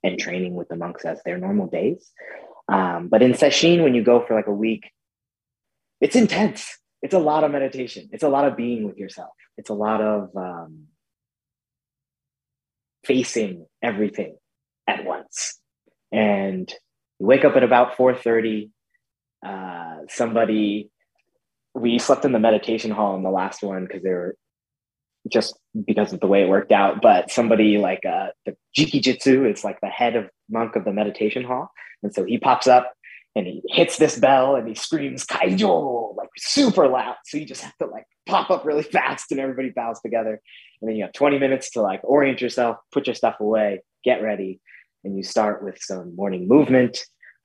and 0.03 0.19
training 0.19 0.55
with 0.55 0.67
the 0.67 0.75
monks 0.75 1.05
as 1.05 1.21
their 1.23 1.37
normal 1.37 1.67
days. 1.67 2.11
Um, 2.67 3.07
but 3.07 3.21
in 3.21 3.33
sesshin, 3.33 3.83
when 3.83 3.95
you 3.95 4.03
go 4.03 4.25
for 4.25 4.35
like 4.35 4.47
a 4.47 4.53
week, 4.53 4.91
it's 6.01 6.15
intense. 6.15 6.77
It's 7.01 7.13
a 7.13 7.19
lot 7.19 7.43
of 7.43 7.51
meditation. 7.51 8.09
It's 8.11 8.23
a 8.23 8.29
lot 8.29 8.45
of 8.45 8.55
being 8.55 8.85
with 8.85 8.97
yourself. 8.97 9.31
It's 9.57 9.69
a 9.69 9.73
lot 9.73 10.01
of 10.01 10.29
um, 10.35 10.85
facing 13.05 13.65
everything 13.81 14.37
at 14.87 15.05
once. 15.05 15.59
And 16.11 16.71
you 17.19 17.25
wake 17.25 17.45
up 17.45 17.55
at 17.55 17.63
about 17.63 17.97
4.30. 17.97 18.69
Uh, 19.45 20.05
somebody, 20.09 20.89
we 21.73 21.99
slept 21.99 22.25
in 22.25 22.31
the 22.31 22.39
meditation 22.39 22.91
hall 22.91 23.15
in 23.15 23.23
the 23.23 23.29
last 23.29 23.61
one 23.61 23.85
because 23.85 24.03
they 24.03 24.09
were 24.09 24.37
just 25.29 25.57
because 25.85 26.13
of 26.13 26.19
the 26.19 26.27
way 26.27 26.43
it 26.43 26.49
worked 26.49 26.71
out. 26.71 27.01
But 27.01 27.31
somebody 27.31 27.77
like 27.77 28.05
uh, 28.05 28.27
the 28.45 28.55
Jikijitsu 28.77 29.51
is 29.51 29.63
like 29.63 29.79
the 29.81 29.87
head 29.87 30.15
of 30.15 30.29
monk 30.49 30.75
of 30.75 30.85
the 30.85 30.93
meditation 30.93 31.43
hall. 31.43 31.71
And 32.01 32.13
so 32.13 32.23
he 32.23 32.37
pops 32.37 32.67
up 32.67 32.91
and 33.35 33.47
he 33.47 33.63
hits 33.69 33.97
this 33.97 34.17
bell 34.19 34.55
and 34.55 34.67
he 34.67 34.75
screams 34.75 35.25
Kaijo 35.25 36.15
like 36.15 36.29
super 36.37 36.87
loud. 36.87 37.15
So 37.25 37.37
you 37.37 37.45
just 37.45 37.61
have 37.61 37.75
to 37.77 37.87
like 37.87 38.05
pop 38.25 38.51
up 38.51 38.65
really 38.65 38.83
fast 38.97 39.31
and 39.31 39.39
everybody 39.39 39.69
bows 39.69 39.99
together. 40.01 40.39
And 40.81 40.89
then 40.89 40.95
you 40.95 41.03
have 41.03 41.13
20 41.13 41.39
minutes 41.39 41.71
to 41.71 41.81
like 41.81 42.01
orient 42.03 42.41
yourself, 42.41 42.77
put 42.91 43.07
your 43.07 43.15
stuff 43.15 43.39
away, 43.39 43.81
get 44.03 44.21
ready. 44.21 44.59
And 45.03 45.17
you 45.17 45.23
start 45.23 45.63
with 45.63 45.79
some 45.81 46.15
morning 46.15 46.47
movement 46.47 46.99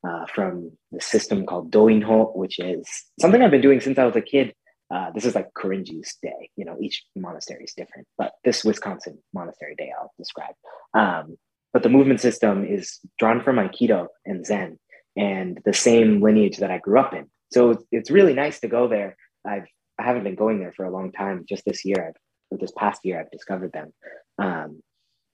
uh, 0.06 0.26
from 0.26 0.72
the 0.92 1.00
system 1.00 1.46
called 1.46 1.72
Doinho, 1.72 2.36
which 2.36 2.58
is 2.58 2.86
something 3.20 3.42
I've 3.42 3.50
been 3.50 3.60
doing 3.60 3.80
since 3.80 3.98
I 3.98 4.04
was 4.04 4.16
a 4.16 4.20
kid. 4.20 4.54
Uh, 4.95 5.11
this 5.11 5.24
is 5.24 5.34
like 5.34 5.49
Korinji's 5.55 6.16
day. 6.22 6.51
You 6.57 6.64
know, 6.64 6.76
each 6.80 7.05
monastery 7.14 7.64
is 7.64 7.74
different, 7.74 8.07
but 8.16 8.32
this 8.45 8.64
Wisconsin 8.64 9.18
monastery 9.34 9.74
day 9.76 9.93
I'll 9.99 10.12
describe. 10.18 10.55
Um, 10.95 11.36
but 11.72 11.82
the 11.82 11.91
movement 11.91 12.20
system 12.20 12.64
is 12.64 12.99
drawn 13.18 13.43
from 13.43 13.57
Aikido 13.57 14.07
and 14.24 14.47
Zen 14.47 14.78
and 15.16 15.61
the 15.64 15.74
same 15.74 16.22
lineage 16.22 16.59
that 16.59 16.70
I 16.70 16.78
grew 16.78 16.99
up 16.99 17.12
in. 17.12 17.26
So 17.53 17.70
it's, 17.70 17.84
it's 17.93 18.11
really 18.11 18.34
nice 18.34 18.61
to 18.61 18.68
go 18.68 18.89
there. 18.89 19.16
I've 19.47 19.66
I 19.99 20.05
haven't 20.05 20.24
been 20.24 20.36
going 20.36 20.61
there 20.61 20.72
for 20.72 20.84
a 20.84 20.91
long 20.91 21.11
time. 21.11 21.45
Just 21.49 21.64
this 21.64 21.84
year, 21.84 22.14
I've, 22.53 22.59
this 22.61 22.72
past 22.76 23.01
year, 23.05 23.20
I've 23.20 23.30
discovered 23.30 23.72
them. 23.72 23.93
Um, 24.39 24.80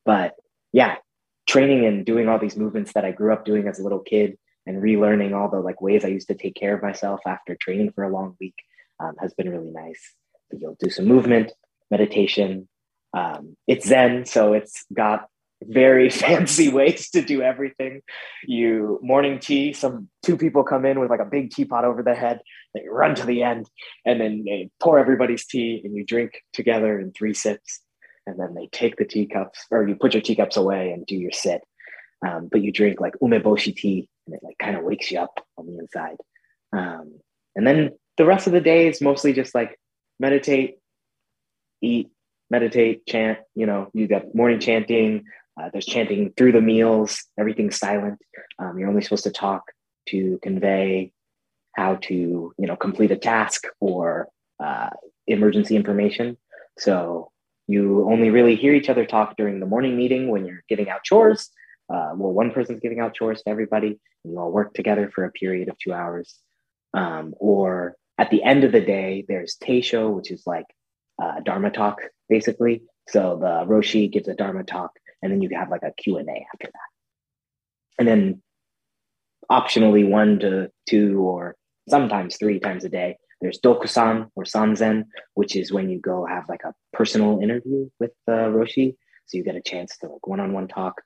but 0.07 0.35
yeah, 0.73 0.97
training 1.47 1.85
and 1.85 2.05
doing 2.05 2.29
all 2.29 2.39
these 2.39 2.57
movements 2.57 2.95
that 2.95 3.05
I 3.05 3.13
grew 3.13 3.33
up 3.33 3.45
doing 3.45 3.69
as 3.69 3.79
a 3.79 3.83
little 3.83 4.01
kid 4.01 4.39
and 4.67 4.83
relearning 4.83 5.37
all 5.37 5.51
the 5.51 5.61
like 5.61 5.83
ways 5.83 6.05
I 6.05 6.09
used 6.09 6.29
to 6.29 6.35
take 6.35 6.55
care 6.55 6.75
of 6.75 6.83
myself 6.83 7.21
after 7.27 7.55
training 7.55 7.93
for 7.95 8.05
a 8.05 8.09
long 8.09 8.37
week 8.41 8.55
um, 9.01 9.15
has 9.21 9.35
been 9.35 9.51
really 9.51 9.71
nice. 9.71 10.01
So 10.51 10.59
you'll 10.61 10.77
do 10.79 10.91
some 10.91 11.07
movement, 11.07 11.53
meditation. 11.91 12.69
Um, 13.17 13.57
it's 13.67 13.87
Zen, 13.87 14.27
so 14.27 14.53
it's 14.53 14.85
got 14.93 15.29
very 15.63 16.11
fancy 16.25 16.69
ways 16.69 17.11
to 17.11 17.23
do 17.23 17.43
everything. 17.43 18.03
You 18.45 18.99
morning 19.03 19.39
tea, 19.39 19.73
some 19.73 20.09
two 20.23 20.37
people 20.37 20.65
come 20.65 20.85
in 20.85 21.01
with 21.01 21.11
like 21.11 21.21
a 21.21 21.25
big 21.25 21.51
teapot 21.51 21.85
over 21.85 22.03
their 22.03 22.15
head. 22.15 22.41
They 22.75 22.83
run 22.89 23.15
to 23.17 23.27
the 23.27 23.43
end, 23.43 23.69
and 24.05 24.21
then 24.21 24.45
they 24.45 24.71
pour 24.81 24.99
everybody's 24.99 25.47
tea, 25.47 25.81
and 25.85 25.95
you 25.95 26.05
drink 26.05 26.43
together 26.53 26.99
in 26.99 27.13
three 27.13 27.35
sips. 27.35 27.81
And 28.27 28.41
then 28.41 28.55
they 28.55 28.69
take 28.73 28.97
the 28.97 29.05
teacups, 29.05 29.67
or 29.71 29.87
you 29.87 29.97
put 29.97 30.15
your 30.15 30.23
teacups 30.23 30.57
away 30.57 30.93
and 30.93 31.05
do 31.05 31.15
your 31.15 31.33
sit. 31.33 31.61
Um, 32.27 32.49
but 32.51 32.63
you 32.63 32.73
drink 32.73 33.01
like 33.01 33.15
umeboshi 33.23 33.77
tea, 33.77 34.09
and 34.27 34.35
it 34.35 34.41
like 34.43 34.57
kind 34.59 34.77
of 34.77 34.83
wakes 34.83 35.11
you 35.11 35.19
up 35.19 35.41
on 35.59 35.67
the 35.67 35.79
inside. 35.79 36.17
Um, 36.73 37.21
and 37.55 37.67
then 37.67 37.91
the 38.17 38.25
rest 38.25 38.47
of 38.47 38.53
the 38.53 38.61
day 38.61 38.89
is 38.89 39.01
mostly 39.01 39.33
just 39.33 39.55
like 39.55 39.79
meditate, 40.19 40.79
eat, 41.81 42.11
meditate, 42.51 43.07
chant. 43.07 43.39
You 43.55 43.67
know, 43.67 43.91
you 43.93 44.07
got 44.07 44.35
morning 44.35 44.61
chanting. 44.61 45.25
Uh, 45.61 45.71
there's 45.73 45.87
chanting 45.87 46.33
through 46.37 46.53
the 46.53 46.61
meals. 46.61 47.25
Everything's 47.39 47.79
silent. 47.79 48.19
Um, 48.59 48.79
you're 48.79 48.89
only 48.89 49.03
supposed 49.03 49.25
to 49.25 49.31
talk 49.31 49.63
to 50.09 50.39
convey 50.43 51.13
how 51.75 51.97
to, 51.97 52.15
you 52.57 52.67
know, 52.67 52.77
complete 52.77 53.11
a 53.11 53.17
task 53.17 53.65
or 53.81 54.29
uh, 54.63 54.91
emergency 55.27 55.77
information. 55.77 56.37
So 56.79 57.31
you 57.67 58.09
only 58.11 58.31
really 58.31 58.57
hear 58.57 58.75
each 58.75 58.89
other 58.89 59.07
talk 59.07 59.37
during 59.37 59.61
the 59.61 59.67
morning 59.67 59.97
meeting 59.97 60.29
when 60.29 60.45
you're 60.45 60.63
giving 60.69 60.89
out 60.89 61.05
chores. 61.05 61.51
Uh, 61.89 62.13
well, 62.15 62.33
one 62.33 62.51
person's 62.51 62.81
giving 62.81 63.01
out 63.01 63.15
chores 63.15 63.43
to 63.43 63.51
everybody, 63.51 63.99
and 64.25 64.33
you 64.33 64.39
all 64.39 64.51
work 64.51 64.75
together 64.75 65.11
for 65.15 65.25
a 65.25 65.33
period 65.33 65.69
of 65.69 65.79
two 65.79 65.93
hours. 65.93 66.37
Um, 66.93 67.35
or 67.39 67.97
at 68.19 68.31
the 68.31 68.43
end 68.43 68.65
of 68.65 68.73
the 68.73 68.81
day, 68.81 69.25
there's 69.27 69.57
Teisho, 69.57 70.15
which 70.15 70.31
is 70.31 70.43
like 70.47 70.67
uh, 71.23 71.41
Dharma 71.41 71.71
talk 71.71 72.01
basically. 72.29 72.83
So 73.09 73.39
the 73.41 73.67
Roshi 73.71 74.11
gives 74.11 74.29
a 74.29 74.35
Dharma 74.35 74.65
talk, 74.65 74.93
and 75.23 75.31
then 75.31 75.43
you 75.43 75.51
have 75.57 75.71
like 75.71 75.83
a 75.83 75.93
Q&A 75.93 76.21
after 76.23 76.67
that. 76.67 77.99
And 77.99 78.09
then 78.09 78.43
optionally 79.51 80.09
one 80.09 80.39
to 80.41 80.71
two 80.89 81.21
or 81.21 81.57
sometimes 81.89 82.37
three 82.37 82.59
times 82.61 82.85
a 82.85 82.89
day. 82.89 83.19
There's 83.41 83.61
Dokusan 83.61 84.31
or 84.35 84.45
Sanzen, 84.45 85.05
which 85.35 85.55
is 85.55 85.71
when 85.71 85.91
you 85.91 86.01
go 86.01 86.25
have 86.25 86.49
like 86.49 86.63
a 86.65 86.75
personal 86.93 87.41
interview 87.43 87.91
with 88.01 88.13
the 88.27 88.33
Roshi. 88.33 88.97
So 89.27 89.37
you 89.37 89.45
get 89.45 89.57
a 89.57 89.61
chance 89.61 89.97
to 89.99 90.09
like 90.09 90.27
one-on-one 90.27 90.69
talk. 90.69 91.03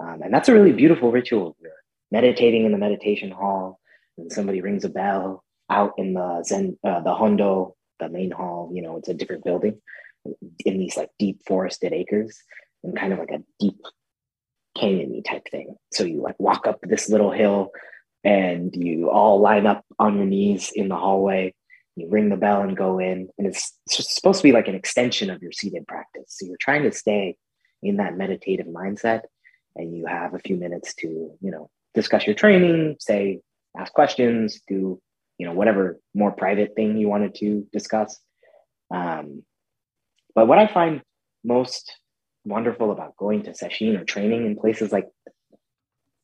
Um, 0.00 0.22
and 0.22 0.34
that's 0.34 0.48
a 0.48 0.54
really 0.54 0.72
beautiful 0.72 1.12
ritual. 1.12 1.56
You're 1.60 1.72
meditating 2.10 2.64
in 2.64 2.72
the 2.72 2.78
meditation 2.78 3.30
hall 3.30 3.80
and 4.16 4.32
somebody 4.32 4.60
rings 4.60 4.84
a 4.84 4.88
bell 4.88 5.44
out 5.70 5.94
in 5.98 6.14
the 6.14 6.42
Zen, 6.44 6.78
uh, 6.84 7.00
the 7.00 7.14
Hondo, 7.14 7.74
the 8.00 8.08
main 8.08 8.30
hall, 8.30 8.70
you 8.72 8.82
know, 8.82 8.96
it's 8.96 9.08
a 9.08 9.14
different 9.14 9.44
building 9.44 9.80
in 10.64 10.78
these 10.78 10.96
like 10.96 11.10
deep 11.18 11.40
forested 11.46 11.92
acres 11.92 12.42
and 12.82 12.96
kind 12.96 13.12
of 13.12 13.18
like 13.18 13.30
a 13.30 13.42
deep 13.58 13.80
canyon 14.76 15.22
type 15.22 15.46
thing. 15.50 15.76
So 15.92 16.04
you 16.04 16.22
like 16.22 16.38
walk 16.38 16.66
up 16.66 16.80
this 16.82 17.08
little 17.08 17.32
hill 17.32 17.70
and 18.24 18.74
you 18.74 19.10
all 19.10 19.40
line 19.40 19.66
up 19.66 19.84
on 19.98 20.16
your 20.16 20.26
knees 20.26 20.70
in 20.74 20.88
the 20.88 20.96
hallway. 20.96 21.54
You 21.96 22.08
ring 22.08 22.28
the 22.28 22.36
bell 22.36 22.62
and 22.62 22.76
go 22.76 23.00
in, 23.00 23.28
and 23.38 23.46
it's, 23.48 23.76
it's 23.86 24.14
supposed 24.14 24.38
to 24.38 24.44
be 24.44 24.52
like 24.52 24.68
an 24.68 24.76
extension 24.76 25.30
of 25.30 25.42
your 25.42 25.50
seated 25.50 25.84
practice. 25.88 26.26
So 26.28 26.46
you're 26.46 26.56
trying 26.60 26.84
to 26.84 26.92
stay 26.92 27.36
in 27.82 27.96
that 27.96 28.16
meditative 28.16 28.66
mindset, 28.66 29.22
and 29.74 29.96
you 29.96 30.06
have 30.06 30.32
a 30.32 30.38
few 30.38 30.54
minutes 30.54 30.94
to, 31.00 31.08
you 31.40 31.50
know, 31.50 31.70
discuss 31.94 32.24
your 32.24 32.36
training, 32.36 32.98
say, 33.00 33.40
ask 33.76 33.92
questions, 33.92 34.60
do, 34.68 35.00
you 35.38 35.46
know, 35.46 35.52
whatever 35.52 35.98
more 36.14 36.32
private 36.32 36.74
thing 36.74 36.96
you 36.96 37.08
wanted 37.08 37.34
to 37.36 37.66
discuss. 37.72 38.18
Um, 38.92 39.44
but 40.34 40.46
what 40.48 40.58
I 40.58 40.66
find 40.66 41.02
most 41.44 41.94
wonderful 42.44 42.90
about 42.90 43.16
going 43.16 43.42
to 43.44 43.52
sesshin 43.52 43.98
or 43.98 44.04
training 44.04 44.46
in 44.46 44.56
places 44.56 44.92
like 44.92 45.06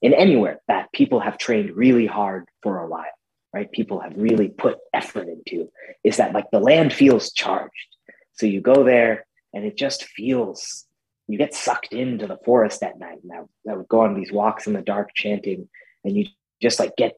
in 0.02 0.12
anywhere 0.14 0.60
that 0.68 0.92
people 0.92 1.20
have 1.20 1.38
trained 1.38 1.76
really 1.76 2.06
hard 2.06 2.46
for 2.62 2.78
a 2.78 2.86
while, 2.86 3.04
right? 3.52 3.70
People 3.72 4.00
have 4.00 4.12
really 4.16 4.48
put 4.48 4.78
effort 4.92 5.28
into 5.28 5.70
is 6.02 6.16
that 6.18 6.32
like 6.32 6.50
the 6.50 6.60
land 6.60 6.92
feels 6.92 7.32
charged. 7.32 7.88
So 8.32 8.46
you 8.46 8.60
go 8.60 8.84
there 8.84 9.26
and 9.52 9.64
it 9.64 9.76
just 9.76 10.04
feels 10.04 10.84
you 11.26 11.38
get 11.38 11.54
sucked 11.54 11.92
into 11.92 12.26
the 12.26 12.38
forest 12.44 12.82
at 12.82 12.98
night. 12.98 13.18
And 13.22 13.32
I, 13.32 13.72
I 13.72 13.76
would 13.76 13.88
go 13.88 14.00
on 14.00 14.14
these 14.14 14.32
walks 14.32 14.66
in 14.66 14.74
the 14.74 14.82
dark 14.82 15.10
chanting, 15.14 15.68
and 16.04 16.14
you 16.14 16.26
just 16.60 16.78
like 16.78 16.96
get 16.96 17.14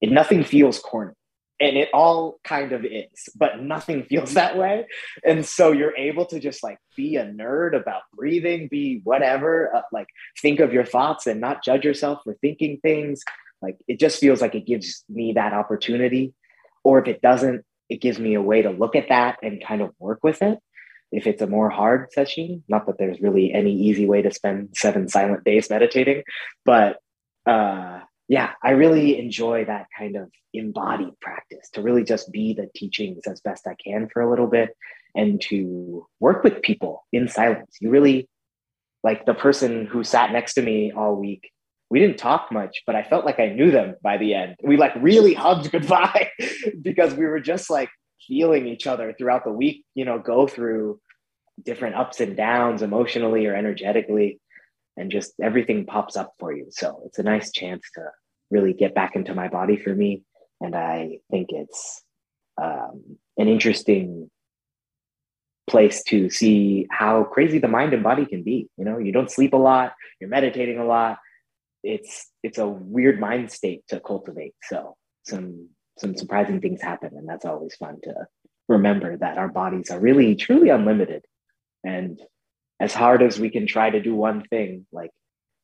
it, 0.00 0.10
nothing 0.10 0.44
feels 0.44 0.78
corny 0.78 1.14
and 1.60 1.76
it 1.76 1.90
all 1.92 2.40
kind 2.42 2.72
of 2.72 2.84
is 2.84 3.28
but 3.36 3.60
nothing 3.60 4.04
feels 4.04 4.34
that 4.34 4.56
way. 4.56 4.86
And 5.24 5.44
so 5.44 5.72
you're 5.72 5.96
able 5.96 6.26
to 6.26 6.40
just 6.40 6.62
like 6.62 6.78
be 6.96 7.16
a 7.16 7.26
nerd 7.26 7.78
about 7.80 8.02
breathing 8.14 8.68
be 8.68 9.00
whatever 9.04 9.74
uh, 9.74 9.82
like 9.92 10.08
think 10.40 10.60
of 10.60 10.72
your 10.72 10.84
thoughts 10.84 11.26
and 11.26 11.40
not 11.40 11.62
judge 11.62 11.84
yourself 11.84 12.20
for 12.24 12.34
thinking 12.40 12.78
things. 12.78 13.22
Like 13.62 13.76
it 13.86 14.00
just 14.00 14.18
feels 14.18 14.40
like 14.40 14.54
it 14.54 14.66
gives 14.66 15.04
me 15.08 15.34
that 15.34 15.52
opportunity. 15.52 16.32
Or 16.82 16.98
if 16.98 17.08
it 17.08 17.20
doesn't 17.20 17.64
it 17.90 18.00
gives 18.00 18.18
me 18.18 18.34
a 18.34 18.42
way 18.42 18.62
to 18.62 18.70
look 18.70 18.96
at 18.96 19.08
that 19.08 19.38
and 19.42 19.62
kind 19.62 19.82
of 19.82 19.90
work 19.98 20.20
with 20.22 20.42
it. 20.42 20.58
If 21.12 21.26
it's 21.26 21.42
a 21.42 21.46
more 21.46 21.68
hard 21.68 22.08
sesshin 22.16 22.62
not 22.68 22.86
that 22.86 22.96
there's 22.98 23.20
really 23.20 23.52
any 23.52 23.74
easy 23.74 24.06
way 24.06 24.22
to 24.22 24.32
spend 24.32 24.70
seven 24.74 25.08
silent 25.08 25.44
days 25.44 25.68
meditating 25.68 26.22
but 26.64 26.98
uh 27.46 28.00
yeah, 28.30 28.52
I 28.62 28.70
really 28.70 29.18
enjoy 29.18 29.64
that 29.64 29.88
kind 29.98 30.14
of 30.14 30.30
embodied 30.54 31.18
practice 31.20 31.68
to 31.72 31.82
really 31.82 32.04
just 32.04 32.30
be 32.30 32.54
the 32.54 32.68
teachings 32.76 33.22
as 33.26 33.40
best 33.40 33.66
I 33.66 33.74
can 33.74 34.08
for 34.08 34.22
a 34.22 34.30
little 34.30 34.46
bit 34.46 34.76
and 35.16 35.40
to 35.48 36.06
work 36.20 36.44
with 36.44 36.62
people 36.62 37.04
in 37.12 37.26
silence. 37.26 37.78
You 37.80 37.90
really, 37.90 38.28
like 39.02 39.26
the 39.26 39.34
person 39.34 39.84
who 39.84 40.04
sat 40.04 40.30
next 40.30 40.54
to 40.54 40.62
me 40.62 40.92
all 40.92 41.16
week, 41.16 41.50
we 41.90 41.98
didn't 41.98 42.18
talk 42.18 42.52
much, 42.52 42.82
but 42.86 42.94
I 42.94 43.02
felt 43.02 43.24
like 43.24 43.40
I 43.40 43.48
knew 43.48 43.72
them 43.72 43.96
by 44.00 44.16
the 44.16 44.34
end. 44.34 44.54
We 44.62 44.76
like 44.76 44.92
really 45.00 45.34
hugged 45.34 45.68
goodbye 45.72 46.30
because 46.80 47.14
we 47.14 47.26
were 47.26 47.40
just 47.40 47.68
like 47.68 47.90
feeling 48.28 48.68
each 48.68 48.86
other 48.86 49.12
throughout 49.12 49.42
the 49.42 49.50
week, 49.50 49.84
you 49.96 50.04
know, 50.04 50.20
go 50.20 50.46
through 50.46 51.00
different 51.64 51.96
ups 51.96 52.20
and 52.20 52.36
downs 52.36 52.82
emotionally 52.82 53.46
or 53.46 53.56
energetically 53.56 54.38
and 54.96 55.10
just 55.10 55.32
everything 55.42 55.86
pops 55.86 56.16
up 56.16 56.34
for 56.38 56.52
you. 56.52 56.66
So 56.70 57.02
it's 57.06 57.18
a 57.18 57.24
nice 57.24 57.50
chance 57.50 57.82
to 57.94 58.02
really 58.50 58.72
get 58.72 58.94
back 58.94 59.16
into 59.16 59.34
my 59.34 59.48
body 59.48 59.76
for 59.76 59.94
me. 59.94 60.24
And 60.60 60.74
I 60.74 61.18
think 61.30 61.48
it's 61.50 62.02
um, 62.60 63.16
an 63.36 63.48
interesting 63.48 64.30
place 65.68 66.02
to 66.02 66.28
see 66.28 66.86
how 66.90 67.24
crazy 67.24 67.58
the 67.58 67.68
mind 67.68 67.94
and 67.94 68.02
body 68.02 68.26
can 68.26 68.42
be. 68.42 68.68
You 68.76 68.84
know, 68.84 68.98
you 68.98 69.12
don't 69.12 69.30
sleep 69.30 69.52
a 69.52 69.56
lot, 69.56 69.92
you're 70.20 70.28
meditating 70.28 70.78
a 70.78 70.84
lot. 70.84 71.18
It's 71.82 72.28
it's 72.42 72.58
a 72.58 72.68
weird 72.68 73.18
mind 73.18 73.50
state 73.50 73.84
to 73.88 74.00
cultivate. 74.00 74.54
So 74.64 74.96
some 75.24 75.68
some 75.98 76.16
surprising 76.16 76.60
things 76.60 76.82
happen, 76.82 77.12
and 77.16 77.28
that's 77.28 77.46
always 77.46 77.74
fun 77.76 77.98
to 78.02 78.26
remember 78.68 79.16
that 79.16 79.38
our 79.38 79.48
bodies 79.48 79.90
are 79.90 79.98
really 79.98 80.34
truly 80.34 80.68
unlimited. 80.68 81.24
And 81.84 82.20
as 82.80 82.92
hard 82.92 83.22
as 83.22 83.38
we 83.38 83.50
can 83.50 83.66
try 83.66 83.90
to 83.90 84.00
do 84.00 84.14
one 84.14 84.42
thing, 84.42 84.86
like 84.92 85.10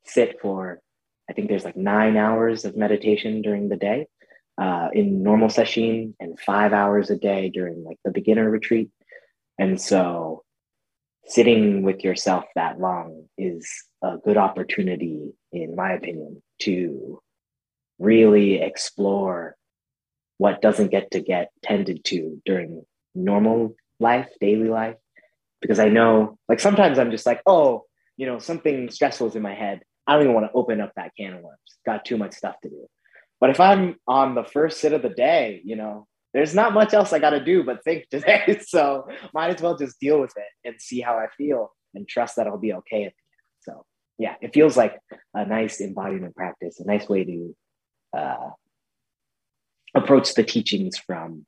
sit 0.04 0.40
for 0.40 0.80
I 1.28 1.32
think 1.32 1.48
there's 1.48 1.64
like 1.64 1.76
nine 1.76 2.16
hours 2.16 2.64
of 2.64 2.76
meditation 2.76 3.42
during 3.42 3.68
the 3.68 3.76
day 3.76 4.06
uh, 4.58 4.88
in 4.92 5.22
normal 5.22 5.48
sesshin 5.48 6.14
and 6.20 6.38
five 6.38 6.72
hours 6.72 7.10
a 7.10 7.16
day 7.16 7.50
during 7.50 7.84
like 7.84 7.98
the 8.04 8.12
beginner 8.12 8.48
retreat. 8.48 8.90
And 9.58 9.80
so 9.80 10.44
sitting 11.26 11.82
with 11.82 12.04
yourself 12.04 12.44
that 12.54 12.78
long 12.78 13.24
is 13.36 13.68
a 14.02 14.16
good 14.18 14.36
opportunity, 14.36 15.32
in 15.52 15.74
my 15.74 15.92
opinion, 15.92 16.42
to 16.60 17.20
really 17.98 18.60
explore 18.60 19.56
what 20.38 20.62
doesn't 20.62 20.90
get 20.90 21.10
to 21.12 21.20
get 21.20 21.50
tended 21.62 22.04
to 22.04 22.40
during 22.44 22.84
normal 23.14 23.74
life, 23.98 24.28
daily 24.40 24.68
life. 24.68 24.96
Because 25.60 25.78
I 25.78 25.88
know, 25.88 26.38
like, 26.48 26.60
sometimes 26.60 26.98
I'm 26.98 27.10
just 27.10 27.26
like, 27.26 27.40
oh, 27.46 27.84
you 28.16 28.26
know, 28.26 28.38
something 28.38 28.90
stressful 28.90 29.28
is 29.28 29.36
in 29.36 29.42
my 29.42 29.54
head. 29.54 29.80
I 30.06 30.14
don't 30.14 30.22
even 30.22 30.34
want 30.34 30.46
to 30.46 30.52
open 30.52 30.80
up 30.80 30.92
that 30.96 31.12
can 31.16 31.34
of 31.34 31.42
worms. 31.42 31.58
Got 31.84 32.04
too 32.04 32.16
much 32.16 32.34
stuff 32.34 32.56
to 32.62 32.68
do. 32.68 32.86
But 33.40 33.50
if 33.50 33.60
I'm 33.60 33.96
on 34.06 34.34
the 34.34 34.44
first 34.44 34.80
sit 34.80 34.92
of 34.92 35.02
the 35.02 35.10
day, 35.10 35.60
you 35.64 35.76
know, 35.76 36.06
there's 36.32 36.54
not 36.54 36.74
much 36.74 36.94
else 36.94 37.12
I 37.12 37.18
got 37.18 37.30
to 37.30 37.44
do 37.44 37.64
but 37.64 37.82
think 37.84 38.08
today. 38.10 38.60
So 38.66 39.08
might 39.34 39.54
as 39.54 39.62
well 39.62 39.76
just 39.76 39.98
deal 40.00 40.20
with 40.20 40.32
it 40.36 40.68
and 40.68 40.80
see 40.80 41.00
how 41.00 41.16
I 41.16 41.26
feel 41.36 41.72
and 41.94 42.06
trust 42.06 42.36
that 42.36 42.46
I'll 42.46 42.58
be 42.58 42.74
okay. 42.74 43.12
So 43.60 43.84
yeah, 44.18 44.34
it 44.40 44.54
feels 44.54 44.76
like 44.76 44.98
a 45.34 45.44
nice 45.44 45.80
embodiment 45.80 46.36
practice, 46.36 46.80
a 46.80 46.86
nice 46.86 47.08
way 47.08 47.24
to 47.24 47.56
uh, 48.16 48.50
approach 49.94 50.34
the 50.34 50.44
teachings 50.44 50.96
from 50.98 51.46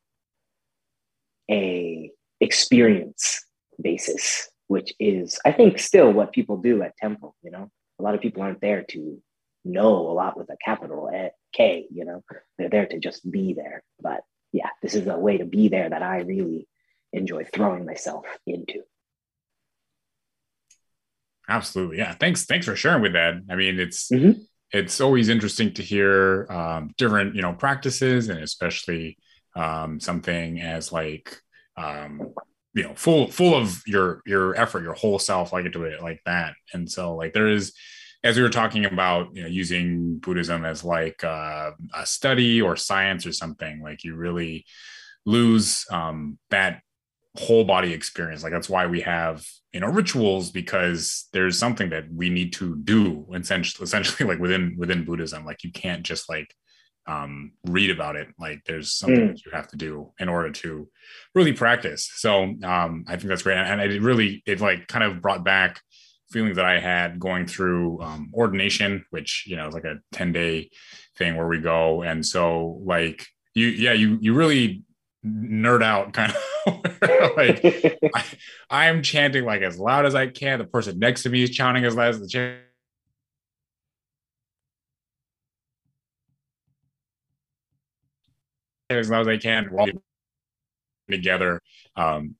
a 1.51 2.11
experience 2.41 3.45
basis, 3.81 4.49
which 4.67 4.93
is 4.99 5.39
I 5.45 5.53
think 5.53 5.79
still 5.79 6.13
what 6.13 6.33
people 6.33 6.59
do 6.59 6.83
at 6.83 6.97
Temple. 6.97 7.35
You 7.43 7.53
know, 7.53 7.71
a 7.99 8.03
lot 8.03 8.15
of 8.15 8.21
people 8.21 8.43
aren't 8.43 8.61
there 8.61 8.85
to 8.91 9.21
know 9.65 10.09
a 10.09 10.13
lot 10.13 10.37
with 10.37 10.51
a 10.51 10.57
capital 10.65 11.11
K, 11.53 11.87
you 11.91 12.05
know, 12.05 12.23
they're 12.57 12.69
there 12.69 12.87
to 12.87 12.99
just 12.99 13.29
be 13.29 13.55
there. 13.55 13.83
But 14.01 14.21
yeah, 14.53 14.69
this 14.83 14.95
is 14.95 15.07
a 15.07 15.19
way 15.19 15.39
to 15.39 15.45
be 15.45 15.69
there 15.69 15.89
that 15.89 16.03
I 16.03 16.21
really 16.21 16.69
enjoy 17.13 17.45
throwing 17.45 17.85
myself 17.85 18.27
into. 18.47 18.83
Absolutely. 21.49 21.99
Yeah. 21.99 22.13
Thanks. 22.13 22.45
Thanks 22.45 22.67
for 22.67 22.77
sharing 22.77 23.03
with 23.03 23.15
that. 23.15 23.35
I 23.51 23.57
mean, 23.57 23.81
it's, 23.81 24.09
mm-hmm. 24.11 24.41
it's 24.71 25.01
always 25.01 25.31
interesting 25.31 25.73
to 25.75 25.83
hear 25.83 26.47
um, 26.51 26.91
different, 26.99 27.35
you 27.35 27.43
know, 27.43 27.55
practices 27.55 28.29
and 28.29 28.41
especially 28.41 29.17
um, 29.57 29.99
something 29.99 30.61
as 30.61 30.93
like, 30.93 31.41
um, 31.77 32.35
you 32.79 32.85
know 32.85 32.95
full 32.95 33.27
full 33.27 33.57
of 33.57 33.83
your 33.89 34.23
your 34.25 34.55
effort 34.55 34.85
your 34.85 34.95
whole 34.95 35.19
self 35.19 35.53
like 35.53 35.67
into 35.67 35.83
it 35.83 36.01
like 36.01 36.21
that. 36.27 36.55
And 36.73 36.89
so 36.89 37.17
like 37.17 37.33
there 37.33 37.49
is 37.49 37.73
as 38.23 38.37
we 38.37 38.43
were 38.43 38.49
talking 38.49 38.85
about 38.85 39.35
you 39.35 39.43
know 39.43 39.49
using 39.49 40.19
buddhism 40.19 40.65
as 40.65 40.85
like 40.85 41.25
uh, 41.25 41.73
a 41.93 42.07
study 42.07 42.63
or 42.63 42.77
science 42.77 43.27
or 43.27 43.33
something 43.33 43.83
like 43.83 44.05
you 44.05 44.15
really 44.15 44.65
lose 45.27 45.87
um, 45.91 46.39
that 46.51 46.83
whole 47.37 47.65
body 47.65 47.93
experience. 47.93 48.45
Like 48.45 48.53
that's 48.53 48.71
why 48.71 48.87
we 48.87 49.01
have 49.01 49.45
you 49.73 49.81
know 49.81 49.89
rituals 49.89 50.53
because 50.53 51.27
there's 51.33 51.59
something 51.59 51.91
that 51.91 52.05
we 52.13 52.31
need 52.31 52.53
to 52.55 52.77
do 52.77 53.27
essentially 53.35 53.83
essentially 53.83 54.29
like 54.33 54.39
within 54.39 54.77
within 54.79 55.05
buddhism. 55.05 55.45
Like 55.45 55.65
you 55.65 55.73
can't 55.73 56.05
just 56.05 56.29
like 56.29 56.55
um, 57.09 57.53
read 57.65 57.91
about 57.91 58.17
it. 58.17 58.29
Like 58.39 58.63
there's 58.67 58.93
something 58.93 59.19
mm. 59.19 59.29
that 59.29 59.45
you 59.45 59.51
have 59.53 59.69
to 59.69 59.77
do 59.77 60.13
in 60.21 60.29
order 60.29 60.51
to 60.51 60.89
really 61.35 61.55
practice. 61.55 62.09
So 62.15 62.43
um, 62.43 63.05
I 63.09 63.17
think 63.17 63.29
that's 63.29 63.43
great. 63.43 63.57
And 63.57 63.81
it 63.81 64.03
really, 64.03 64.43
it 64.47 64.61
like 64.61 64.87
kind 64.87 65.03
of 65.03 65.23
brought 65.23 65.43
back 65.43 65.81
feelings 66.31 66.57
that 66.57 66.67
I 66.67 66.79
had 66.79 67.19
going 67.19 67.47
through 67.47 68.03
um, 68.03 68.31
ordination, 68.35 69.07
which, 69.09 69.45
you 69.47 69.57
know, 69.57 69.67
is 69.67 69.75
like 69.75 69.85
a 69.85 69.97
10 70.13 70.33
day 70.33 70.71
thing 71.17 71.37
where 71.37 71.49
we 71.49 71.59
go. 71.59 72.03
And 72.03 72.25
so 72.25 72.81
like 72.85 73.27
you, 73.55 73.67
yeah, 73.67 73.95
you, 73.95 74.19
you 74.21 74.35
really 74.35 74.83
nerd 75.25 75.83
out 75.83 76.13
kind 76.13 76.33
of 76.67 76.83
like 77.37 77.65
I, 78.15 78.25
I'm 78.71 79.03
chanting 79.03 79.45
like 79.45 79.63
as 79.63 79.79
loud 79.79 80.05
as 80.05 80.15
I 80.15 80.27
can. 80.27 80.59
The 80.59 80.67
person 80.67 80.99
next 80.99 81.23
to 81.23 81.31
me 81.31 81.43
is 81.43 81.51
chanting 81.51 81.87
as 81.87 81.97
loud 81.97 82.11
as 82.11 82.21
the 82.21 82.29
chant. 82.29 82.59
As 88.91 89.11
loud 89.11 89.23
as 89.23 89.29
I 89.29 89.37
can 89.37 89.67
while 89.67 89.89
together. 91.11 91.61
Um, 91.95 92.37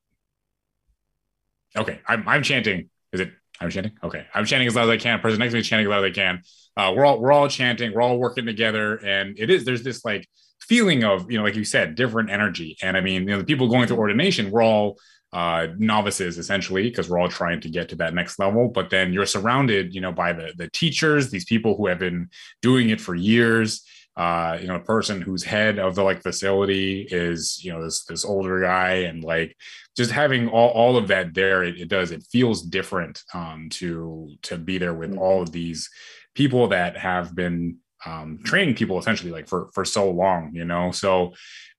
okay, 1.77 2.01
I'm, 2.07 2.27
I'm 2.27 2.43
chanting. 2.43 2.89
Is 3.13 3.21
it? 3.21 3.33
I'm 3.61 3.71
chanting. 3.71 3.93
Okay, 4.03 4.27
I'm 4.33 4.47
chanting 4.47 4.67
as 4.67 4.75
loud 4.75 4.85
as 4.85 4.91
I 4.91 4.97
can. 4.97 5.21
Person 5.21 5.41
next 5.41 5.53
to 5.53 5.59
me 5.59 5.63
chanting 5.63 5.87
as 5.87 5.91
loud 5.91 6.05
as 6.05 6.11
I 6.11 6.15
can. 6.15 6.43
Uh, 6.77 6.95
we're 6.97 7.05
all 7.05 7.21
we're 7.21 7.33
all 7.33 7.49
chanting. 7.49 7.93
We're 7.93 8.01
all 8.01 8.19
working 8.19 8.47
together, 8.47 8.97
and 8.97 9.39
it 9.39 9.51
is. 9.51 9.65
There's 9.65 9.83
this 9.83 10.05
like 10.05 10.27
feeling 10.61 11.05
of 11.05 11.31
you 11.31 11.39
know 11.39 11.45
like 11.45 11.57
you 11.57 11.65
said 11.65 11.95
different 11.95 12.31
energy 12.31 12.77
and 12.83 12.97
i 12.97 13.01
mean 13.01 13.23
you 13.23 13.29
know 13.29 13.39
the 13.39 13.45
people 13.45 13.69
going 13.69 13.87
through 13.87 13.97
ordination 13.97 14.51
we're 14.51 14.63
all 14.63 14.99
uh, 15.31 15.67
novices 15.77 16.39
essentially 16.39 16.85
because 16.85 17.11
we're 17.11 17.19
all 17.19 17.29
trying 17.29 17.61
to 17.61 17.69
get 17.69 17.91
to 17.91 17.97
that 17.97 18.15
next 18.15 18.39
level 18.39 18.69
but 18.69 18.89
then 18.89 19.13
you're 19.13 19.27
surrounded 19.27 19.95
you 19.95 20.01
know 20.01 20.11
by 20.11 20.33
the 20.33 20.53
the 20.57 20.71
teachers 20.71 21.31
these 21.31 21.45
people 21.45 21.77
who 21.77 21.87
have 21.87 21.99
been 21.99 22.29
doing 22.63 22.89
it 22.89 23.01
for 23.01 23.15
years 23.15 23.85
uh, 24.19 24.59
you 24.61 24.67
know 24.67 24.75
a 24.75 24.81
person 24.81 25.23
who's 25.23 25.45
head 25.45 25.79
of 25.79 25.95
the 25.95 26.03
like 26.03 26.23
facility 26.23 27.09
is 27.11 27.65
you 27.65 27.73
know 27.73 27.83
this 27.83 28.05
this 28.05 28.25
older 28.25 28.61
guy 28.61 28.95
and 29.09 29.25
like 29.25 29.57
just 29.97 30.11
having 30.11 30.49
all, 30.49 30.71
all 30.71 30.97
of 30.97 31.09
that 31.09 31.33
there 31.33 31.65
it, 31.65 31.81
it 31.81 31.89
does 31.89 32.11
it 32.11 32.27
feels 32.31 32.63
different 32.63 33.23
um, 33.33 33.69
to 33.71 34.35
to 34.43 34.59
be 34.59 34.77
there 34.77 34.93
with 34.93 35.11
mm-hmm. 35.11 35.21
all 35.21 35.41
of 35.41 35.53
these 35.53 35.89
people 36.35 36.69
that 36.69 36.97
have 36.97 37.35
been 37.35 37.79
um, 38.07 38.39
training 38.45 38.75
people 38.75 38.99
essentially 38.99 39.33
like 39.33 39.49
for 39.49 39.69
for 39.75 39.85
so 39.85 40.11
long, 40.11 40.53
you 40.55 40.65
know. 40.65 40.93
So 40.93 41.35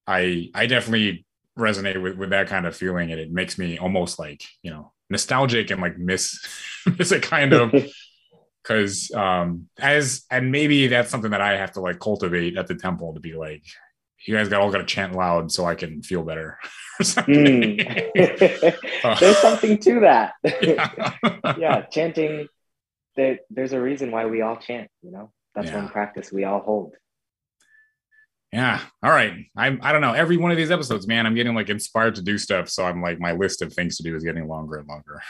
I 0.06 0.50
I 0.54 0.66
definitely 0.66 1.26
resonate 1.58 2.02
with 2.02 2.18
with 2.18 2.30
that 2.32 2.48
kind 2.48 2.66
of 2.66 2.76
feeling, 2.76 3.12
and 3.12 3.20
it 3.20 3.32
makes 3.32 3.58
me 3.58 3.78
almost 3.78 4.20
like 4.20 4.44
you 4.62 4.72
know 4.72 4.92
nostalgic 5.10 5.72
and 5.72 5.82
like 5.82 5.98
miss 5.98 6.46
miss 6.98 7.12
a 7.12 7.20
kind 7.20 7.54
of 7.54 7.74
because 8.70 9.12
um 9.12 9.68
as 9.80 10.26
and 10.30 10.52
maybe 10.52 10.88
that's 10.88 11.10
something 11.10 11.32
that 11.32 11.42
I 11.42 11.58
have 11.58 11.72
to 11.74 11.82
like 11.82 12.00
cultivate 12.00 12.58
at 12.58 12.68
the 12.68 12.76
temple 12.76 13.14
to 13.16 13.20
be 13.20 13.34
like 13.34 13.64
you 14.26 14.36
guys 14.36 14.50
got 14.50 14.62
all 14.62 14.72
got 14.72 14.80
to 14.80 14.86
chant 14.86 15.14
loud 15.14 15.52
so 15.52 15.66
I 15.66 15.76
can 15.76 16.04
feel 16.04 16.24
better. 16.24 16.60
mm. 17.02 18.10
There's 19.20 19.38
something 19.38 19.78
to 19.80 20.00
that. 20.02 20.34
yeah. 20.62 21.16
yeah, 21.58 21.82
chanting. 21.84 22.48
There, 23.16 23.40
there's 23.50 23.74
a 23.74 23.82
reason 23.82 24.12
why 24.12 24.26
we 24.26 24.42
all 24.42 24.58
chant. 24.58 24.90
You 25.02 25.12
know, 25.12 25.32
that's 25.56 25.68
yeah. 25.68 25.78
one 25.78 25.90
practice 25.90 26.32
we 26.32 26.44
all 26.44 26.60
hold. 26.60 26.96
Yeah. 28.52 28.82
All 29.02 29.12
right. 29.12 29.34
I'm 29.56 29.80
I 29.82 29.92
don't 29.94 30.02
know. 30.02 30.14
Every 30.14 30.36
one 30.36 30.52
of 30.52 30.58
these 30.58 30.72
episodes, 30.72 31.08
man, 31.08 31.26
I'm 31.26 31.36
getting 31.36 31.56
like 31.56 31.70
inspired 31.70 32.16
to 32.16 32.22
do 32.22 32.38
stuff. 32.38 32.68
So 32.70 32.84
I'm 32.84 33.02
like 33.02 33.20
my 33.20 33.32
list 33.32 33.62
of 33.62 33.74
things 33.74 33.96
to 33.98 34.04
do 34.04 34.16
is 34.16 34.24
getting 34.24 34.48
longer 34.48 34.78
and 34.78 34.88
longer. 34.88 35.22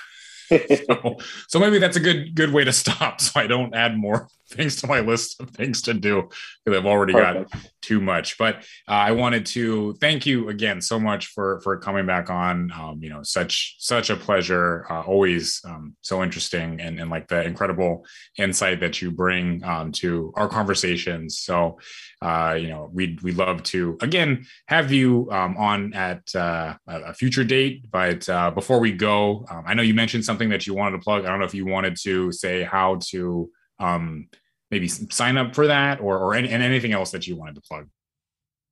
so, 0.88 1.18
so, 1.48 1.60
maybe 1.60 1.80
that's 1.80 1.98
a 1.98 2.00
good 2.00 2.36
good 2.36 2.52
way 2.52 2.64
to 2.64 2.74
stop 2.74 3.22
so 3.22 3.40
I 3.40 3.48
don't 3.48 3.76
add 3.76 3.98
more 3.98 4.28
things 4.50 4.76
to 4.78 4.88
my 4.88 5.00
list 5.00 5.40
of 5.40 5.52
things 5.52 5.82
to 5.84 5.94
do 5.94 6.30
because 6.64 6.78
I've 6.78 6.86
already 6.86 7.14
Perfect. 7.14 7.52
got 7.52 7.62
too 7.82 8.02
much. 8.02 8.38
But 8.38 8.58
uh, 8.88 8.92
I 8.92 9.12
wanted 9.12 9.46
to 9.48 9.94
thank 10.02 10.26
you 10.26 10.50
again 10.50 10.82
so 10.82 11.00
much 11.00 11.28
for 11.28 11.62
for 11.62 11.78
coming 11.78 12.06
back 12.06 12.30
on. 12.30 12.72
Um, 12.72 13.00
you 13.02 13.10
know, 13.10 13.24
such 13.24 13.76
such 13.80 14.10
a 14.10 14.16
pleasure. 14.16 14.86
Uh, 14.90 15.02
always 15.02 15.62
um, 15.66 15.96
so 16.02 16.24
interesting 16.24 16.80
and 16.80 17.00
and 17.00 17.10
like 17.10 17.28
the 17.28 17.44
incredible 17.44 18.06
insight 18.38 18.80
that 18.80 19.02
you 19.02 19.12
bring 19.12 19.64
um, 19.64 19.92
to 19.94 20.34
our 20.36 20.48
conversations. 20.48 21.40
So 21.40 21.78
uh, 22.22 22.58
you 22.60 22.68
know, 22.68 22.90
we'd 22.92 23.22
we'd 23.22 23.38
love 23.38 23.64
to 23.64 23.98
again 24.02 24.46
have 24.68 24.92
you 24.92 25.30
um, 25.32 25.56
on 25.58 25.94
at 25.94 26.24
uh, 26.36 26.76
a 26.88 27.14
future 27.14 27.44
date. 27.44 27.86
But 27.90 28.28
uh, 28.28 28.52
before 28.52 28.80
we 28.80 28.92
go, 28.92 29.46
um, 29.50 29.64
I 29.66 29.74
know 29.74 29.84
you 29.84 29.94
mentioned 29.94 30.26
something 30.26 30.50
that 30.50 30.68
you 30.68 30.74
wanted 30.74 30.98
to 30.98 31.04
plug. 31.04 31.26
I 31.26 31.30
don't 31.30 31.40
know 31.40 31.46
if 31.46 31.54
you 31.54 31.66
wanted 31.66 31.96
to 32.04 32.32
say 32.32 32.64
how 32.64 33.00
to 33.12 33.50
um, 33.80 34.30
maybe 34.72 34.88
sign 34.88 35.38
up 35.38 35.56
for 35.56 35.68
that 35.68 36.00
or 36.00 36.18
or 36.18 36.36
any, 36.36 36.50
and 36.50 36.64
anything 36.64 36.94
else 36.94 37.12
that 37.12 37.28
you 37.28 37.36
wanted 37.36 37.56
to 37.56 37.62
plug. 37.62 37.88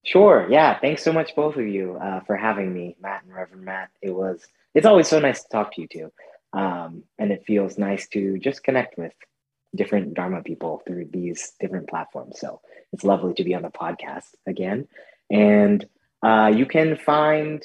Sure. 0.03 0.47
Yeah. 0.49 0.79
Thanks 0.79 1.03
so 1.03 1.11
much, 1.11 1.35
both 1.35 1.57
of 1.57 1.67
you, 1.67 1.97
uh, 2.01 2.21
for 2.21 2.37
having 2.37 2.73
me, 2.73 2.95
Matt 3.01 3.23
and 3.23 3.33
Reverend 3.33 3.65
Matt. 3.65 3.89
It 4.01 4.11
was. 4.11 4.45
It's 4.73 4.85
always 4.85 5.07
so 5.07 5.19
nice 5.19 5.43
to 5.43 5.49
talk 5.49 5.73
to 5.73 5.81
you 5.81 5.87
too, 5.87 6.11
um, 6.53 7.03
and 7.17 7.31
it 7.31 7.45
feels 7.45 7.77
nice 7.77 8.07
to 8.09 8.37
just 8.37 8.63
connect 8.63 8.97
with 8.97 9.13
different 9.75 10.13
Dharma 10.13 10.43
people 10.43 10.81
through 10.85 11.05
these 11.11 11.53
different 11.59 11.89
platforms. 11.89 12.39
So 12.39 12.61
it's 12.93 13.03
lovely 13.03 13.33
to 13.35 13.43
be 13.43 13.55
on 13.55 13.63
the 13.63 13.69
podcast 13.69 14.35
again. 14.45 14.87
And 15.29 15.85
uh, 16.23 16.51
you 16.55 16.65
can 16.65 16.95
find 16.95 17.63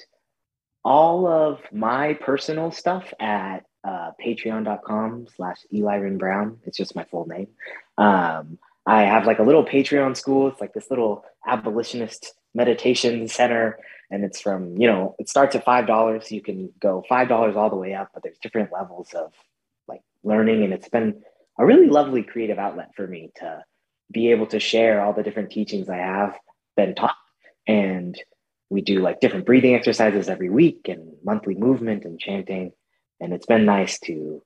all 0.84 1.26
of 1.26 1.60
my 1.72 2.14
personal 2.14 2.72
stuff 2.72 3.12
at 3.20 3.64
uh, 3.84 4.12
patreon.com 4.24 5.26
slash 5.36 5.58
Eli 5.72 6.08
Brown. 6.10 6.58
It's 6.64 6.76
just 6.76 6.94
my 6.94 7.04
full 7.04 7.26
name. 7.26 7.48
Um, 7.98 8.58
I 8.86 9.02
have 9.02 9.26
like 9.26 9.38
a 9.38 9.44
little 9.44 9.64
Patreon 9.64 10.16
school. 10.16 10.48
It's 10.48 10.60
like 10.60 10.72
this 10.72 10.90
little 10.90 11.24
abolitionist 11.46 12.32
meditation 12.54 13.28
center. 13.28 13.78
And 14.10 14.24
it's 14.24 14.40
from, 14.40 14.76
you 14.76 14.86
know, 14.86 15.14
it 15.18 15.28
starts 15.28 15.56
at 15.56 15.64
$5. 15.64 16.30
You 16.30 16.42
can 16.42 16.70
go 16.80 17.04
$5 17.10 17.56
all 17.56 17.70
the 17.70 17.76
way 17.76 17.94
up, 17.94 18.10
but 18.12 18.22
there's 18.22 18.38
different 18.38 18.72
levels 18.72 19.14
of 19.14 19.32
like 19.88 20.02
learning. 20.22 20.64
And 20.64 20.72
it's 20.72 20.88
been 20.88 21.22
a 21.58 21.64
really 21.64 21.86
lovely 21.86 22.22
creative 22.22 22.58
outlet 22.58 22.90
for 22.94 23.06
me 23.06 23.30
to 23.36 23.64
be 24.10 24.30
able 24.30 24.46
to 24.46 24.60
share 24.60 25.00
all 25.00 25.12
the 25.12 25.22
different 25.22 25.50
teachings 25.50 25.88
I 25.88 25.96
have 25.96 26.36
been 26.76 26.94
taught. 26.94 27.16
And 27.66 28.20
we 28.68 28.80
do 28.80 29.00
like 29.00 29.20
different 29.20 29.46
breathing 29.46 29.74
exercises 29.74 30.28
every 30.28 30.50
week 30.50 30.88
and 30.88 31.14
monthly 31.24 31.54
movement 31.54 32.04
and 32.04 32.18
chanting. 32.18 32.72
And 33.22 33.32
it's 33.32 33.46
been 33.46 33.64
nice 33.64 34.00
to 34.00 34.42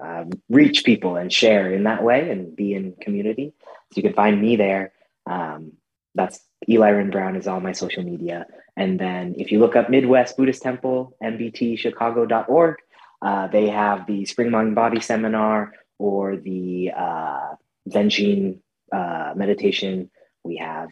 uh, 0.00 0.24
reach 0.50 0.84
people 0.84 1.16
and 1.16 1.32
share 1.32 1.72
in 1.72 1.84
that 1.84 2.02
way 2.02 2.30
and 2.30 2.54
be 2.54 2.74
in 2.74 2.94
community. 3.00 3.54
So 3.92 3.96
you 3.96 4.02
can 4.02 4.12
find 4.12 4.40
me 4.40 4.56
there. 4.56 4.92
Um, 5.26 5.72
that's 6.14 6.38
Eli 6.68 6.90
Ren 6.90 7.10
Brown 7.10 7.36
is 7.36 7.46
all 7.46 7.60
my 7.60 7.72
social 7.72 8.02
media. 8.02 8.46
And 8.76 9.00
then 9.00 9.34
if 9.38 9.50
you 9.50 9.58
look 9.58 9.74
up 9.74 9.88
Midwest 9.88 10.36
Buddhist 10.36 10.62
Temple, 10.62 11.16
mbtchicago.org, 11.22 12.76
uh, 13.22 13.46
they 13.48 13.68
have 13.68 14.06
the 14.06 14.26
Spring 14.26 14.50
Mind 14.50 14.74
Body 14.74 15.00
Seminar 15.00 15.72
or 15.98 16.36
the 16.36 16.92
uh, 16.94 17.54
Zenshin 17.88 18.58
uh, 18.92 19.32
meditation. 19.34 20.10
We 20.42 20.56
have 20.56 20.90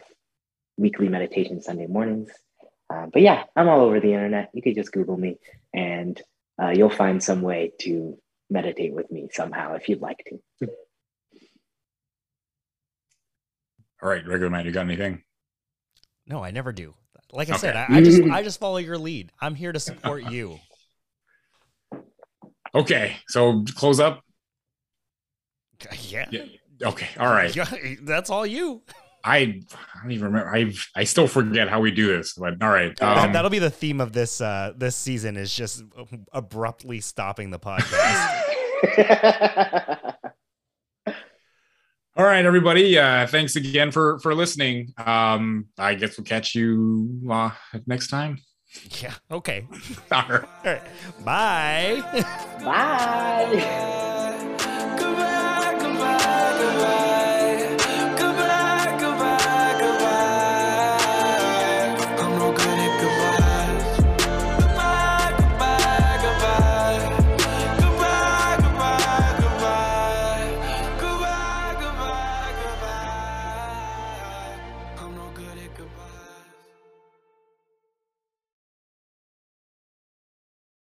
weekly 0.77 1.09
meditation 1.09 1.61
Sunday 1.61 1.87
mornings. 1.87 2.31
Uh, 2.89 3.05
but 3.11 3.21
yeah, 3.21 3.43
I'm 3.55 3.69
all 3.69 3.81
over 3.81 3.99
the 3.99 4.13
internet. 4.13 4.49
You 4.53 4.61
could 4.61 4.75
just 4.75 4.91
Google 4.91 5.17
me 5.17 5.37
and 5.73 6.19
uh, 6.61 6.69
you'll 6.69 6.89
find 6.89 7.23
some 7.23 7.41
way 7.41 7.71
to 7.81 8.17
meditate 8.49 8.93
with 8.93 9.09
me 9.11 9.27
somehow 9.31 9.73
if 9.75 9.89
you'd 9.89 10.01
like 10.01 10.23
to. 10.27 10.67
All 14.01 14.09
right, 14.09 14.25
regular 14.27 14.49
man, 14.49 14.65
you 14.65 14.71
got 14.71 14.85
anything? 14.85 15.23
No, 16.27 16.43
I 16.43 16.51
never 16.51 16.71
do. 16.71 16.93
Like 17.31 17.49
I 17.49 17.53
okay. 17.53 17.59
said, 17.59 17.75
I, 17.75 17.87
I 17.89 18.01
just 18.01 18.21
I 18.23 18.43
just 18.43 18.59
follow 18.59 18.77
your 18.77 18.97
lead. 18.97 19.31
I'm 19.41 19.55
here 19.55 19.71
to 19.71 19.79
support 19.79 20.23
you. 20.31 20.59
Okay, 22.75 23.17
so 23.27 23.63
close 23.75 23.99
up. 23.99 24.23
Yeah. 26.07 26.29
yeah. 26.31 26.45
Okay. 26.81 27.09
All 27.19 27.27
right. 27.27 27.53
Yeah, 27.53 27.69
that's 28.03 28.29
all 28.29 28.45
you. 28.45 28.83
I, 29.23 29.37
I 29.37 29.61
don't 30.01 30.11
even 30.11 30.25
remember. 30.25 30.53
I 30.53 30.73
I 30.95 31.03
still 31.05 31.27
forget 31.27 31.69
how 31.69 31.79
we 31.79 31.91
do 31.91 32.15
this. 32.15 32.33
But 32.33 32.61
all 32.61 32.69
right, 32.69 32.99
um, 33.01 33.31
that'll 33.31 33.49
be 33.49 33.59
the 33.59 33.69
theme 33.69 34.01
of 34.01 34.11
this 34.13 34.41
uh, 34.41 34.73
this 34.75 34.95
season 34.95 35.37
is 35.37 35.53
just 35.55 35.83
abruptly 36.33 36.99
stopping 36.99 37.49
the 37.49 37.59
podcast. 37.59 38.43
all 42.17 42.25
right, 42.25 42.45
everybody. 42.45 42.97
Uh, 42.97 43.25
thanks 43.27 43.55
again 43.55 43.91
for 43.91 44.19
for 44.19 44.35
listening. 44.35 44.93
Um, 44.97 45.67
I 45.77 45.95
guess 45.95 46.17
we'll 46.17 46.25
catch 46.25 46.53
you 46.55 47.21
uh, 47.29 47.51
next 47.87 48.09
time. 48.09 48.39
Yeah. 49.01 49.13
Okay. 49.31 49.67
all 50.11 50.41
right. 50.65 50.81
Bye. 51.23 52.01
Bye. 52.63 53.99